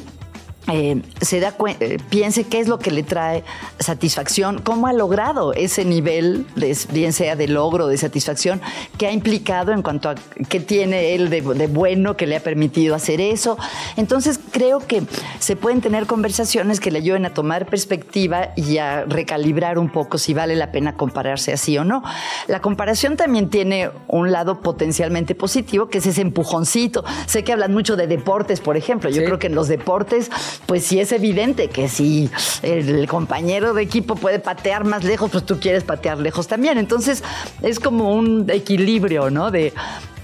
eh, 0.71 1.01
se 1.21 1.39
da 1.39 1.55
eh, 1.79 1.97
piense 2.09 2.43
qué 2.45 2.59
es 2.59 2.67
lo 2.67 2.79
que 2.79 2.91
le 2.91 3.03
trae 3.03 3.43
satisfacción, 3.79 4.59
cómo 4.61 4.87
ha 4.87 4.93
logrado 4.93 5.53
ese 5.53 5.85
nivel, 5.85 6.45
de, 6.55 6.77
bien 6.91 7.13
sea 7.13 7.35
de 7.35 7.47
logro, 7.47 7.87
de 7.87 7.97
satisfacción, 7.97 8.61
qué 8.97 9.07
ha 9.07 9.11
implicado 9.11 9.71
en 9.71 9.81
cuanto 9.81 10.09
a 10.09 10.15
qué 10.49 10.59
tiene 10.59 11.15
él 11.15 11.29
de, 11.29 11.41
de 11.41 11.67
bueno 11.67 12.17
que 12.17 12.27
le 12.27 12.35
ha 12.35 12.41
permitido 12.41 12.95
hacer 12.95 13.21
eso. 13.21 13.57
Entonces 13.95 14.39
creo 14.51 14.79
que 14.79 15.03
se 15.39 15.55
pueden 15.55 15.81
tener 15.81 16.05
conversaciones 16.05 16.79
que 16.79 16.91
le 16.91 16.99
ayuden 16.99 17.25
a 17.25 17.33
tomar 17.33 17.65
perspectiva 17.67 18.49
y 18.55 18.77
a 18.77 19.05
recalibrar 19.05 19.77
un 19.77 19.89
poco 19.89 20.17
si 20.17 20.33
vale 20.33 20.55
la 20.55 20.71
pena 20.71 20.95
compararse 20.95 21.53
así 21.53 21.77
o 21.77 21.83
no. 21.85 22.03
La 22.47 22.61
comparación 22.61 23.15
también 23.17 23.49
tiene 23.49 23.89
un 24.07 24.31
lado 24.31 24.61
potencialmente 24.61 25.35
positivo, 25.35 25.87
que 25.89 25.99
es 25.99 26.05
ese 26.05 26.21
empujoncito. 26.21 27.03
Sé 27.25 27.43
que 27.43 27.53
hablan 27.53 27.73
mucho 27.73 27.95
de 27.95 28.07
deportes, 28.07 28.59
por 28.59 28.77
ejemplo. 28.77 29.09
Yo 29.09 29.17
Sí. 29.21 29.25
creo 29.25 29.39
que 29.39 29.47
en 29.47 29.55
los 29.55 29.67
deportes, 29.67 30.29
pues 30.65 30.85
sí 30.85 30.99
es 30.99 31.11
evidente 31.11 31.69
que 31.69 31.87
si 31.87 32.29
el 32.61 33.07
compañero 33.07 33.73
de 33.73 33.83
equipo 33.83 34.15
puede 34.15 34.39
patear 34.39 34.83
más 34.83 35.03
lejos, 35.03 35.31
pues 35.31 35.45
tú 35.45 35.59
quieres 35.59 35.83
patear 35.83 36.17
lejos 36.17 36.47
también. 36.47 36.77
Entonces 36.77 37.23
es 37.61 37.79
como 37.79 38.13
un 38.13 38.49
equilibrio, 38.49 39.29
¿no? 39.29 39.51
De 39.51 39.73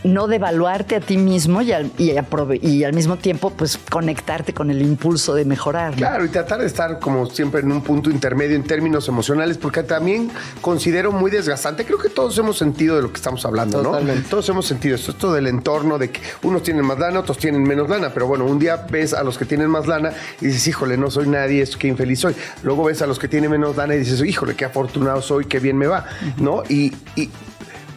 no 0.03 0.27
devaluarte 0.27 0.95
a 0.95 0.99
ti 0.99 1.17
mismo 1.17 1.61
y 1.61 1.71
al, 1.71 1.91
y 1.97 2.09
aprove- 2.11 2.59
y 2.61 2.83
al 2.83 2.93
mismo 2.93 3.17
tiempo, 3.17 3.49
pues 3.51 3.77
conectarte 3.89 4.53
con 4.53 4.69
el 4.69 4.81
impulso 4.81 5.33
de 5.33 5.45
mejorar. 5.45 5.91
¿no? 5.91 5.97
Claro, 5.97 6.25
y 6.25 6.29
tratar 6.29 6.59
de 6.59 6.67
estar 6.67 6.99
como 6.99 7.25
siempre 7.27 7.61
en 7.61 7.71
un 7.71 7.81
punto 7.81 8.09
intermedio 8.09 8.55
en 8.55 8.63
términos 8.63 9.07
emocionales, 9.07 9.57
porque 9.57 9.83
también 9.83 10.29
considero 10.61 11.11
muy 11.11 11.31
desgastante. 11.31 11.85
Creo 11.85 11.97
que 11.97 12.09
todos 12.09 12.37
hemos 12.37 12.57
sentido 12.57 12.95
de 12.95 13.01
lo 13.03 13.09
que 13.11 13.17
estamos 13.17 13.45
hablando, 13.45 13.81
Totalmente. 13.81 14.23
¿no? 14.23 14.29
Todos 14.29 14.49
hemos 14.49 14.65
sentido 14.65 14.95
esto, 14.95 15.11
esto 15.11 15.33
del 15.33 15.47
entorno, 15.47 15.97
de 15.97 16.09
que 16.11 16.21
unos 16.43 16.63
tienen 16.63 16.85
más 16.85 16.99
lana, 16.99 17.19
otros 17.21 17.37
tienen 17.37 17.63
menos 17.63 17.89
lana, 17.89 18.11
pero 18.13 18.27
bueno, 18.27 18.45
un 18.45 18.59
día 18.59 18.85
ves 18.89 19.13
a 19.13 19.23
los 19.23 19.37
que 19.37 19.45
tienen 19.45 19.69
más 19.69 19.87
lana 19.87 20.11
y 20.41 20.47
dices, 20.47 20.67
híjole, 20.67 20.97
no 20.97 21.09
soy 21.09 21.27
nadie, 21.27 21.61
es 21.61 21.77
qué 21.77 21.87
infeliz 21.87 22.19
soy. 22.19 22.35
Luego 22.63 22.83
ves 22.85 23.01
a 23.01 23.07
los 23.07 23.19
que 23.19 23.27
tienen 23.27 23.51
menos 23.51 23.75
lana 23.77 23.95
y 23.95 23.99
dices, 23.99 24.21
híjole, 24.21 24.55
qué 24.55 24.65
afortunado 24.65 25.21
soy, 25.21 25.45
qué 25.45 25.59
bien 25.59 25.77
me 25.77 25.87
va, 25.87 26.05
¿no? 26.37 26.63
Y, 26.67 26.93
y- 27.15 27.29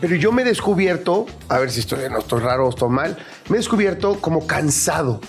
pero 0.09 0.21
yo 0.21 0.33
me 0.33 0.43
he 0.43 0.45
descubierto, 0.45 1.27
a 1.49 1.59
ver 1.59 1.71
si 1.71 1.81
estoy, 1.81 1.99
no 2.11 2.19
estoy 2.19 2.41
raro 2.41 2.67
o 2.67 2.71
estoy 2.71 2.89
mal, 2.91 3.17
me 3.49 3.57
he 3.57 3.59
descubierto 3.59 4.19
como 4.21 4.47
cansado. 4.47 5.21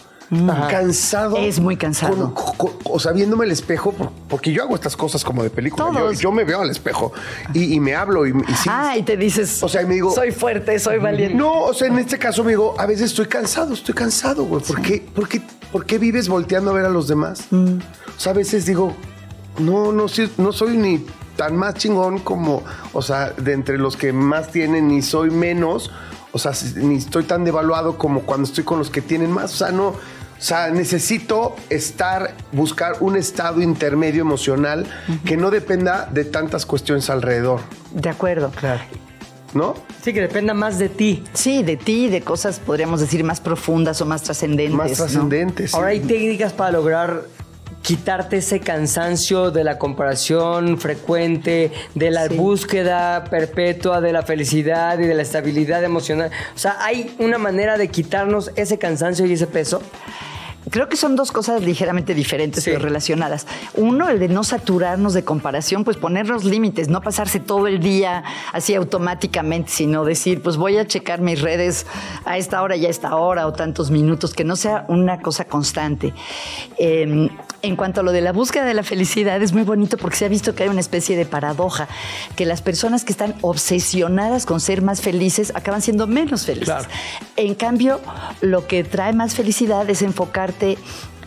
Cansado. 0.69 1.37
Es 1.37 1.59
muy 1.59 1.77
cansado. 1.77 2.33
con- 2.33 2.57
con- 2.57 2.71
o 2.83 2.99
sea, 2.99 3.11
viéndome 3.13 3.45
el 3.45 3.51
espejo, 3.51 3.93
por- 3.93 4.11
porque 4.27 4.51
yo 4.51 4.61
hago 4.63 4.75
estas 4.75 4.97
cosas 4.97 5.23
como 5.23 5.41
de 5.41 5.49
película. 5.49 6.11
Yo, 6.13 6.31
me 6.31 6.43
veo 6.43 6.61
al 6.61 6.69
espejo 6.69 7.13
y, 7.53 7.73
y 7.75 7.79
me 7.79 7.95
hablo 7.95 8.25
y, 8.27 8.31
y 8.31 8.53
sí. 8.55 8.69
Ah, 8.69 8.97
y 8.97 9.03
te 9.03 9.15
dices, 9.15 9.63
O 9.63 9.69
sea, 9.69 9.81
y 9.83 9.85
me 9.85 9.95
digo- 9.95 10.13
soy 10.13 10.31
fuerte, 10.31 10.77
soy 10.79 10.97
valiente. 10.99 11.35
No, 11.35 11.61
o 11.61 11.73
sea, 11.73 11.87
en 11.87 11.97
este 11.99 12.17
caso 12.19 12.43
me 12.43 12.49
digo, 12.51 12.75
a 12.77 12.85
veces 12.85 13.11
estoy 13.11 13.27
cansado, 13.27 13.73
estoy 13.73 13.95
cansado, 13.95 14.43
güey. 14.43 14.61
¿Por, 14.63 14.81
qué, 14.81 15.05
por, 15.15 15.29
qué, 15.29 15.41
por 15.71 15.85
qué 15.85 15.97
vives 15.97 16.27
volteando 16.27 16.71
a 16.71 16.73
ver 16.73 16.85
a 16.85 16.89
los 16.89 17.07
demás? 17.07 17.45
Mm. 17.51 17.77
O 17.77 18.19
sea, 18.19 18.33
a 18.33 18.35
veces 18.35 18.65
digo, 18.65 18.93
no, 19.59 19.91
no, 19.93 20.07
sí, 20.09 20.29
no 20.37 20.51
soy 20.51 20.75
ni 20.77 21.05
tan 21.37 21.55
más 21.55 21.75
chingón 21.75 22.19
como, 22.19 22.63
o 22.91 23.01
sea, 23.01 23.31
de 23.31 23.53
entre 23.53 23.77
los 23.77 23.95
que 23.95 24.11
más 24.11 24.51
tienen, 24.51 24.89
ni 24.89 25.01
soy 25.01 25.29
menos, 25.29 25.91
o 26.33 26.39
sea, 26.39 26.51
ni 26.75 26.95
estoy 26.95 27.23
tan 27.23 27.45
devaluado 27.45 27.97
como 27.97 28.21
cuando 28.23 28.45
estoy 28.45 28.63
con 28.63 28.79
los 28.79 28.89
que 28.89 29.01
tienen 29.01 29.31
más. 29.31 29.53
O 29.53 29.57
sea, 29.57 29.71
no. 29.71 29.87
O 29.87 30.41
sea, 30.41 30.69
necesito 30.69 31.55
estar, 31.69 32.35
buscar 32.51 32.97
un 32.99 33.15
estado 33.15 33.61
intermedio 33.61 34.21
emocional 34.21 34.85
que 35.25 35.35
no 35.35 35.49
dependa 35.49 36.07
de 36.11 36.25
tantas 36.25 36.67
cuestiones 36.67 37.09
alrededor, 37.09 37.61
De 37.91 38.09
acuerdo. 38.09 38.51
¿no? 39.55 39.73
Sí, 40.03 40.13
que 40.13 40.21
dependa 40.21 40.53
más 40.53 40.77
de 40.77 40.89
ti. 40.89 41.23
Sí, 41.33 41.63
de 41.63 41.75
ti, 41.75 42.09
de 42.09 42.21
cosas, 42.21 42.59
podríamos 42.59 42.99
decir, 42.99 43.23
más 43.23 43.41
profundas 43.41 43.99
o 44.01 44.05
más 44.05 44.21
trascendentes. 44.21 44.75
Más 44.75 44.91
¿no? 44.91 44.95
trascendentes. 44.97 45.71
sí. 45.71 45.75
Ahora 45.75 45.89
hay 45.89 46.01
técnicas 46.01 46.53
para 46.53 46.69
lograr 46.71 47.23
quitarte 47.81 48.37
ese 48.37 48.59
cansancio 48.59 49.51
de 49.51 49.63
la 49.63 49.77
comparación 49.77 50.77
frecuente, 50.77 51.71
de 51.95 52.11
la 52.11 52.27
Sí. 52.27 52.35
búsqueda 52.35 53.23
perpetua 53.25 54.01
de 54.01 54.11
la 54.11 54.23
felicidad 54.23 54.99
y 54.99 55.05
de 55.07 55.13
la 55.13 55.21
estabilidad 55.21 55.83
emocional. 55.83 56.31
O 56.55 56.57
sea, 56.57 56.77
hay 56.81 57.15
una 57.19 57.37
manera 57.37 57.77
de 57.77 57.87
quitarnos 57.89 58.51
ese 58.55 58.77
cansancio 58.77 59.25
y 59.25 59.33
ese 59.33 59.47
peso. 59.47 59.81
Creo 60.69 60.89
que 60.89 60.97
son 60.97 61.15
dos 61.15 61.31
cosas 61.31 61.63
ligeramente 61.63 62.13
diferentes 62.13 62.63
Sí. 62.63 62.71
pero 62.71 62.83
relacionadas. 62.83 63.47
Uno, 63.75 64.09
el 64.09 64.19
de 64.19 64.27
no 64.27 64.43
saturarnos 64.43 65.13
de 65.13 65.23
comparación, 65.23 65.83
pues 65.83 65.97
ponernos 65.97 66.43
límites, 66.43 66.89
no 66.89 67.01
pasarse 67.01 67.39
todo 67.39 67.67
el 67.67 67.79
día 67.79 68.23
así 68.53 68.75
automáticamente, 68.75 69.71
sino 69.71 70.03
decir, 70.05 70.41
pues 70.41 70.57
voy 70.57 70.77
a 70.77 70.85
checar 70.87 71.21
mis 71.21 71.41
redes 71.41 71.85
a 72.25 72.37
esta 72.37 72.61
hora 72.61 72.75
y 72.75 72.85
a 72.85 72.89
esta 72.89 73.15
hora 73.15 73.47
o 73.47 73.53
tantos 73.53 73.91
minutos, 73.91 74.33
que 74.33 74.43
no 74.43 74.55
sea 74.55 74.85
una 74.87 75.21
cosa 75.21 75.45
constante. 75.45 76.13
Eh, 76.77 77.29
En 77.63 77.75
cuanto 77.75 78.01
a 78.01 78.03
lo 78.03 78.11
de 78.11 78.21
la 78.21 78.33
búsqueda 78.33 78.65
de 78.65 78.75
la 78.75 78.83
felicidad, 78.83 79.41
es 79.41 79.51
muy 79.51 79.63
bonito 79.63 79.97
porque 79.97 80.15
se 80.15 80.25
ha 80.25 80.27
visto 80.27 80.53
que 80.53 80.63
hay 80.63 80.69
una 80.69 80.79
especie 80.79 81.17
de 81.17 81.25
paradoja, 81.25 81.87
que 82.35 82.45
las 82.45 82.61
personas 82.61 83.03
que 83.03 83.11
están 83.11 83.33
obsesionadas 83.41 84.45
con 84.45 84.59
ser 84.59 84.83
más 84.83 85.01
felices 85.01 85.51
acaban 85.55 85.81
siendo 85.81 86.05
menos 86.05 86.45
felices. 86.45 86.85
En 87.35 87.55
cambio, 87.55 87.99
lo 88.41 88.67
que 88.67 88.83
trae 88.83 89.11
más 89.13 89.33
felicidad 89.33 89.89
es 89.89 90.01
enfocarte 90.03 90.56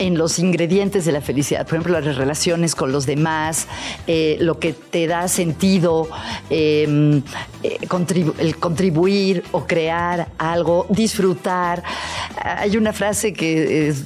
en 0.01 0.16
los 0.16 0.39
ingredientes 0.39 1.05
de 1.05 1.12
la 1.12 1.20
felicidad, 1.20 1.66
por 1.66 1.74
ejemplo, 1.74 2.01
las 2.01 2.16
relaciones 2.16 2.74
con 2.74 2.91
los 2.91 3.05
demás, 3.05 3.68
eh, 4.07 4.39
lo 4.41 4.59
que 4.59 4.72
te 4.72 5.07
da 5.07 5.28
sentido, 5.28 6.09
eh, 6.49 7.22
eh, 7.62 7.78
el 8.39 8.57
contribuir 8.57 9.45
o 9.53 9.66
crear 9.66 10.28
algo, 10.39 10.87
disfrutar. 10.89 11.83
Hay 12.43 12.78
una 12.78 12.95
frase 12.95 13.35
que 13.35 13.89
es 13.89 14.05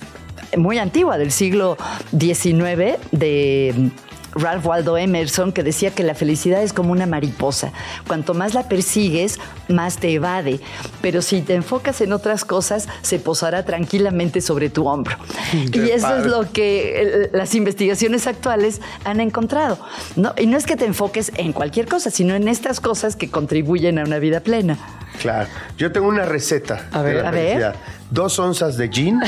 muy 0.57 0.79
antigua 0.79 1.17
del 1.17 1.31
siglo 1.31 1.77
XIX 2.11 2.99
de 3.13 3.91
Ralph 4.35 4.67
Waldo 4.67 4.97
Emerson 4.97 5.53
que 5.53 5.63
decía 5.63 5.91
que 5.91 6.03
la 6.03 6.15
felicidad 6.15 6.63
es 6.63 6.73
como 6.73 6.93
una 6.93 7.07
mariposa. 7.07 7.73
Cuanto 8.07 8.35
más 8.35 8.55
la 8.55 8.69
persigues, 8.69 9.39
más 9.69 9.99
te 9.99 10.13
evade. 10.13 10.61
Pero 11.01 11.23
si 11.23 11.43
te 11.43 11.55
enfocas 11.55 12.01
en 12.01 12.13
otras 12.13 12.45
cosas, 12.45 12.89
se 13.03 13.19
posará 13.19 13.65
tranquilamente 13.65 14.41
sobre 14.41 14.71
tu 14.71 14.87
hombro. 14.89 15.17
y 15.53 15.91
eso 15.91 16.17
es 16.17 16.27
lo 16.27 16.51
que 16.53 17.03
eh, 17.03 17.31
las 17.33 17.55
investigaciones 17.55 18.27
actuales 18.27 18.81
han 19.05 19.21
encontrado. 19.21 19.79
¿no? 20.17 20.35
Y 20.37 20.47
no 20.47 20.57
es 20.57 20.67
que 20.67 20.77
te 20.77 20.85
enfoques 20.85 21.33
en 21.37 21.53
cualquier 21.53 21.87
cosa, 21.87 22.11
sino 22.11 22.35
en 22.35 22.49
estas 22.49 22.81
cosas 22.81 23.17
que 23.17 23.31
contribuyen 23.31 23.99
a 23.99 24.05
una 24.05 24.19
vida 24.19 24.41
plena. 24.41 24.79
Claro. 25.21 25.49
Yo 25.79 25.93
tengo 25.93 26.09
una 26.09 26.25
receta 26.25 26.89
A 26.91 27.03
ver, 27.03 27.17
de 27.17 27.23
la 27.23 27.29
a 27.29 27.33
ver. 27.33 27.75
Dos 28.11 28.39
onzas 28.39 28.77
de 28.77 28.89
gin, 28.89 29.21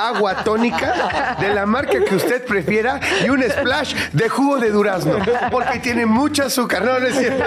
agua 0.00 0.44
tónica 0.44 1.36
de 1.40 1.52
la 1.54 1.66
marca 1.66 1.98
que 2.04 2.14
usted 2.14 2.44
prefiera 2.44 3.00
y 3.24 3.30
un 3.30 3.42
splash 3.42 3.94
de 4.12 4.28
jugo 4.28 4.58
de 4.58 4.70
durazno, 4.70 5.16
porque 5.50 5.80
tiene 5.80 6.06
mucho 6.06 6.44
azúcar. 6.44 6.84
No, 6.84 7.00
no 7.00 7.06
es 7.06 7.16
cierto. 7.16 7.44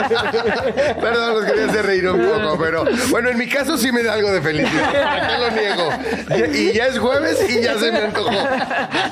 Perdón, 0.99 1.33
los 1.35 1.45
quería 1.45 1.65
hacer 1.67 1.85
reír 1.85 2.09
un 2.09 2.19
poco, 2.25 2.57
pero 2.61 2.83
bueno, 3.09 3.29
en 3.29 3.37
mi 3.37 3.47
caso 3.47 3.77
sí 3.77 3.91
me 3.91 4.03
da 4.03 4.13
algo 4.13 4.31
de 4.33 4.41
felicidad. 4.41 4.91
¿Para 4.91 5.27
qué 5.27 5.37
lo 5.37 5.51
niego? 5.51 5.89
Y, 6.53 6.57
y 6.57 6.73
ya 6.73 6.87
es 6.87 6.99
jueves 6.99 7.45
y 7.49 7.61
ya 7.61 7.77
se 7.79 7.91
me 7.91 7.99
antojó. 7.99 8.31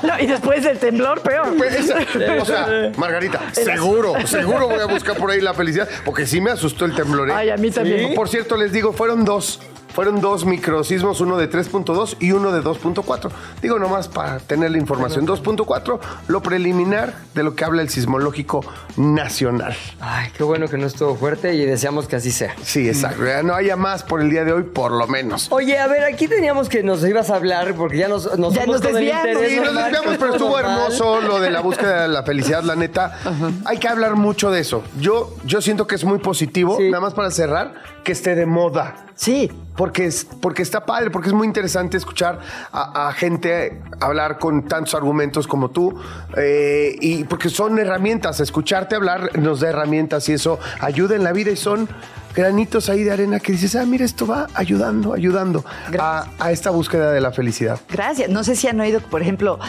No, 0.02 0.18
y 0.20 0.26
después 0.26 0.64
del 0.64 0.78
temblor, 0.78 1.20
peor. 1.22 1.56
Pues 1.56 1.74
esa- 1.76 1.96
o 2.40 2.44
sea, 2.44 2.66
Margarita, 2.98 3.40
seguro, 3.52 4.14
seguro 4.26 4.68
voy 4.68 4.80
a 4.80 4.86
buscar 4.86 5.16
por 5.16 5.30
ahí 5.30 5.40
la 5.40 5.54
felicidad, 5.54 5.88
porque 6.04 6.26
sí 6.26 6.40
me 6.42 6.50
asustó 6.50 6.84
el 6.84 6.94
temblor. 6.94 7.30
¿eh? 7.30 7.34
Ay, 7.34 7.50
a 7.50 7.56
mí 7.56 7.70
también. 7.70 8.14
Por 8.14 8.28
cierto, 8.28 8.56
les 8.56 8.70
digo, 8.72 8.92
fueron 8.92 9.24
dos. 9.24 9.60
Fueron 9.94 10.20
dos 10.20 10.44
microsismos, 10.44 11.20
uno 11.20 11.36
de 11.36 11.48
3.2 11.48 12.16
y 12.18 12.32
uno 12.32 12.50
de 12.50 12.62
2.4. 12.62 13.30
Digo 13.62 13.78
nomás 13.78 14.08
para 14.08 14.38
tener 14.40 14.72
la 14.72 14.78
información. 14.78 15.24
2.4, 15.24 16.00
lo 16.26 16.42
preliminar 16.42 17.14
de 17.34 17.44
lo 17.44 17.54
que 17.54 17.64
habla 17.64 17.80
el 17.80 17.88
sismológico 17.88 18.64
nacional. 18.96 19.76
Ay, 20.00 20.30
qué 20.36 20.42
bueno 20.42 20.66
que 20.66 20.78
no 20.78 20.86
estuvo 20.86 21.14
fuerte 21.14 21.54
y 21.54 21.64
deseamos 21.64 22.08
que 22.08 22.16
así 22.16 22.32
sea. 22.32 22.54
Sí, 22.64 22.88
exacto. 22.88 23.24
Ya 23.24 23.42
no 23.44 23.54
haya 23.54 23.76
más 23.76 24.02
por 24.02 24.20
el 24.20 24.30
día 24.30 24.44
de 24.44 24.52
hoy, 24.52 24.64
por 24.64 24.90
lo 24.90 25.06
menos. 25.06 25.46
Oye, 25.50 25.78
a 25.78 25.86
ver, 25.86 26.02
aquí 26.04 26.26
teníamos 26.26 26.68
que 26.68 26.82
nos 26.82 27.04
ibas 27.06 27.30
a 27.30 27.36
hablar 27.36 27.74
porque 27.74 27.98
ya 27.98 28.08
nos, 28.08 28.36
nos 28.36 28.52
Ya 28.52 28.66
desviamos. 28.66 29.26
interés 29.28 29.50
Sí, 29.52 29.60
nos 29.60 29.74
desviamos, 29.74 30.16
pero 30.18 30.32
estuvo 30.32 30.56
normal. 30.56 30.72
hermoso 30.80 31.20
lo 31.20 31.38
de 31.40 31.50
la 31.50 31.60
búsqueda 31.60 32.02
de 32.02 32.08
la 32.08 32.22
felicidad, 32.24 32.64
la 32.64 32.74
neta. 32.74 33.16
Hay 33.64 33.78
que 33.78 33.86
hablar 33.88 34.16
mucho 34.16 34.50
de 34.50 34.60
eso. 34.60 34.82
Yo, 34.98 35.34
yo 35.44 35.60
siento 35.60 35.86
que 35.86 35.94
es 35.94 36.04
muy 36.04 36.18
positivo, 36.18 36.76
Sí. 36.78 36.90
nada 36.90 37.00
más 37.00 37.14
para 37.14 37.30
cerrar, 37.30 37.74
que 38.04 38.12
esté 38.12 38.34
de 38.34 38.46
moda. 38.46 39.06
Sí, 39.16 39.50
Porque, 39.76 40.06
es, 40.06 40.24
porque 40.24 40.62
está 40.62 40.84
padre, 40.86 41.10
porque 41.10 41.28
es 41.28 41.34
muy 41.34 41.46
interesante 41.46 41.96
escuchar 41.96 42.38
a, 42.72 43.08
a 43.08 43.12
gente 43.12 43.80
hablar 44.00 44.38
con 44.38 44.68
tantos 44.68 44.94
argumentos 44.94 45.46
como 45.48 45.70
tú. 45.70 45.98
eh, 46.36 46.96
y 47.00 47.24
porque 47.24 47.48
son 47.48 47.78
herramientas, 47.78 48.38
escucharte 48.40 48.94
hablar 48.96 49.36
nos 49.38 49.60
da 49.60 49.70
herramientas 49.70 50.28
y 50.28 50.32
eso 50.34 50.58
ayuda 50.80 51.16
en 51.16 51.24
la 51.24 51.32
vida 51.32 51.50
y 51.50 51.56
son 51.56 51.88
granitos 52.36 52.88
ahí 52.88 53.04
de 53.04 53.12
arena 53.12 53.38
que 53.40 53.52
dices, 53.52 53.76
ah, 53.76 53.84
mira, 53.86 54.04
esto 54.04 54.26
va 54.26 54.48
ayudando, 54.54 55.14
ayudando 55.14 55.64
a, 55.98 56.26
a 56.40 56.50
esta 56.50 56.70
búsqueda 56.70 57.12
de 57.12 57.20
la 57.20 57.30
felicidad. 57.30 57.78
Gracias. 57.88 58.28
No 58.28 58.42
sé 58.42 58.56
si 58.56 58.66
han 58.66 58.80
oído, 58.80 59.00
por 59.00 59.22
ejemplo, 59.22 59.60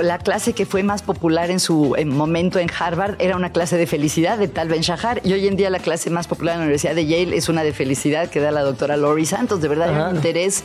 la 0.00 0.18
clase 0.18 0.54
que 0.54 0.64
fue 0.64 0.82
más 0.82 1.02
popular 1.02 1.50
en 1.50 1.60
su 1.60 1.94
en 1.96 2.08
momento 2.08 2.58
en 2.58 2.70
Harvard 2.70 3.16
era 3.18 3.36
una 3.36 3.52
clase 3.52 3.76
de 3.76 3.86
felicidad 3.86 4.38
de 4.38 4.48
Tal 4.48 4.68
Ben 4.68 4.80
Shahar 4.80 5.20
y 5.22 5.32
hoy 5.34 5.46
en 5.46 5.56
día 5.56 5.68
la 5.68 5.80
clase 5.80 6.08
más 6.08 6.26
popular 6.26 6.54
en 6.54 6.60
la 6.60 6.64
Universidad 6.64 6.94
de 6.94 7.06
Yale 7.06 7.36
es 7.36 7.50
una 7.50 7.62
de 7.62 7.72
felicidad 7.72 8.30
que 8.30 8.40
da 8.40 8.50
la 8.50 8.62
doctora 8.62 8.96
Lori 8.96 9.26
Santos. 9.26 9.60
De 9.60 9.68
verdad 9.68 9.90
hay 9.90 10.10
un 10.10 10.16
interés 10.16 10.64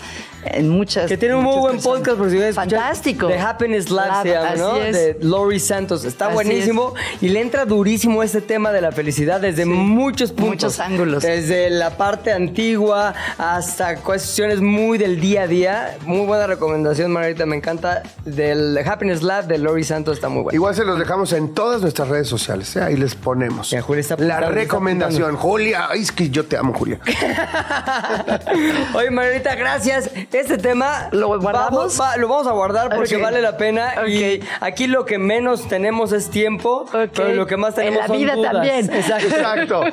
en 0.53 0.69
muchas. 0.69 1.07
Que 1.07 1.17
tiene 1.17 1.35
un 1.35 1.43
muy 1.43 1.59
buen 1.59 1.75
personas. 1.75 1.99
podcast, 1.99 2.17
por 2.17 2.29
si 2.29 2.37
escuchar. 2.37 2.69
Fantástico. 2.69 3.27
The 3.27 3.39
Happiness 3.39 3.89
Lab, 3.89 4.07
Lab, 4.07 4.23
se 4.23 4.29
llama, 4.31 4.47
así 4.49 4.59
¿no? 4.61 4.75
es. 4.77 4.95
De 4.95 5.17
Lori 5.21 5.59
Santos. 5.59 6.05
Está 6.05 6.25
Así 6.27 6.33
buenísimo 6.35 6.93
y 7.21 7.29
le 7.29 7.41
entra 7.41 7.65
durísimo 7.65 8.23
este 8.23 8.41
tema 8.41 8.71
de 8.71 8.81
la 8.81 8.91
felicidad 8.91 9.41
desde 9.41 9.65
muchos 9.65 10.31
puntos. 10.31 10.49
Muchos 10.49 10.79
ángulos. 10.79 11.23
Desde 11.23 11.69
la 11.69 11.97
parte 11.97 12.31
antigua 12.31 13.13
hasta 13.37 13.97
cuestiones 13.97 14.61
muy 14.61 14.97
del 14.97 15.19
día 15.19 15.43
a 15.43 15.47
día. 15.47 15.97
Muy 16.05 16.25
buena 16.25 16.47
recomendación, 16.47 17.11
Margarita. 17.11 17.45
Me 17.45 17.55
encanta. 17.55 18.03
Del 18.25 18.77
Happiness 18.85 19.23
Lab 19.23 19.47
de 19.47 19.57
Lori 19.57 19.83
Santos 19.83 20.17
está 20.17 20.29
muy 20.29 20.43
bueno. 20.43 20.55
Igual 20.55 20.75
se 20.75 20.83
los 20.83 20.99
dejamos 20.99 21.31
en 21.33 21.53
todas 21.53 21.81
nuestras 21.81 22.07
redes 22.09 22.27
sociales, 22.27 22.75
¿eh? 22.75 22.81
ahí 22.83 22.95
les 22.95 23.15
ponemos. 23.15 23.69
Ya, 23.69 23.81
Julia 23.81 24.01
está 24.01 24.15
la 24.15 24.35
apuntando, 24.35 24.47
está 24.47 24.59
recomendación. 24.61 25.35
Julia, 25.35 25.87
ay, 25.89 26.01
es 26.01 26.11
que 26.11 26.29
yo 26.29 26.45
te 26.45 26.57
amo, 26.57 26.73
Julia. 26.73 26.99
Oye, 28.93 29.09
Margarita, 29.11 29.55
gracias. 29.55 30.09
Este 30.39 30.57
tema 30.57 31.09
¿Lo 31.11 31.27
guardamos? 31.39 31.71
vamos- 31.97 31.99
va- 32.01 32.17
lo 32.17 32.27
vamos 32.27 32.47
a 32.47 32.51
guardar 32.51 32.89
porque 32.95 33.17
vale 33.17 33.41
la 33.41 33.57
pena. 33.57 34.07
Y 34.07 34.41
aquí 34.61 34.87
lo 34.87 35.05
que 35.05 35.17
menos 35.17 35.67
tenemos 35.67 36.11
es 36.11 36.29
tiempo, 36.29 36.85
pero 36.91 37.33
lo 37.33 37.47
que 37.47 37.57
más 37.57 37.69
En 37.77 37.85
tenemos 37.85 37.99
la 38.01 38.07
son 38.07 38.17
vida 38.17 38.35
dudas. 38.35 38.51
también. 38.53 38.93
Exacto. 38.93 39.27
Exacto. 39.27 39.83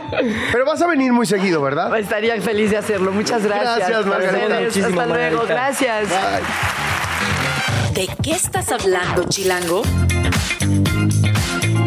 Pero 0.52 0.64
vas 0.64 0.80
a 0.82 0.86
venir 0.86 1.12
muy 1.12 1.26
seguido, 1.26 1.62
¿verdad? 1.62 1.96
Estaría 1.98 2.40
feliz 2.40 2.70
de 2.70 2.76
hacerlo. 2.76 3.10
Muchas 3.12 3.42
gracias. 3.44 3.88
Gracias, 3.88 4.06
Margarita. 4.06 4.58
Hasta 4.58 4.88
luego. 4.88 4.96
Margarita. 5.08 5.44
Gracias. 5.46 6.08
Bye. 6.08 8.02
¿De 8.06 8.08
qué 8.22 8.32
estás 8.32 8.70
hablando, 8.72 9.24
Chilango? 9.28 9.82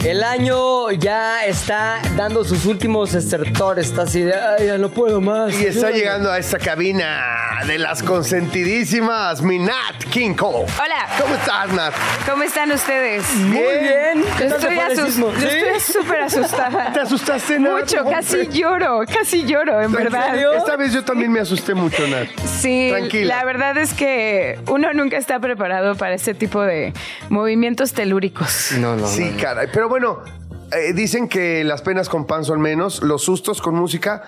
El 0.07 0.23
año 0.23 0.89
ya 0.91 1.45
está 1.45 1.99
dando 2.15 2.45
sus 2.45 2.65
últimos 2.65 3.13
estertores. 3.13 3.87
Está 3.87 4.03
así 4.03 4.21
de, 4.21 4.33
ay, 4.33 4.67
ya 4.67 4.77
no 4.77 4.87
puedo 4.87 5.19
más. 5.19 5.51
Y 5.53 5.65
está 5.65 5.87
Ayúdame". 5.87 5.97
llegando 5.97 6.31
a 6.31 6.37
esta 6.37 6.57
cabina 6.59 7.59
de 7.67 7.77
las 7.77 8.01
consentidísimas, 8.03 9.41
mi 9.41 9.59
Nat 9.59 10.05
King 10.09 10.33
Cole. 10.33 10.59
Hola. 10.81 11.07
¿Cómo 11.19 11.35
estás, 11.35 11.73
Nat? 11.73 11.93
¿Cómo 12.25 12.43
están 12.43 12.71
ustedes? 12.71 13.29
Muy 13.35 13.57
bien. 13.57 14.23
¿Qué 14.37 14.45
tal 14.45 14.47
te 14.47 14.55
Estoy, 14.55 14.75
fue 14.75 14.85
el 14.85 14.91
asus- 14.99 15.05
sismo? 15.07 15.31
yo 15.33 15.39
¿Sí? 15.49 15.57
estoy 15.75 16.01
súper 16.01 16.21
asustada. 16.21 16.93
¿Te 16.93 16.99
asustaste, 17.01 17.59
Nat? 17.59 17.71
Mucho, 17.81 17.97
Hombre. 17.99 18.15
casi 18.15 18.47
lloro, 18.47 19.01
casi 19.13 19.43
lloro, 19.45 19.81
en 19.81 19.91
verdad. 19.91 20.31
serio? 20.31 20.53
Esta 20.53 20.77
vez 20.77 20.93
yo 20.93 21.03
también 21.03 21.33
me 21.33 21.41
asusté 21.41 21.73
mucho, 21.73 22.07
Nat. 22.07 22.27
Sí, 22.45 22.87
Tranquila. 22.91 23.35
la 23.39 23.43
verdad 23.43 23.77
es 23.77 23.93
que 23.93 24.57
uno 24.67 24.93
nunca 24.93 25.17
está 25.17 25.39
preparado 25.41 25.95
para 25.95 26.15
este 26.15 26.33
tipo 26.33 26.61
de 26.61 26.93
movimientos 27.27 27.91
telúricos. 27.91 28.69
No, 28.77 28.95
no, 28.95 29.05
Sí, 29.07 29.31
no. 29.35 29.41
caray. 29.41 29.67
Pero 29.73 29.89
bueno, 29.89 29.96
eh, 30.71 30.93
dicen 30.93 31.27
que 31.29 31.63
las 31.63 31.81
penas 31.81 32.09
con 32.09 32.25
pan 32.25 32.43
son 32.43 32.61
menos, 32.61 33.01
los 33.01 33.23
sustos 33.23 33.61
con 33.61 33.75
música 33.75 34.23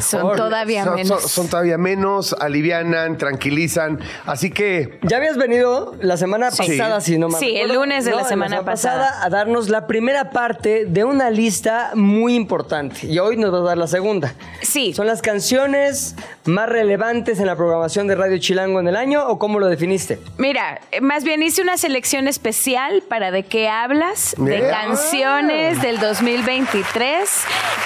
Son 0.00 0.36
todavía 0.36 0.84
son, 0.84 0.94
menos. 0.94 1.20
son- 1.22 1.28
son 1.28 1.48
todavía 1.48 1.76
menos, 1.78 2.34
alivianan, 2.38 3.18
tranquilizan. 3.18 3.98
Así 4.26 4.50
que 4.50 4.98
Ya 5.02 5.16
habías 5.16 5.36
venido 5.36 5.94
la 6.00 6.16
semana 6.16 6.50
pasada, 6.50 7.00
si 7.00 7.18
no 7.18 7.28
me 7.28 7.38
Sí, 7.38 7.56
el 7.56 7.74
lunes 7.74 8.04
de 8.04 8.12
la 8.12 8.24
semana 8.24 8.62
pasada. 8.64 9.22
a 9.22 9.28
darnos 9.28 9.68
la 9.68 9.86
primera 9.86 10.30
parte 10.30 10.84
de 10.86 11.04
una 11.04 11.30
lista 11.30 11.90
muy 11.94 12.34
importante. 12.34 13.06
Y 13.06 13.18
hoy 13.18 13.36
nos 13.36 13.52
va 13.52 13.58
a 13.58 13.62
dar 13.62 13.78
la 13.78 13.86
segunda. 13.88 14.34
Sí. 14.62 14.92
¿Son 14.94 15.06
las 15.06 15.20
canciones 15.22 16.14
más 16.44 16.68
relevantes 16.68 17.40
en 17.40 17.46
la 17.46 17.56
programación 17.56 18.06
de 18.06 18.14
Radio 18.14 18.38
Chilango 18.38 18.80
en 18.80 18.88
el 18.88 18.96
año 18.96 19.26
o 19.26 19.38
cómo 19.38 19.58
lo 19.58 19.66
definiste? 19.66 20.18
Mira, 20.38 20.80
más 21.00 21.24
bien 21.24 21.42
hice 21.42 21.60
una 21.62 21.76
selección 21.76 22.28
especial 22.28 23.02
para 23.08 23.30
de 23.30 23.42
qué 23.44 23.68
hablas, 23.68 24.34
de 24.38 24.68
canciones 24.70 25.82
del 25.82 25.98
2023 25.98 27.28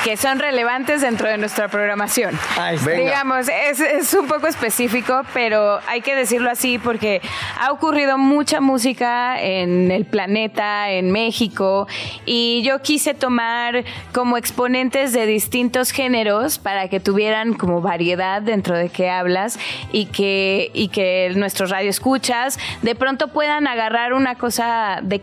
que 0.04 0.16
son 0.16 0.38
relevantes 0.38 1.00
dentro 1.00 1.28
de 1.28 1.38
nuestra 1.38 1.68
programación. 1.68 1.85
Está. 1.86 2.72
Venga. 2.84 2.96
Digamos, 2.96 3.48
es, 3.48 3.80
es 3.80 4.14
un 4.14 4.26
poco 4.26 4.46
específico, 4.46 5.22
pero 5.32 5.80
hay 5.86 6.00
que 6.00 6.14
decirlo 6.14 6.50
así 6.50 6.78
porque 6.78 7.20
ha 7.60 7.72
ocurrido 7.72 8.18
mucha 8.18 8.60
música 8.60 9.40
en 9.40 9.90
el 9.90 10.04
planeta, 10.04 10.90
en 10.90 11.10
México, 11.10 11.86
y 12.24 12.62
yo 12.62 12.82
quise 12.82 13.14
tomar 13.14 13.84
como 14.12 14.36
exponentes 14.36 15.12
de 15.12 15.26
distintos 15.26 15.90
géneros 15.90 16.58
para 16.58 16.88
que 16.88 17.00
tuvieran 17.00 17.54
como 17.54 17.80
variedad 17.80 18.42
dentro 18.42 18.76
de 18.76 18.88
qué 18.88 19.10
hablas 19.10 19.58
y 19.92 20.06
que, 20.06 20.70
y 20.74 20.88
que 20.88 21.32
nuestros 21.36 21.70
radioescuchas 21.70 22.58
de 22.82 22.94
pronto 22.94 23.28
puedan 23.28 23.66
agarrar 23.66 24.12
una 24.12 24.34
cosa 24.36 25.00
de 25.02 25.20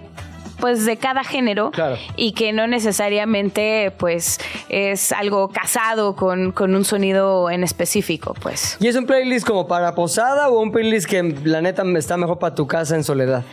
pues 0.63 0.85
de 0.85 0.95
cada 0.95 1.25
género 1.25 1.71
Claro. 1.71 1.97
y 2.15 2.31
que 2.31 2.53
no 2.53 2.67
necesariamente 2.67 3.91
pues 3.97 4.39
es 4.69 5.11
algo 5.11 5.49
casado 5.49 6.15
con, 6.15 6.53
con 6.53 6.73
un 6.73 6.85
sonido 6.85 7.49
en 7.51 7.65
específico, 7.65 8.33
pues. 8.41 8.77
¿Y 8.79 8.87
es 8.87 8.95
un 8.95 9.05
playlist 9.05 9.45
como 9.45 9.67
para 9.67 9.93
posada 9.93 10.47
o 10.47 10.61
un 10.61 10.71
playlist 10.71 11.05
que 11.05 11.21
la 11.43 11.61
neta 11.61 11.83
está 11.97 12.15
mejor 12.15 12.39
para 12.39 12.55
tu 12.55 12.65
casa 12.65 12.95
en 12.95 13.03
soledad? 13.03 13.43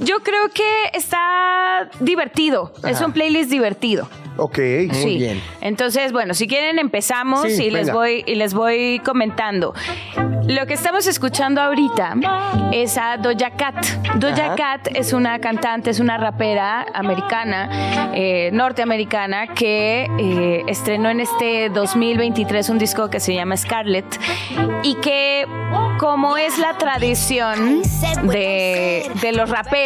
Yo 0.00 0.20
creo 0.20 0.48
que 0.52 0.90
está 0.92 1.88
divertido, 2.00 2.72
es 2.84 3.00
un 3.00 3.12
playlist 3.12 3.50
divertido. 3.50 4.08
Ok. 4.38 4.58
sí. 4.92 5.16
bien. 5.18 5.42
Entonces, 5.60 6.12
bueno, 6.12 6.34
si 6.34 6.46
quieren 6.46 6.78
empezamos 6.78 7.46
Sí, 7.46 7.64
y 7.64 7.70
les 7.70 7.90
voy 7.90 8.22
y 8.26 8.34
les 8.34 8.54
voy 8.54 9.00
comentando. 9.04 9.74
Lo 10.46 10.66
que 10.66 10.74
estamos 10.74 11.06
escuchando 11.06 11.60
ahorita 11.60 12.14
es 12.72 12.98
a 12.98 13.16
Doja 13.16 13.50
Cat. 13.50 13.84
Doja 14.16 14.46
Ajá. 14.46 14.56
Cat 14.56 14.88
es 14.94 15.12
una 15.12 15.38
cantante, 15.40 15.90
es 15.90 16.00
una 16.00 16.18
rapera 16.18 16.86
americana, 16.94 18.12
eh, 18.14 18.50
norteamericana, 18.52 19.48
que 19.48 20.06
eh, 20.18 20.62
estrenó 20.68 21.10
en 21.10 21.20
este 21.20 21.68
2023 21.70 22.68
un 22.68 22.78
disco 22.78 23.10
que 23.10 23.20
se 23.20 23.34
llama 23.34 23.56
Scarlet 23.56 24.06
y 24.82 24.94
que 24.96 25.46
como 25.98 26.36
es 26.36 26.58
la 26.58 26.76
tradición 26.78 27.82
de, 28.24 29.10
de 29.20 29.32
los 29.32 29.48
raperos, 29.50 29.85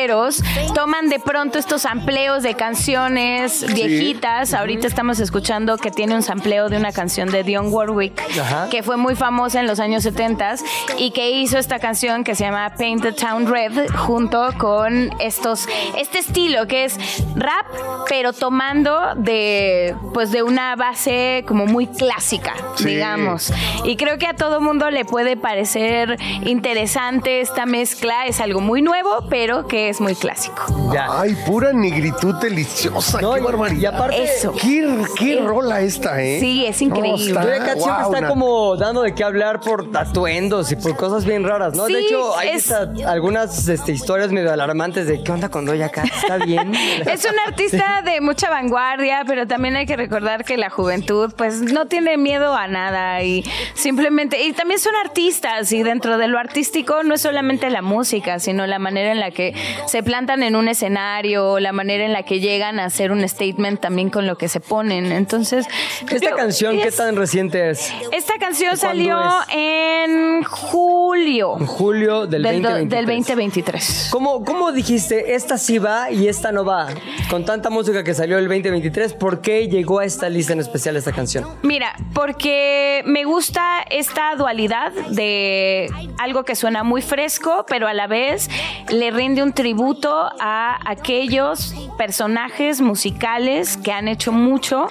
toman 0.75 1.09
de 1.09 1.19
pronto 1.19 1.59
estos 1.59 1.83
sampleos 1.83 2.43
de 2.43 2.55
canciones 2.55 3.65
viejitas. 3.75 4.55
Ahorita 4.55 4.87
estamos 4.87 5.21
escuchando 5.21 5.77
que 5.77 5.91
tiene 5.91 6.15
un 6.15 6.23
sampleo 6.23 6.69
de 6.69 6.77
una 6.77 6.93
canción 6.93 7.31
de 7.31 7.43
Dionne 7.45 7.69
Warwick, 7.69 8.21
Ajá. 8.41 8.69
que 8.71 8.83
fue 8.83 8.97
muy 8.97 9.15
famosa 9.15 9.61
en 9.61 9.67
los 9.67 9.79
años 9.81 10.03
70 10.03 10.57
y 10.99 11.11
que 11.11 11.31
hizo 11.31 11.59
esta 11.59 11.79
canción 11.79 12.25
que 12.25 12.35
se 12.35 12.45
llama 12.45 12.73
Paint 12.79 13.03
the 13.03 13.13
Town 13.13 13.47
Red 13.47 13.91
junto 13.95 14.51
con 14.59 15.11
estos 15.21 15.69
este 15.99 16.19
estilo 16.19 16.67
que 16.67 16.85
es 16.85 16.97
rap 17.37 17.67
pero 18.09 18.33
tomando 18.33 19.15
de 19.17 19.95
pues 20.15 20.31
de 20.33 20.43
una 20.43 20.77
base 20.77 21.45
como 21.47 21.67
muy 21.67 21.87
clásica, 21.87 22.55
Sí. 22.77 22.87
digamos. 22.87 23.53
Y 23.85 23.97
creo 23.97 24.19
que 24.19 24.27
a 24.27 24.35
todo 24.35 24.61
mundo 24.61 24.91
le 24.91 25.05
puede 25.05 25.37
parecer 25.37 26.17
interesante 26.43 27.41
esta 27.41 27.67
mezcla, 27.67 28.27
es 28.27 28.41
algo 28.41 28.61
muy 28.61 28.83
nuevo, 28.83 29.27
pero 29.29 29.67
que 29.67 29.90
es 29.91 30.01
muy 30.01 30.15
clásico. 30.15 30.65
Ya. 30.93 31.07
Ay, 31.21 31.37
pura 31.47 31.73
negritud 31.73 32.35
deliciosa. 32.37 33.21
No, 33.21 33.35
qué 33.35 33.41
barbaridad. 33.41 33.81
y 33.81 33.87
aparte- 33.87 34.23
Eso. 34.25 34.53
Qué, 34.53 35.05
qué 35.19 35.35
Eh, 35.35 35.41
rola 35.45 35.81
esta, 35.81 36.23
¿eh? 36.23 36.39
sí, 36.41 36.65
es 36.67 36.81
increíble. 36.83 37.33
No, 37.33 37.41
está, 37.41 37.43
siempre 37.43 37.75
wow, 38.03 38.15
está 38.15 38.29
como 38.29 38.77
dando 38.77 39.03
de 39.03 39.15
qué 39.15 39.25
hablar 39.25 39.61
por 39.61 39.89
atuendos 39.95 40.71
y 40.73 40.77
por 40.77 40.97
cosas 40.97 41.25
bien 41.25 41.45
raras, 41.45 41.75
¿no? 41.75 41.85
de 41.87 41.95
Sí, 41.95 42.07
hecho, 42.07 42.37
hay 42.37 42.49
es- 42.51 42.71
esta- 42.71 42.91
algunas 43.11 43.69
este, 43.69 43.93
historias 43.93 44.31
medio 44.33 44.53
alarmantes 44.53 45.07
de 45.07 45.23
qué 45.23 45.33
onda 45.33 45.49
con 45.49 45.65
Doja 45.67 45.89
Cat, 45.91 46.07
¿está 46.07 46.37
bien? 46.39 46.73
Es 47.07 47.25
un 47.25 47.39
artista 47.47 48.03
de 48.05 48.21
mucha 48.21 48.49
vanguardia, 48.51 49.25
pero 49.27 49.47
también 49.47 49.77
hay 49.77 49.87
que 49.87 49.97
recordar 49.97 50.45
que 50.45 50.57
la 50.57 50.71
juventud 50.71 51.33
pues 51.37 51.61
no 51.63 51.87
tiene 51.87 52.17
miedo 52.17 52.55
a 52.55 52.67
nada 52.69 53.23
y 53.23 53.45
simplemente, 53.75 54.43
y 54.45 54.53
también 54.53 54.79
son 54.81 54.95
artistas 54.97 55.73
y 55.73 55.83
dentro 55.83 56.19
de 56.19 56.29
lo 56.29 56.39
artístico 56.39 57.03
no 57.03 57.15
es 57.15 57.23
solamente 57.23 57.71
la 57.71 57.83
música, 57.83 58.39
sino 58.39 58.67
la 58.67 58.79
manera 58.79 59.13
en 59.13 59.21
la 59.21 59.31
que 59.31 59.55
se 59.87 60.03
plantan 60.03 60.43
en 60.43 60.57
un 60.57 60.69
escenario, 60.69 61.59
la 61.61 61.73
manera 61.73 62.05
en 62.05 62.13
la 62.13 62.23
que 62.23 62.41
llegan 62.41 62.79
a 62.81 62.85
hacer 62.87 63.13
un 63.13 63.27
statement 63.29 63.81
también 63.81 64.11
con 64.11 64.27
lo 64.27 64.37
que 64.39 64.49
se 64.49 64.61
ponen. 64.61 65.13
Entonces, 65.13 65.67
Esta 66.11 66.31
yo- 66.31 66.37
canción, 66.37 66.77
¿qué 66.79 66.89
es- 66.89 66.97
tan 66.97 67.17
reciente 67.17 67.71
es? 67.71 67.93
Esta 68.13 68.39
canción 68.39 68.75
¿De 68.75 68.81
cuándo 68.81 68.99
salió 68.99 69.19
es? 69.49 69.55
en 69.57 70.43
julio 70.45 71.57
En 71.59 71.67
julio 71.67 72.27
del, 72.27 72.43
del, 72.43 72.63
do- 72.63 72.69
2023. 72.71 72.91
del 72.91 73.07
2023. 73.25 74.09
¿Cómo, 74.11 74.45
¿Cómo 74.45 74.73
dijiste, 74.73 75.35
esta 75.35 75.59
sí 75.59 75.79
va 75.79 76.11
y 76.11 76.29
esta 76.29 76.53
no 76.53 76.65
va? 76.65 76.89
Con 77.31 77.45
tanta 77.45 77.71
música 77.71 78.05
que 78.05 78.15
salió 78.15 78.39
el 78.39 78.49
2023, 78.49 79.15
¿por 79.15 79.41
qué 79.41 79.69
llegó 79.69 80.01
a 80.01 80.05
esta 80.05 80.29
lista 80.29 80.53
en 80.53 80.61
especial 80.61 80.97
esta 80.97 81.13
canción? 81.13 81.47
Mira, 81.63 81.95
porque 82.15 83.03
me 83.07 83.25
gusta 83.25 83.85
esta 83.91 84.35
dualidad 84.37 84.93
de 85.11 85.91
algo 86.19 86.45
que 86.45 86.55
suena 86.55 86.83
muy 86.83 87.03
fresco, 87.03 87.65
pero 87.69 87.87
a 87.89 87.95
la 87.95 88.07
vez 88.07 88.49
le 88.89 89.11
rinde 89.11 89.43
un 89.43 89.53
tributo 89.71 90.29
a 90.41 90.81
aquellos 90.85 91.73
personajes 91.97 92.81
musicales 92.81 93.77
que 93.77 93.93
han 93.93 94.09
hecho 94.09 94.33
mucho 94.33 94.89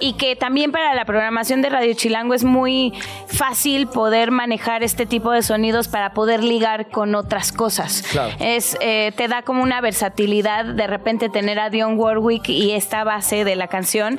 y 0.00 0.14
que 0.14 0.34
también 0.34 0.72
para 0.72 0.94
la 0.94 1.04
programación 1.04 1.60
de 1.60 1.68
Radio 1.68 1.92
Chilango 1.92 2.32
es 2.32 2.42
muy 2.42 2.94
fácil 3.26 3.86
poder 3.86 4.30
manejar 4.30 4.82
este 4.82 5.04
tipo 5.04 5.30
de 5.30 5.42
sonidos 5.42 5.88
para 5.88 6.14
poder 6.14 6.42
ligar 6.42 6.88
con 6.88 7.14
otras 7.14 7.52
cosas. 7.52 8.02
Claro. 8.12 8.34
Es, 8.40 8.78
eh, 8.80 9.12
te 9.14 9.28
da 9.28 9.42
como 9.42 9.62
una 9.62 9.82
versatilidad 9.82 10.64
de 10.64 10.86
repente 10.86 11.28
tener 11.28 11.58
a 11.60 11.68
Dionne 11.68 11.96
Warwick 11.96 12.48
y 12.48 12.70
esta 12.70 13.04
base 13.04 13.44
de 13.44 13.56
la 13.56 13.68
canción 13.68 14.18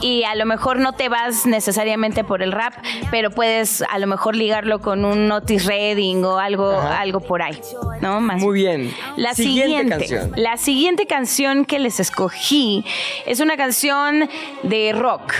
y 0.00 0.24
a 0.24 0.34
lo 0.34 0.46
mejor 0.46 0.80
no 0.80 0.94
te 0.94 1.08
vas 1.08 1.46
necesariamente 1.46 2.24
por 2.24 2.42
el 2.42 2.50
rap, 2.50 2.74
pero 3.12 3.30
puedes 3.30 3.82
a 3.82 4.00
lo 4.00 4.08
mejor 4.08 4.34
ligarlo 4.34 4.80
con 4.80 5.04
un 5.04 5.30
Otis 5.30 5.64
Redding 5.64 6.24
o 6.24 6.38
algo, 6.38 6.72
algo 6.72 7.20
por 7.20 7.40
ahí, 7.40 7.60
¿no? 8.00 8.20
Más 8.20 8.40
Muy 8.40 8.54
bien. 8.54 8.92
la 9.16 9.32
Siguiente 9.44 9.66
siguiente, 9.66 9.98
canción. 9.98 10.32
la 10.36 10.56
siguiente 10.56 11.06
canción 11.06 11.64
que 11.64 11.78
les 11.78 12.00
escogí 12.00 12.84
es 13.26 13.40
una 13.40 13.56
canción 13.56 14.28
de 14.62 14.92
rock. 14.92 15.34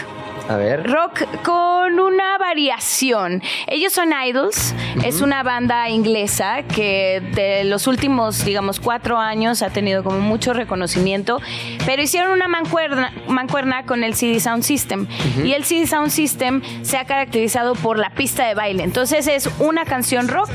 A 0.49 0.57
ver. 0.57 0.91
Rock 0.91 1.25
con 1.43 1.99
una 2.01 2.37
variación. 2.39 3.43
Ellos 3.67 3.93
son 3.93 4.13
Idols, 4.13 4.75
es 5.03 5.21
una 5.21 5.43
banda 5.43 5.89
inglesa 5.89 6.63
que 6.63 7.23
de 7.35 7.65
los 7.65 7.87
últimos, 7.87 8.45
digamos, 8.45 8.79
cuatro 8.79 9.19
años 9.19 9.63
ha 9.63 9.71
tenido 9.71 10.05
como 10.05 10.21
mucho 10.21 10.53
reconocimiento, 10.53 11.41
pero 11.87 12.03
hicieron 12.03 12.33
una 12.33 12.49
mancuerna, 12.49 13.13
mancuerna 13.27 13.87
con 13.87 14.05
el 14.05 14.15
CD 14.15 14.39
Sound 14.39 14.63
System. 14.63 15.07
Y 15.43 15.53
el 15.53 15.65
CD 15.65 15.87
Sound 15.87 16.11
System 16.11 16.63
se 16.83 16.99
ha 16.99 17.05
caracterizado 17.07 17.75
por 17.75 17.99
la 17.99 18.11
pista 18.11 18.47
de 18.47 18.55
baile. 18.55 18.85
Entonces 18.85 19.27
es 19.27 19.49
una 19.59 19.85
canción 19.85 20.29
rock 20.29 20.51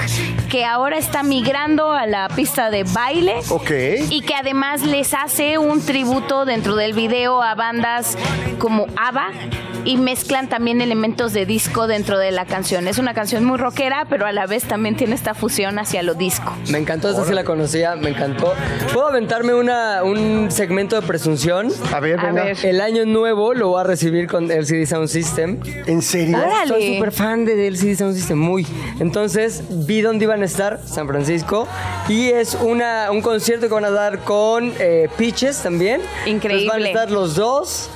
que 0.49 0.65
ahora 0.65 0.97
está 0.97 1.23
migrando 1.23 1.91
a 1.93 2.05
la 2.05 2.29
pista 2.29 2.69
de 2.69 2.83
baile 2.83 3.35
Ok. 3.49 3.71
y 4.09 4.21
que 4.21 4.35
además 4.35 4.83
les 4.83 5.13
hace 5.13 5.57
un 5.57 5.83
tributo 5.83 6.45
dentro 6.45 6.75
del 6.75 6.93
video 6.93 7.41
a 7.41 7.55
bandas 7.55 8.17
como 8.57 8.87
ABBA 8.95 9.31
y 9.85 9.97
mezclan 9.97 10.49
también 10.49 10.81
elementos 10.81 11.33
de 11.33 11.45
disco 11.45 11.87
dentro 11.87 12.17
de 12.19 12.31
la 12.31 12.45
canción. 12.45 12.87
Es 12.87 12.97
una 12.97 13.13
canción 13.13 13.43
muy 13.43 13.57
rockera, 13.57 14.05
pero 14.09 14.25
a 14.25 14.31
la 14.31 14.45
vez 14.45 14.63
también 14.63 14.95
tiene 14.95 15.15
esta 15.15 15.33
fusión 15.33 15.79
hacia 15.79 16.03
lo 16.03 16.13
disco. 16.13 16.53
Me 16.69 16.77
encantó, 16.77 17.09
esta 17.09 17.25
sí 17.25 17.33
la 17.33 17.43
conocía, 17.43 17.95
me 17.95 18.09
encantó. 18.09 18.53
¿Puedo 18.93 19.07
aventarme 19.07 19.53
una, 19.53 20.03
un 20.03 20.51
segmento 20.51 20.99
de 20.99 21.05
presunción? 21.07 21.69
A 21.93 21.99
ver, 21.99 22.19
A 22.19 22.23
venga. 22.27 22.43
ver. 22.43 22.57
El 22.65 22.81
año 22.81 23.05
nuevo 23.05 23.53
lo 23.53 23.69
voy 23.69 23.81
a 23.81 23.83
recibir 23.83 24.27
con 24.27 24.49
el 24.51 24.65
CD 24.65 24.85
Sound 24.85 25.07
System. 25.07 25.59
¿En 25.85 26.01
serio? 26.01 26.37
Órale. 26.37 26.67
Soy 26.67 26.95
súper 26.95 27.11
fan 27.11 27.45
de 27.45 27.67
LCD 27.67 27.95
Sound 27.97 28.15
System, 28.15 28.37
muy. 28.37 28.65
Entonces, 28.99 29.63
vi 29.69 30.01
dónde 30.01 30.25
iban 30.25 30.41
a 30.41 30.45
estar, 30.45 30.79
San 30.85 31.07
Francisco. 31.07 31.67
Y 32.07 32.27
es 32.29 32.55
una, 32.55 33.11
un 33.11 33.21
concierto 33.21 33.67
que 33.67 33.73
van 33.73 33.85
a 33.85 33.91
dar 33.91 34.19
con 34.19 34.73
eh, 34.79 35.09
Peaches 35.17 35.61
también. 35.61 36.01
Increíble. 36.25 36.63
Entonces 36.63 36.67
van 36.67 36.83
a 36.83 36.87
estar 36.87 37.11
los 37.11 37.35
dos. 37.35 37.89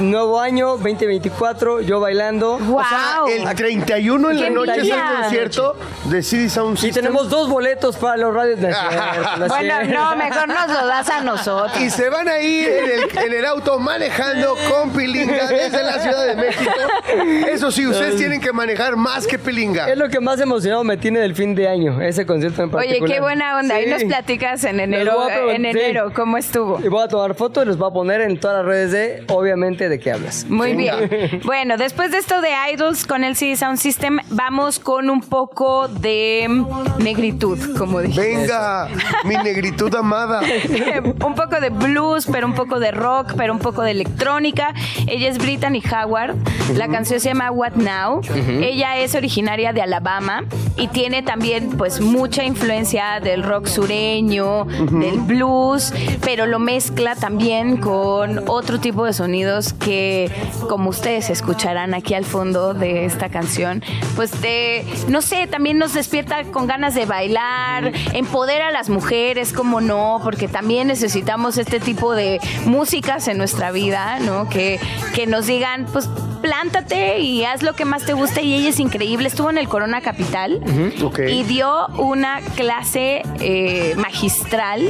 Nuevo 0.00 0.40
año, 0.40 0.68
2024, 0.78 1.80
yo 1.82 2.00
bailando. 2.00 2.58
¡Wow! 2.58 2.78
O 2.78 2.84
sea, 2.84 3.50
el 3.50 3.54
31 3.54 4.30
en 4.30 4.40
la 4.40 4.44
¡Qué 4.46 4.50
noche 4.50 4.80
es 4.80 4.88
el 4.90 5.00
concierto 5.20 5.76
de 6.04 6.22
CD 6.22 6.48
Sound 6.48 6.76
Y 6.78 6.80
System. 6.80 7.04
tenemos 7.04 7.28
dos 7.28 7.48
boletos 7.48 7.96
para 7.96 8.16
los 8.16 8.34
radios. 8.34 8.58
Es 8.62 9.48
bueno, 9.48 9.74
no, 9.84 10.16
mejor 10.16 10.48
nos 10.48 10.68
lo 10.68 10.86
das 10.86 11.08
a 11.08 11.20
nosotros. 11.22 11.80
Y 11.80 11.90
se 11.90 12.08
van 12.10 12.28
a 12.28 12.38
ir 12.40 12.68
en 12.68 12.90
el, 12.90 13.18
en 13.26 13.32
el 13.34 13.44
auto 13.46 13.78
manejando 13.78 14.54
con 14.70 14.90
Pilinga 14.90 15.46
desde 15.48 15.82
la 15.82 15.98
Ciudad 16.00 16.26
de 16.26 16.34
México. 16.36 16.70
Eso 17.48 17.70
sí, 17.70 17.86
ustedes 17.86 18.16
tienen 18.16 18.40
que 18.40 18.52
manejar 18.52 18.96
más 18.96 19.26
que 19.26 19.38
Pilinga. 19.38 19.88
Es 19.90 19.96
lo 19.98 20.08
que 20.08 20.20
más 20.20 20.40
emocionado 20.40 20.84
me 20.84 20.96
tiene 20.96 21.20
del 21.20 21.34
fin 21.34 21.54
de 21.54 21.68
año, 21.68 22.00
ese 22.00 22.26
concierto 22.26 22.62
en 22.62 22.68
Oye, 22.74 22.86
particular. 22.88 23.14
qué 23.14 23.20
buena 23.20 23.58
onda. 23.58 23.74
Ahí 23.76 23.84
Sí. 23.84 23.90
nos 23.90 24.04
platicas 24.04 24.64
en 24.64 24.80
enero, 24.80 25.28
en 25.50 25.64
enero 25.66 26.08
sí. 26.08 26.14
cómo 26.14 26.36
estuvo. 26.38 26.80
Y 26.82 26.88
voy 26.88 27.02
a 27.04 27.08
tomar 27.08 27.34
fotos 27.34 27.64
y 27.64 27.66
los 27.66 27.76
voy 27.78 27.90
a 27.90 27.92
poner 27.92 28.20
en 28.22 28.38
todas 28.38 28.58
las 28.58 28.66
redes 28.66 28.92
de, 28.92 29.24
obviamente, 29.28 29.71
de 29.78 29.98
qué 29.98 30.12
hablas. 30.12 30.46
Muy 30.48 30.74
Venga. 30.74 30.96
bien. 30.96 31.40
Bueno, 31.44 31.76
después 31.76 32.10
de 32.10 32.18
esto 32.18 32.40
de 32.40 32.50
Idols 32.72 33.06
con 33.06 33.24
el 33.24 33.36
CD 33.36 33.56
Sound 33.56 33.78
System, 33.78 34.18
vamos 34.30 34.78
con 34.78 35.10
un 35.10 35.20
poco 35.20 35.88
de 35.88 36.48
negritud, 36.98 37.76
como 37.76 38.00
dije. 38.00 38.20
Venga, 38.20 38.88
mi 39.24 39.36
negritud 39.36 39.94
amada. 39.94 40.40
un 41.24 41.34
poco 41.34 41.60
de 41.60 41.70
blues, 41.70 42.26
pero 42.30 42.46
un 42.46 42.54
poco 42.54 42.78
de 42.80 42.90
rock, 42.90 43.34
pero 43.36 43.52
un 43.52 43.58
poco 43.58 43.82
de 43.82 43.90
electrónica. 43.92 44.74
Ella 45.06 45.28
es 45.28 45.38
Brittany 45.38 45.82
Howard. 45.92 46.36
La 46.74 46.88
canción 46.88 47.20
se 47.20 47.28
llama 47.28 47.50
What 47.50 47.74
Now. 47.74 48.20
Ella 48.62 48.98
es 48.98 49.14
originaria 49.14 49.72
de 49.72 49.82
Alabama 49.82 50.44
y 50.76 50.88
tiene 50.88 51.22
también 51.22 51.70
pues 51.76 52.00
mucha 52.00 52.44
influencia 52.44 53.20
del 53.20 53.42
rock 53.42 53.66
sureño, 53.66 54.64
del 54.64 55.20
blues, 55.20 55.92
pero 56.24 56.46
lo 56.46 56.58
mezcla 56.58 57.14
también 57.16 57.76
con 57.76 58.48
otro 58.48 58.80
tipo 58.80 59.04
de 59.04 59.12
sonidos 59.12 59.61
que 59.72 60.30
como 60.68 60.90
ustedes 60.90 61.30
escucharán 61.30 61.94
aquí 61.94 62.14
al 62.14 62.24
fondo 62.24 62.74
de 62.74 63.04
esta 63.04 63.28
canción, 63.28 63.82
pues 64.16 64.40
de, 64.40 64.84
no 65.08 65.22
sé, 65.22 65.46
también 65.46 65.78
nos 65.78 65.94
despierta 65.94 66.44
con 66.44 66.66
ganas 66.66 66.94
de 66.94 67.06
bailar, 67.06 67.92
empodera 68.12 68.68
a 68.68 68.70
las 68.72 68.88
mujeres, 68.88 69.52
como 69.52 69.80
no, 69.80 70.20
porque 70.22 70.48
también 70.48 70.88
necesitamos 70.88 71.58
este 71.58 71.80
tipo 71.80 72.14
de 72.14 72.40
músicas 72.64 73.28
en 73.28 73.38
nuestra 73.38 73.70
vida, 73.70 74.18
¿no? 74.20 74.48
Que, 74.48 74.80
que 75.14 75.26
nos 75.26 75.46
digan, 75.46 75.86
pues 75.92 76.08
plántate 76.42 77.20
y 77.20 77.44
haz 77.44 77.62
lo 77.62 77.72
que 77.74 77.84
más 77.84 78.04
te 78.04 78.12
gusta 78.12 78.42
y 78.42 78.54
ella 78.54 78.68
es 78.68 78.80
increíble. 78.80 79.28
Estuvo 79.28 79.48
en 79.48 79.58
el 79.58 79.68
Corona 79.68 80.00
Capital 80.00 80.60
y 81.28 81.44
dio 81.44 81.86
una 81.96 82.40
clase 82.56 83.22
eh, 83.40 83.94
magistral 83.96 84.82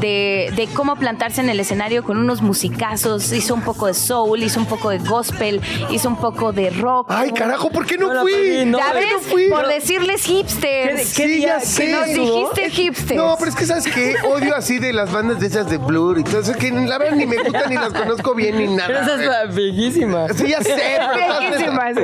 de, 0.00 0.52
de 0.54 0.66
cómo 0.68 0.96
plantarse 0.96 1.40
en 1.40 1.48
el 1.48 1.58
escenario 1.58 2.04
con 2.04 2.18
unos 2.18 2.42
musicazos. 2.42 3.32
Hizo 3.32 3.54
un 3.54 3.62
poco 3.62 3.86
de 3.86 3.93
soul, 3.94 4.42
hizo 4.42 4.60
un 4.60 4.66
poco 4.66 4.90
de 4.90 4.98
gospel, 4.98 5.60
hizo 5.90 6.08
un 6.08 6.16
poco 6.16 6.52
de 6.52 6.70
rock. 6.70 7.06
Ay, 7.10 7.32
carajo, 7.32 7.70
¿por 7.70 7.86
qué 7.86 7.96
no, 7.98 8.12
No 8.12 8.22
fui? 8.22 8.32
perdí, 8.32 8.64
no. 8.66 8.78
¿Ya 8.78 8.84
¿Por 8.86 8.94
qué 8.94 9.00
ves? 9.04 9.12
no 9.12 9.18
fui? 9.20 9.48
Por 9.50 9.66
decirles 9.68 10.22
hipsters. 10.24 11.14
¿Qué 11.14 11.22
Sí, 11.24 11.28
día- 11.28 11.46
ya 11.48 11.58
qué 11.60 11.66
sé. 11.66 11.84
Que 11.86 11.92
nos 11.92 12.06
dijiste 12.06 12.70
hipsters. 12.70 13.16
No, 13.16 13.36
pero 13.38 13.50
es 13.50 13.56
que 13.56 13.66
sabes 13.66 13.86
que 13.86 14.14
odio 14.28 14.54
así 14.56 14.78
de 14.78 14.92
las 14.92 15.12
bandas 15.12 15.40
de 15.40 15.46
esas 15.46 15.68
de 15.70 15.78
Blur 15.78 16.18
y 16.18 16.24
todo 16.24 16.40
eso 16.40 16.52
que 16.54 16.70
la 16.70 16.98
verdad 16.98 17.16
ni 17.16 17.26
me 17.26 17.36
gustan 17.36 17.68
ni 17.70 17.76
las 17.76 17.92
conozco 17.92 18.34
bien 18.34 18.58
ni 18.58 18.66
nada. 18.68 18.86
Pero 18.86 19.00
esa 19.00 19.14
es 19.14 19.26
la 19.28 19.44
viejísima. 19.46 20.28
Sí, 20.34 20.48
ya 20.48 20.62
sé. 20.62 20.74
Viejísimas. 21.40 21.96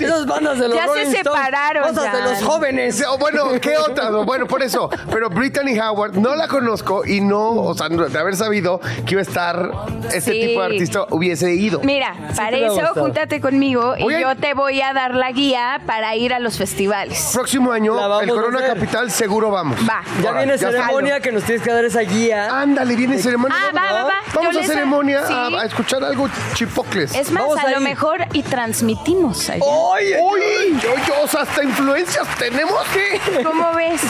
Esas 0.00 0.26
bandas 0.26 0.58
de 0.58 0.68
los 0.68 0.76
Ya 0.76 0.82
se 0.82 0.88
Rolling 0.88 1.10
separaron, 1.12 1.94
Cosas 1.94 2.12
de 2.12 2.22
los 2.22 2.42
jóvenes. 2.42 2.96
Sí, 2.96 3.04
o 3.08 3.18
bueno, 3.18 3.44
¿qué 3.60 3.76
otra? 3.76 4.10
Bueno, 4.10 4.46
por 4.46 4.62
eso. 4.62 4.88
Pero 5.10 5.28
Brittany 5.30 5.78
Howard 5.78 6.14
no 6.16 6.34
la 6.34 6.48
conozco 6.48 7.04
y 7.04 7.20
no, 7.20 7.50
o 7.52 7.74
sea, 7.74 7.88
de 7.88 8.18
haber 8.18 8.36
sabido 8.36 8.80
que 9.04 9.14
iba 9.14 9.20
a 9.20 9.22
estar 9.22 9.70
este 10.12 10.32
Sí. 10.32 10.40
tipo 10.40 10.60
de 10.60 10.66
artista, 10.66 11.06
hubiese 11.26 11.54
ido. 11.54 11.80
Mira, 11.82 12.14
para 12.36 12.56
eso 12.56 12.72
gustado. 12.74 12.94
júntate 13.02 13.40
conmigo 13.40 13.94
y 13.98 14.20
yo 14.20 14.36
te 14.36 14.54
voy 14.54 14.80
a 14.80 14.92
dar 14.92 15.14
la 15.14 15.30
guía 15.32 15.80
para 15.86 16.14
ir 16.16 16.32
a 16.34 16.38
los 16.38 16.56
festivales. 16.58 17.30
Próximo 17.34 17.72
año, 17.72 17.94
el 18.20 18.28
Corona. 18.30 18.66
Capital, 18.66 19.10
seguro 19.10 19.50
vamos. 19.50 19.78
Va. 19.88 20.02
Ya 20.22 20.28
Ahora, 20.28 20.40
viene 20.44 20.58
ya 20.58 20.70
ceremonia 20.70 21.20
que 21.20 21.32
nos 21.32 21.44
tienes 21.44 21.62
que 21.62 21.70
dar 21.72 21.84
esa 21.84 22.00
guía. 22.00 22.60
Ándale, 22.60 22.96
viene 22.96 23.18
ceremonia. 23.18 23.56
Ah, 23.58 23.70
va, 23.74 23.92
va, 23.92 24.04
va. 24.04 24.12
Vamos 24.34 24.52
Yo 24.54 24.58
a 24.58 24.62
les- 24.62 24.70
ceremonia 24.72 25.26
sí. 25.26 25.32
a, 25.32 25.60
a 25.60 25.64
escuchar 25.64 26.02
algo 26.04 26.28
chipocles. 26.54 27.14
Es 27.14 27.30
más, 27.30 27.42
Vamos 27.44 27.58
a 27.58 27.70
lo 27.70 27.80
mejor 27.80 28.18
y 28.32 28.42
transmitimos 28.42 29.48
allá. 29.50 29.64
¡Oye! 29.64 30.18
¡Uy! 30.20 30.78
Yo, 30.82 30.90
yo, 31.06 31.22
o 31.22 31.28
sea, 31.28 31.42
hasta 31.42 31.62
influencias 31.64 32.26
tenemos 32.38 32.74
que. 32.92 33.42
¿Cómo 33.42 33.72
ves? 33.74 34.00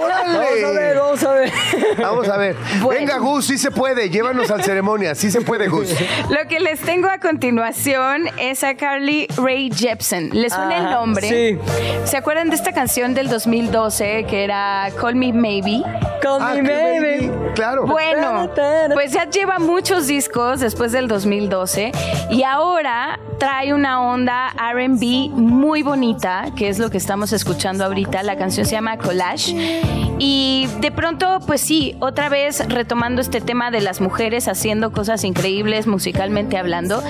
¡Órale! 0.00 0.38
Vamos 0.38 0.64
a 0.64 0.70
ver, 0.72 0.96
vamos 0.98 1.22
a 1.24 1.32
ver. 1.32 1.52
Vamos 1.98 2.28
a 2.28 2.36
ver. 2.36 2.56
Bueno. 2.80 3.00
Venga, 3.00 3.18
Gus, 3.18 3.46
sí 3.46 3.58
se 3.58 3.70
puede. 3.70 4.10
Llévanos 4.10 4.50
al 4.50 4.62
ceremonia. 4.62 5.14
Sí 5.14 5.30
se 5.30 5.40
puede, 5.40 5.68
Gus. 5.68 5.88
Lo 6.32 6.48
que 6.48 6.60
les 6.60 6.80
tengo 6.80 7.08
a 7.08 7.18
continuación 7.18 8.22
es 8.38 8.64
a 8.64 8.74
Carly 8.74 9.26
Rae 9.36 9.68
Jepsen. 9.70 10.30
¿Les 10.32 10.50
suena 10.50 10.78
el 10.78 10.90
nombre? 10.90 11.28
sí. 11.28 11.58
¿Se 12.04 12.16
acuerdan 12.16 12.48
de 12.48 12.56
esta 12.56 12.72
canción 12.72 13.12
del 13.12 13.28
2012 13.28 14.24
que 14.24 14.42
era 14.42 14.88
Call 14.98 15.14
Me 15.14 15.30
Maybe? 15.30 15.82
Call 16.22 16.40
Ah, 16.40 16.54
me 16.54 16.62
qué 16.62 17.00
baby. 17.00 17.30
Claro. 17.54 17.84
Bueno, 17.86 18.50
pues 18.94 19.12
ya 19.12 19.28
lleva 19.28 19.58
muchos 19.58 20.06
discos 20.06 20.60
después 20.60 20.90
del 20.90 21.06
2012 21.06 21.92
y 22.30 22.42
ahora 22.44 23.20
trae 23.38 23.74
una 23.74 24.00
onda 24.00 24.54
RB 24.72 25.28
muy 25.30 25.82
bonita, 25.82 26.46
que 26.56 26.68
es 26.68 26.78
lo 26.78 26.88
que 26.90 26.96
estamos 26.96 27.32
escuchando 27.34 27.84
ahorita. 27.84 28.22
La 28.22 28.36
canción 28.36 28.64
se 28.64 28.72
llama 28.72 28.96
Collage. 28.96 29.82
Y 30.18 30.68
de 30.80 30.92
pronto, 30.92 31.40
pues 31.46 31.60
sí, 31.60 31.96
otra 31.98 32.28
vez 32.28 32.64
retomando 32.68 33.20
este 33.20 33.40
tema 33.40 33.70
de 33.70 33.80
las 33.80 34.00
mujeres 34.00 34.46
haciendo 34.46 34.92
cosas 34.92 35.24
increíbles 35.24 35.86
musicalmente 36.12 36.58
hablando, 36.58 37.02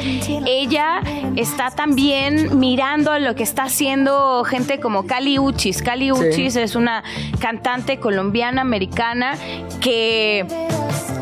ella 0.46 1.02
está 1.34 1.70
también 1.70 2.58
mirando 2.60 3.18
lo 3.18 3.34
que 3.34 3.42
está 3.42 3.64
haciendo 3.64 4.44
gente 4.44 4.78
como 4.78 5.06
Cali 5.06 5.40
Uchis. 5.40 5.82
Cali 5.82 6.12
Uchis 6.12 6.54
es 6.54 6.76
una 6.76 7.02
cantante 7.40 7.98
colombiana 7.98 8.60
americana 8.60 9.34
que 9.80 10.46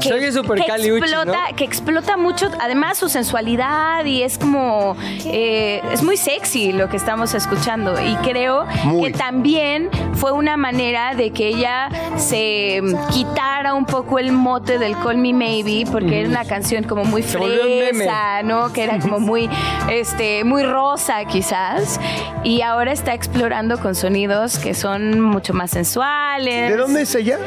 que, 0.00 0.88
explota, 1.06 1.50
¿no? 1.50 1.56
que 1.56 1.64
explota 1.64 2.16
mucho, 2.16 2.50
además 2.60 2.98
su 2.98 3.08
sensualidad 3.08 4.04
y 4.04 4.22
es 4.22 4.38
como 4.38 4.96
eh, 5.26 5.80
es 5.92 6.02
muy 6.02 6.16
sexy 6.16 6.72
lo 6.72 6.88
que 6.88 6.96
estamos 6.96 7.34
escuchando 7.34 8.00
y 8.00 8.14
creo 8.16 8.66
Muy. 8.84 9.12
que 9.12 9.18
también 9.18 9.88
fue 10.14 10.32
una 10.32 10.56
manera 10.56 11.14
de 11.14 11.30
que 11.30 11.48
ella 11.48 11.88
se 12.16 12.80
quitara 13.10 13.74
un 13.74 13.84
poco 13.86 14.18
el 14.18 14.32
mote 14.32 14.78
del 14.78 14.96
Call 14.98 15.18
Me 15.18 15.32
Maybe 15.32 15.84
porque 15.90 16.20
era 16.20 16.28
una 16.28 16.44
canción 16.44 16.84
como 16.84 17.04
muy 17.04 17.22
fresa, 17.22 18.42
¿no? 18.42 18.72
Que 18.72 18.84
era 18.84 18.98
como 18.98 19.20
muy 19.20 19.48
este 19.90 20.44
muy 20.44 20.62
rosa 20.62 21.24
quizás 21.24 22.00
y 22.44 22.62
ahora 22.62 22.92
está 22.92 23.14
explorando 23.14 23.78
con 23.78 23.94
sonidos 23.94 24.58
que 24.58 24.74
son 24.74 25.20
mucho 25.20 25.52
más 25.54 25.70
sensuales. 25.70 26.70
¿De 26.70 26.76
dónde 26.76 27.02
es 27.02 27.14
ella? 27.14 27.38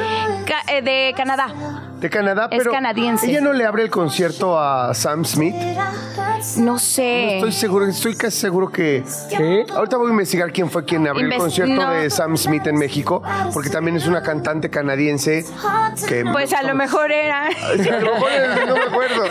Ca- 0.46 0.64
eh, 0.72 0.82
de 0.82 1.14
Canadá. 1.16 1.48
De 2.04 2.10
Canadá, 2.10 2.50
Es 2.52 2.58
pero 2.58 2.72
canadiense. 2.74 3.30
ella 3.30 3.40
no 3.40 3.54
le 3.54 3.66
abre 3.66 3.82
el 3.84 3.90
concierto 3.90 4.60
a 4.60 4.94
Sam 4.94 5.24
Smith. 5.24 5.56
No 6.58 6.78
sé. 6.78 7.28
No 7.28 7.34
estoy 7.48 7.52
seguro, 7.54 7.86
estoy 7.88 8.16
casi 8.18 8.38
seguro 8.40 8.70
que. 8.70 9.02
¿Qué? 9.30 9.66
Ahorita 9.74 9.96
voy 9.96 10.08
a 10.08 10.10
investigar 10.12 10.52
quién 10.52 10.70
fue 10.70 10.84
quien 10.84 11.08
abrió 11.08 11.26
el 11.26 11.38
concierto 11.38 11.74
no. 11.74 11.92
de 11.94 12.10
Sam 12.10 12.36
Smith 12.36 12.68
en 12.68 12.76
México, 12.76 13.24
porque 13.54 13.70
también 13.70 13.96
es 13.96 14.06
una 14.06 14.22
cantante 14.22 14.70
canadiense 14.70 15.46
que. 16.10 16.26
Pues 16.30 16.52
a 16.52 16.64
lo 16.64 16.76
mejor 16.76 17.14
era. 17.14 17.48
Sí, 17.82 17.88
a 17.90 18.00
lo 18.02 18.14
mejor 18.16 18.32
es- 18.34 18.68
no 18.68 18.76
me 18.76 18.82
acuerdo. 18.84 19.24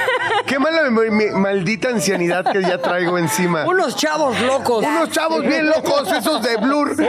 Qué 0.46 0.58
mala 0.58 0.88
maldita 1.34 1.90
ancianidad 1.90 2.50
que 2.50 2.62
ya 2.62 2.78
traigo 2.78 3.18
encima. 3.18 3.66
Unos 3.66 3.96
chavos 3.96 4.40
locos. 4.40 4.82
Unos 4.82 5.10
chavos 5.10 5.42
bien 5.42 5.66
locos, 5.68 6.10
esos 6.10 6.42
de 6.42 6.56
Blur. 6.56 6.96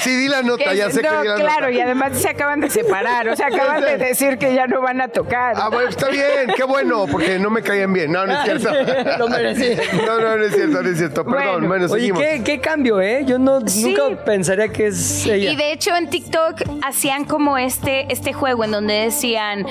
Sí, 0.00 0.14
di 0.16 0.28
la 0.28 0.42
nota, 0.42 0.70
Que- 0.70 0.76
ya 0.76 0.90
sé 0.90 1.02
no, 1.02 1.10
que 1.10 1.18
di 1.22 1.28
la 1.28 1.34
claro, 1.36 1.60
nota. 1.66 1.70
y 1.72 1.80
además 1.80 2.12
se 2.18 2.28
acaban 2.28 2.60
de 2.60 2.70
separar, 2.70 3.28
o 3.28 3.36
sea, 3.36 3.46
acaban 3.48 3.80
de 3.82 3.96
decir 4.18 4.38
que 4.38 4.54
ya 4.54 4.66
no 4.66 4.80
van 4.80 5.00
a 5.00 5.08
tocar. 5.08 5.54
Ah, 5.56 5.68
bueno, 5.68 5.88
está 5.88 6.08
bien, 6.08 6.24
qué 6.56 6.64
bueno, 6.64 7.06
porque 7.10 7.38
no 7.38 7.50
me 7.50 7.62
caían 7.62 7.92
bien. 7.92 8.10
No, 8.12 8.26
no 8.26 8.32
es 8.32 8.60
cierto. 8.60 8.70
Lo 9.18 9.28
merecía. 9.28 9.80
No, 10.06 10.20
no, 10.20 10.36
no 10.36 10.44
es 10.44 10.54
cierto, 10.54 10.82
no 10.82 10.88
es 10.88 10.98
cierto. 10.98 11.24
Perdón, 11.24 11.52
Bueno. 11.52 11.68
bueno, 11.68 11.84
Oye, 11.86 11.94
seguimos. 11.94 12.22
¿qué, 12.22 12.42
qué 12.44 12.60
cambio, 12.60 13.00
¿eh? 13.00 13.24
Yo 13.26 13.38
no, 13.38 13.60
Sí. 13.66 13.84
nunca 13.94 14.24
pensaría 14.24 14.68
que 14.68 14.88
es 14.88 15.26
ella. 15.26 15.50
Y 15.52 15.56
de 15.56 15.72
hecho 15.72 15.94
en 15.96 16.08
TikTok 16.10 16.62
hacían 16.82 17.24
como 17.24 17.56
este, 17.58 18.12
este 18.12 18.32
juego 18.32 18.64
en 18.64 18.70
donde 18.72 18.94
decían, 18.94 19.66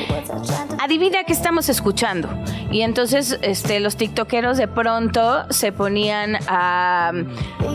adivina 0.80 1.24
qué 1.26 1.34
estamos 1.34 1.70
escuchando. 1.70 2.30
Y 2.72 2.82
entonces 2.82 3.38
este, 3.42 3.80
los 3.80 3.98
tiktokeros 3.98 4.58
de 4.58 4.68
pronto 4.68 5.46
se 5.52 5.72
ponían 5.72 6.38
a 6.48 7.12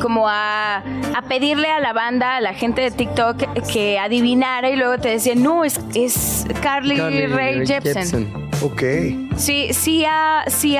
como 0.02 0.28
a, 0.28 0.78
a 0.78 1.22
pedirle 1.28 1.68
a 1.70 1.80
la 1.80 1.92
banda, 1.92 2.36
a 2.36 2.40
la 2.40 2.54
gente 2.54 2.80
de 2.82 2.90
TikTok 2.90 3.36
que 3.72 3.98
adivinara 3.98 4.70
y 4.70 4.76
luego 4.76 4.98
te 4.98 5.08
decían, 5.08 5.42
no, 5.42 5.64
es, 5.64 5.80
es 5.94 6.46
Carly, 6.54 6.96
Carly 6.96 7.26
Rae 7.26 7.58
Rae 7.58 7.64
Jepsen. 7.64 7.94
Jepsen. 7.94 8.47
Ok. 8.62 8.82
Sí, 9.36 9.68
sí 9.72 10.04
ha, 10.04 10.44
sí 10.48 10.76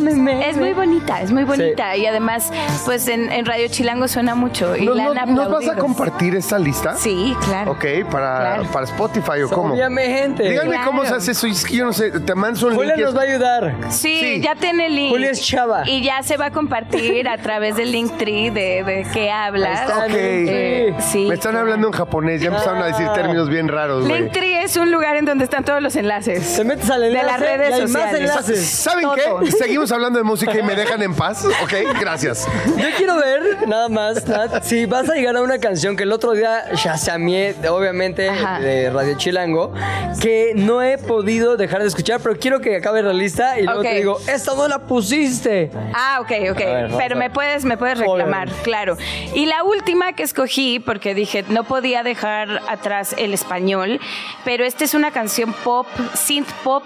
maybe. 0.00 0.48
Es 0.48 0.56
muy 0.56 0.72
bonita, 0.72 1.20
es 1.20 1.30
muy 1.30 1.44
bonita. 1.44 1.96
Y 1.96 2.06
además, 2.06 2.50
pues 2.84 3.06
en, 3.08 3.30
en 3.30 3.46
Radio 3.46 3.68
Chilango 3.68 4.08
suena 4.08 4.34
mucho. 4.34 4.76
Y 4.76 4.84
¿Nos, 4.86 4.96
la 4.96 5.04
han 5.22 5.34
nos- 5.34 5.48
nos 5.48 5.52
vas 5.52 5.68
a 5.68 5.76
compartir 5.78 6.34
esta 6.34 6.58
lista? 6.58 6.96
Sí, 6.96 7.36
claro. 7.44 7.72
Ok, 7.72 7.84
para, 8.10 8.38
Claro. 8.38 8.64
para 8.72 8.84
Spotify 8.86 9.42
o 9.44 9.48
cómo. 9.50 9.74
Óyame, 9.74 10.02
gente. 10.06 10.48
Díganme 10.48 10.70
Claro. 10.72 10.86
cómo 10.90 11.04
se 11.04 11.14
hace 11.14 11.30
eso. 11.32 11.46
Es 11.46 11.64
que 11.64 11.76
yo 11.76 11.84
no 11.84 11.92
sé. 11.92 12.10
Te 12.10 12.34
mando 12.34 12.66
un 12.66 12.74
Julia 12.74 12.96
link. 12.96 13.04
nos 13.06 13.16
va 13.16 13.20
a 13.20 13.24
ayudar. 13.24 13.76
Sí, 13.90 14.18
Sí. 14.20 14.40
ya 14.40 14.54
tiene 14.56 14.86
el 14.86 14.94
link. 14.96 15.10
Julia 15.12 15.30
es 15.30 15.40
chava. 15.42 15.88
Y 15.88 16.02
ya 16.02 16.22
se 16.22 16.36
va 16.36 16.46
a 16.46 16.50
compartir 16.50 17.28
a 17.28 17.38
través 17.38 17.76
del 17.76 17.92
link 17.92 18.16
tree 18.18 18.50
de, 18.50 18.82
de 18.82 19.06
qué 19.12 19.30
hablas. 19.30 19.88
Ok. 19.90 20.10
Eh, 20.14 20.94
sí. 20.98 21.26
Me 21.28 21.34
están 21.34 21.56
hablando 21.56 21.86
en 21.86 21.92
japonés. 21.92 22.40
Ya 22.40 22.48
empezaron 22.48 22.82
a 22.82 22.86
decir 22.86 23.06
términos 23.14 23.48
bien 23.48 23.68
raros. 23.68 24.06
Linktree 24.06 24.62
es 24.64 24.76
un 24.76 24.90
lugar 24.90 25.16
en 25.16 25.24
donde 25.24 25.44
están 25.44 25.64
todos 25.64 25.80
los 25.80 25.94
enlaces. 25.96 26.31
Te 26.40 26.64
metes 26.64 26.90
al 26.90 27.04
enlace 27.04 27.24
de 27.24 27.30
las 27.32 27.40
redes 27.40 27.70
y 27.70 27.72
hay 27.74 27.80
más 27.82 27.90
sociales. 27.92 28.20
enlaces. 28.30 28.66
¿Saben 28.70 29.02
Todo. 29.04 29.40
qué? 29.40 29.50
Seguimos 29.58 29.92
hablando 29.92 30.18
de 30.18 30.24
música 30.24 30.58
y 30.58 30.62
me 30.62 30.74
dejan 30.74 31.02
en 31.02 31.14
paz. 31.14 31.44
Ok, 31.62 31.72
gracias. 32.00 32.46
Yo 32.76 32.86
quiero 32.96 33.16
ver, 33.16 33.66
nada 33.68 33.88
más, 33.88 34.26
Nat, 34.26 34.62
si 34.62 34.86
vas 34.86 35.08
a 35.08 35.14
llegar 35.14 35.36
a 35.36 35.42
una 35.42 35.58
canción 35.58 35.96
que 35.96 36.02
el 36.04 36.12
otro 36.12 36.32
día 36.32 36.64
shazameé, 36.74 37.54
obviamente, 37.68 38.28
Ajá. 38.28 38.60
de 38.60 38.90
Radio 38.90 39.16
Chilango, 39.16 39.72
que 40.20 40.52
no 40.54 40.82
he 40.82 40.98
podido 40.98 41.56
dejar 41.56 41.82
de 41.82 41.88
escuchar, 41.88 42.20
pero 42.22 42.36
quiero 42.38 42.60
que 42.60 42.76
acabe 42.76 43.02
la 43.02 43.12
lista 43.12 43.58
y 43.58 43.64
luego 43.64 43.82
te 43.82 43.94
digo, 43.94 44.18
esta 44.26 44.54
no 44.54 44.68
la 44.68 44.78
pusiste. 44.80 45.70
Ah, 45.94 46.18
ok, 46.20 46.30
ok. 46.52 46.58
ver, 46.58 46.90
Pero 46.96 47.16
me 47.16 47.30
puedes, 47.30 47.64
me 47.64 47.76
puedes 47.76 47.98
reclamar, 47.98 48.48
Obviamente. 48.48 48.62
claro. 48.62 48.96
Y 49.34 49.46
la 49.46 49.62
última 49.64 50.12
que 50.14 50.22
escogí, 50.22 50.78
porque 50.80 51.14
dije, 51.14 51.44
no 51.48 51.64
podía 51.64 52.02
dejar 52.02 52.60
atrás 52.68 53.14
el 53.18 53.34
español, 53.34 54.00
pero 54.44 54.64
esta 54.64 54.84
es 54.84 54.94
una 54.94 55.10
canción 55.10 55.52
pop, 55.64 55.86
synth 56.22 56.52
pop, 56.62 56.84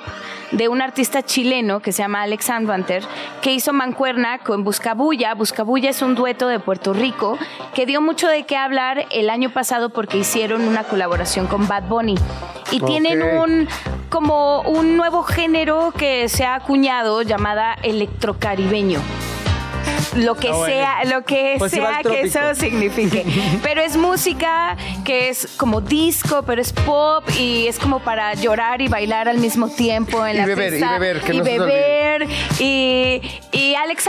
de 0.52 0.68
un 0.68 0.80
artista 0.80 1.22
chileno 1.22 1.80
que 1.80 1.92
se 1.92 2.02
llama 2.02 2.22
Alex 2.22 2.50
Anwanter, 2.50 3.02
que 3.42 3.52
hizo 3.52 3.72
Mancuerna 3.72 4.38
con 4.38 4.64
Buscabulla. 4.64 5.34
Buscabulla 5.34 5.90
es 5.90 6.02
un 6.02 6.14
dueto 6.14 6.48
de 6.48 6.60
Puerto 6.60 6.92
Rico 6.92 7.38
que 7.74 7.84
dio 7.84 8.00
mucho 8.00 8.28
de 8.28 8.44
qué 8.44 8.56
hablar 8.56 9.06
el 9.10 9.28
año 9.28 9.50
pasado 9.50 9.90
porque 9.90 10.18
hicieron 10.18 10.62
una 10.62 10.84
colaboración 10.84 11.46
con 11.46 11.68
Bad 11.68 11.84
Bunny. 11.88 12.14
Y 12.70 12.80
tienen 12.80 13.22
un 13.22 13.68
como 14.08 14.62
un 14.62 14.96
nuevo 14.96 15.22
género 15.22 15.92
que 15.96 16.28
se 16.28 16.44
ha 16.44 16.54
acuñado 16.54 17.22
llamada 17.22 17.74
electrocaribeño. 17.82 19.00
Lo 20.14 20.34
que 20.34 20.48
Ah, 20.48 20.56
bueno. 20.56 20.74
sea, 20.74 21.04
lo 21.04 21.24
que 21.24 21.56
Festival 21.58 22.02
sea 22.02 22.10
que 22.10 22.20
eso 22.22 22.54
signifique. 22.54 23.24
Pero 23.62 23.82
es 23.82 23.96
música 23.96 24.76
que 25.04 25.28
es 25.28 25.48
como 25.56 25.80
disco, 25.80 26.42
pero 26.44 26.60
es 26.60 26.72
pop 26.72 27.24
y 27.38 27.66
es 27.66 27.78
como 27.78 28.00
para 28.00 28.34
llorar 28.34 28.80
y 28.80 28.88
bailar 28.88 29.28
al 29.28 29.38
mismo 29.38 29.68
tiempo 29.68 30.26
en 30.26 30.36
Y 30.36 30.38
la 30.38 30.46
beber, 30.46 30.74
y 30.74 30.80
beber, 30.80 31.20
que 31.20 31.34
y 31.34 31.38
no 31.38 31.44
beber. 31.44 32.26
Y, 32.58 33.20
y 33.52 33.74
Alex 33.74 34.06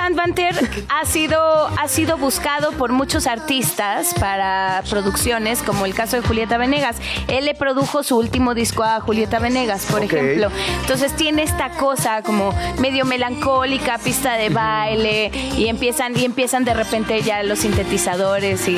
ha 0.89 1.05
sido, 1.05 1.67
ha 1.67 1.87
sido 1.87 2.17
buscado 2.17 2.71
por 2.71 2.91
muchos 2.91 3.27
artistas 3.27 4.13
para 4.19 4.83
producciones, 4.89 5.61
como 5.63 5.85
el 5.85 5.93
caso 5.93 6.15
de 6.15 6.21
Julieta 6.27 6.57
Venegas. 6.57 6.97
Él 7.27 7.45
le 7.45 7.55
produjo 7.55 8.03
su 8.03 8.17
último 8.17 8.53
disco 8.53 8.83
a 8.83 8.99
Julieta 8.99 9.39
Venegas, 9.39 9.85
por 9.89 10.03
ejemplo. 10.03 10.49
Entonces 10.81 11.13
tiene 11.13 11.43
esta 11.43 11.69
cosa 11.71 12.21
como 12.21 12.53
medio 12.79 13.05
melancólica, 13.05 13.97
pista 13.97 14.33
de 14.33 14.49
baile, 14.49 15.31
y 15.57 15.66
empiezan, 15.69 16.17
y 16.17 16.25
empiezan 16.25 16.63
de 16.65 16.73
repente 16.73 17.21
ya 17.21 17.43
los 17.43 17.59
sintetizadores 17.59 18.67
y, 18.67 18.77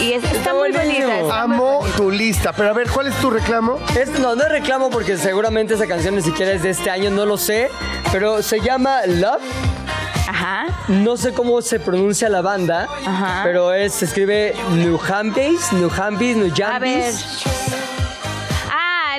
y 0.00 0.12
es- 0.12 0.24
está 0.32 0.54
muy 0.54 0.72
buenísimo. 0.72 1.06
bonita. 1.08 1.20
está 1.22 1.46
muy 1.46 1.54
Amo 1.56 1.78
bonita. 1.80 1.96
tu 1.96 2.10
lista, 2.10 2.52
pero 2.52 2.70
a 2.70 2.72
ver, 2.72 2.88
¿cuál 2.90 3.06
es 3.08 3.14
tu 3.16 3.30
reclamo? 3.30 3.78
Es- 3.98 4.18
no, 4.18 4.34
no 4.34 4.42
es 4.42 4.48
reclamo 4.48 4.90
porque 4.90 5.16
seguramente 5.16 5.74
esa 5.74 5.86
canción 5.86 6.14
ni 6.16 6.22
siquiera 6.22 6.52
es 6.52 6.62
de 6.62 6.70
este 6.70 6.90
año, 6.90 7.10
no 7.10 7.24
lo 7.26 7.36
sé. 7.36 7.70
Pero 8.12 8.42
se 8.42 8.60
llama 8.60 9.00
Love. 9.06 9.42
Ajá. 10.28 10.66
No 10.88 11.16
sé 11.16 11.32
cómo 11.32 11.60
se 11.62 11.78
pronuncia 11.80 12.28
la 12.28 12.40
banda, 12.40 12.88
Ajá. 13.06 13.42
pero 13.44 13.72
es, 13.72 13.92
se 13.94 14.04
escribe 14.06 14.54
Nujambis, 14.74 15.72
Nujambis, 15.72 16.36
A 16.64 16.78
ver. 16.78 17.12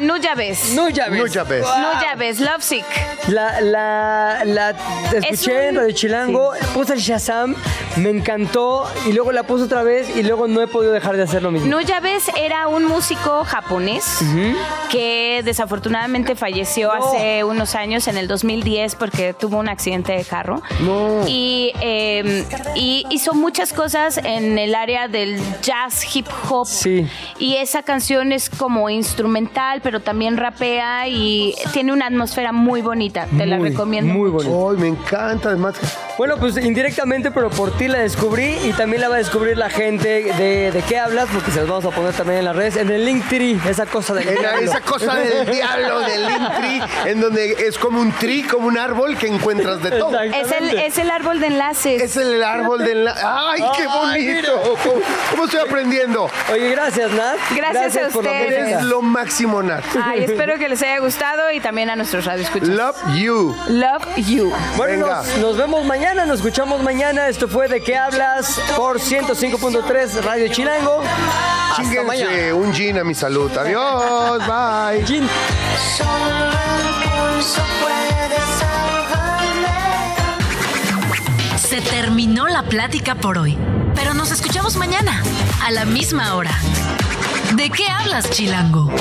Ah, 0.01 0.05
Nuyabes. 0.05 0.73
Nuyabes. 0.73 1.19
Nuyabes. 1.19 1.65
Nuyabes, 1.65 2.39
Lovesick. 2.39 2.85
La, 3.27 3.61
la, 3.61 4.41
la 4.45 4.69
escuché 5.13 5.51
un- 5.51 5.65
en 5.67 5.75
Radio 5.75 5.91
Chilango, 5.93 6.51
puse 6.73 6.93
el 6.93 6.99
Shazam, 6.99 7.55
me 7.97 8.09
encantó 8.09 8.89
y 9.07 9.13
luego 9.13 9.31
la 9.31 9.43
puse 9.43 9.65
otra 9.65 9.83
vez 9.83 10.15
y 10.15 10.23
luego 10.23 10.47
no 10.47 10.61
he 10.61 10.67
podido 10.67 10.91
dejar 10.91 11.17
de 11.17 11.23
hacer 11.23 11.43
lo 11.43 11.51
mismo. 11.51 11.67
Nuyabes 11.69 12.29
era 12.35 12.67
un 12.67 12.85
músico 12.85 13.43
japonés 13.45 14.19
que 14.89 15.41
desafortunadamente 15.43 16.35
falleció 16.35 16.93
No. 16.93 17.05
hace 17.05 17.43
unos 17.43 17.75
años, 17.75 18.07
en 18.07 18.17
el 18.17 18.27
2010, 18.27 18.95
porque 18.95 19.33
tuvo 19.33 19.57
un 19.57 19.69
accidente 19.69 20.13
de 20.13 20.23
carro. 20.25 20.61
No. 20.81 21.23
Y, 21.27 21.71
eh, 21.81 22.45
y 22.75 23.05
hizo 23.09 23.33
muchas 23.33 23.71
cosas 23.73 24.17
en 24.17 24.57
el 24.57 24.73
área 24.75 25.07
del 25.07 25.39
jazz, 25.61 26.03
hip 26.15 26.27
hop. 26.49 26.65
Sí. 26.65 27.07
Y 27.39 27.57
esa 27.57 27.83
canción 27.83 28.31
es 28.31 28.49
como 28.49 28.89
instrumental, 28.89 29.81
pero 29.81 29.90
también 29.99 30.37
rapea 30.37 31.07
y 31.07 31.53
tiene 31.73 31.91
una 31.93 32.07
atmósfera 32.07 32.51
muy 32.51 32.81
bonita. 32.81 33.27
Te 33.37 33.45
la 33.45 33.57
Muy, 33.57 33.69
recomiendo. 33.69 34.13
Muy 34.13 34.29
bonito. 34.29 34.69
Ay, 34.71 34.77
me 34.77 34.87
encanta, 34.87 35.49
además. 35.49 35.75
Bueno, 36.17 36.37
pues 36.37 36.55
indirectamente, 36.57 37.31
pero 37.31 37.49
por 37.49 37.75
ti 37.77 37.87
la 37.87 37.99
descubrí 37.99 38.55
y 38.63 38.73
también 38.73 39.01
la 39.01 39.09
va 39.09 39.15
a 39.15 39.17
descubrir 39.17 39.57
la 39.57 39.69
gente 39.69 40.23
de, 40.33 40.71
de 40.71 40.81
qué 40.83 40.99
hablas, 40.99 41.27
porque 41.33 41.51
se 41.51 41.61
los 41.61 41.69
vamos 41.69 41.85
a 41.85 41.89
poner 41.89 42.13
también 42.13 42.39
en 42.39 42.45
las 42.45 42.55
redes, 42.55 42.75
en 42.77 42.89
el 42.89 43.05
Linktree, 43.05 43.59
esa 43.67 43.85
cosa 43.85 44.13
del 44.13 44.27
En 44.27 44.35
la- 44.35 44.41
diablo. 44.41 44.61
esa 44.71 44.81
cosa 44.81 45.15
del 45.15 45.45
diablo, 45.51 45.99
del 46.01 46.25
Linktree, 46.27 46.81
en 47.11 47.21
donde 47.21 47.51
es 47.67 47.77
como 47.77 47.99
un 47.99 48.11
tree, 48.13 48.43
como 48.43 48.67
un 48.67 48.77
árbol 48.77 49.17
que 49.17 49.27
encuentras 49.27 49.81
de 49.81 49.91
todo. 49.91 50.21
Exacto. 50.21 50.55
Es 50.55 50.71
el, 50.71 50.77
es 50.79 50.97
el 50.97 51.09
árbol 51.11 51.39
de 51.39 51.47
enlaces. 51.47 52.01
Es 52.01 52.17
el 52.17 52.43
árbol 52.43 52.83
del... 52.83 53.07
¡Ay, 53.07 53.61
qué 53.77 53.85
Ay, 53.89 54.25
bonito! 54.35 54.77
¿Cómo, 54.83 55.01
cómo 55.31 55.45
estoy 55.45 55.59
aprendiendo? 55.61 56.29
Oye, 56.51 56.69
gracias, 56.71 57.11
Nat. 57.11 57.37
Gracias 57.55 57.97
a 57.97 58.09
por 58.13 58.23
la 58.23 58.31
ustedes. 58.31 58.49
música. 58.59 58.69
Eres 58.69 58.83
lo 58.83 59.01
máximo, 59.01 59.63
Nat. 59.63 59.80
Ay, 60.03 60.23
espero 60.27 60.57
que 60.57 60.69
les 60.69 60.81
haya 60.81 60.99
gustado 60.99 61.51
y 61.51 61.59
también 61.59 61.89
a 61.89 61.95
nuestros 61.95 62.25
radioescuchas. 62.25 62.69
Love 62.69 62.97
you. 63.15 63.55
Love 63.69 64.15
you. 64.17 64.53
Bueno, 64.77 65.05
Venga. 65.05 65.23
nos, 65.23 65.37
nos 65.37 65.57
vemos 65.57 65.85
mañana, 65.85 66.25
nos 66.25 66.37
escuchamos 66.37 66.81
mañana. 66.81 67.27
Esto 67.27 67.47
fue 67.47 67.67
De 67.67 67.81
qué 67.81 67.97
hablas 67.97 68.59
por 68.75 68.99
105.3 68.99 70.21
Radio 70.23 70.47
Chilango. 70.49 71.01
Hasta 71.71 71.83
mañana. 72.03 72.29
Chinguense 72.29 72.53
un 72.53 72.73
gin 72.73 72.97
a 72.99 73.03
mi 73.03 73.15
salud. 73.15 73.51
Adiós, 73.57 74.41
bye. 74.45 75.05
Gin. 75.05 75.27
Se 81.57 81.79
terminó 81.81 82.47
la 82.47 82.63
plática 82.63 83.15
por 83.15 83.37
hoy, 83.37 83.57
pero 83.95 84.13
nos 84.13 84.31
escuchamos 84.31 84.75
mañana, 84.75 85.23
a 85.63 85.71
la 85.71 85.85
misma 85.85 86.35
hora. 86.35 86.51
¿De 87.55 87.69
qué 87.69 87.87
hablas, 87.87 88.29
Chilango? 88.29 88.91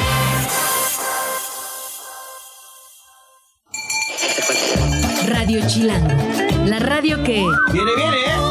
Radio 5.61 5.67
Chilango, 5.67 6.17
la 6.65 6.79
radio 6.79 7.23
que... 7.23 7.45
Viene, 7.73 7.91
viene, 7.95 8.17
¿eh? 8.17 8.50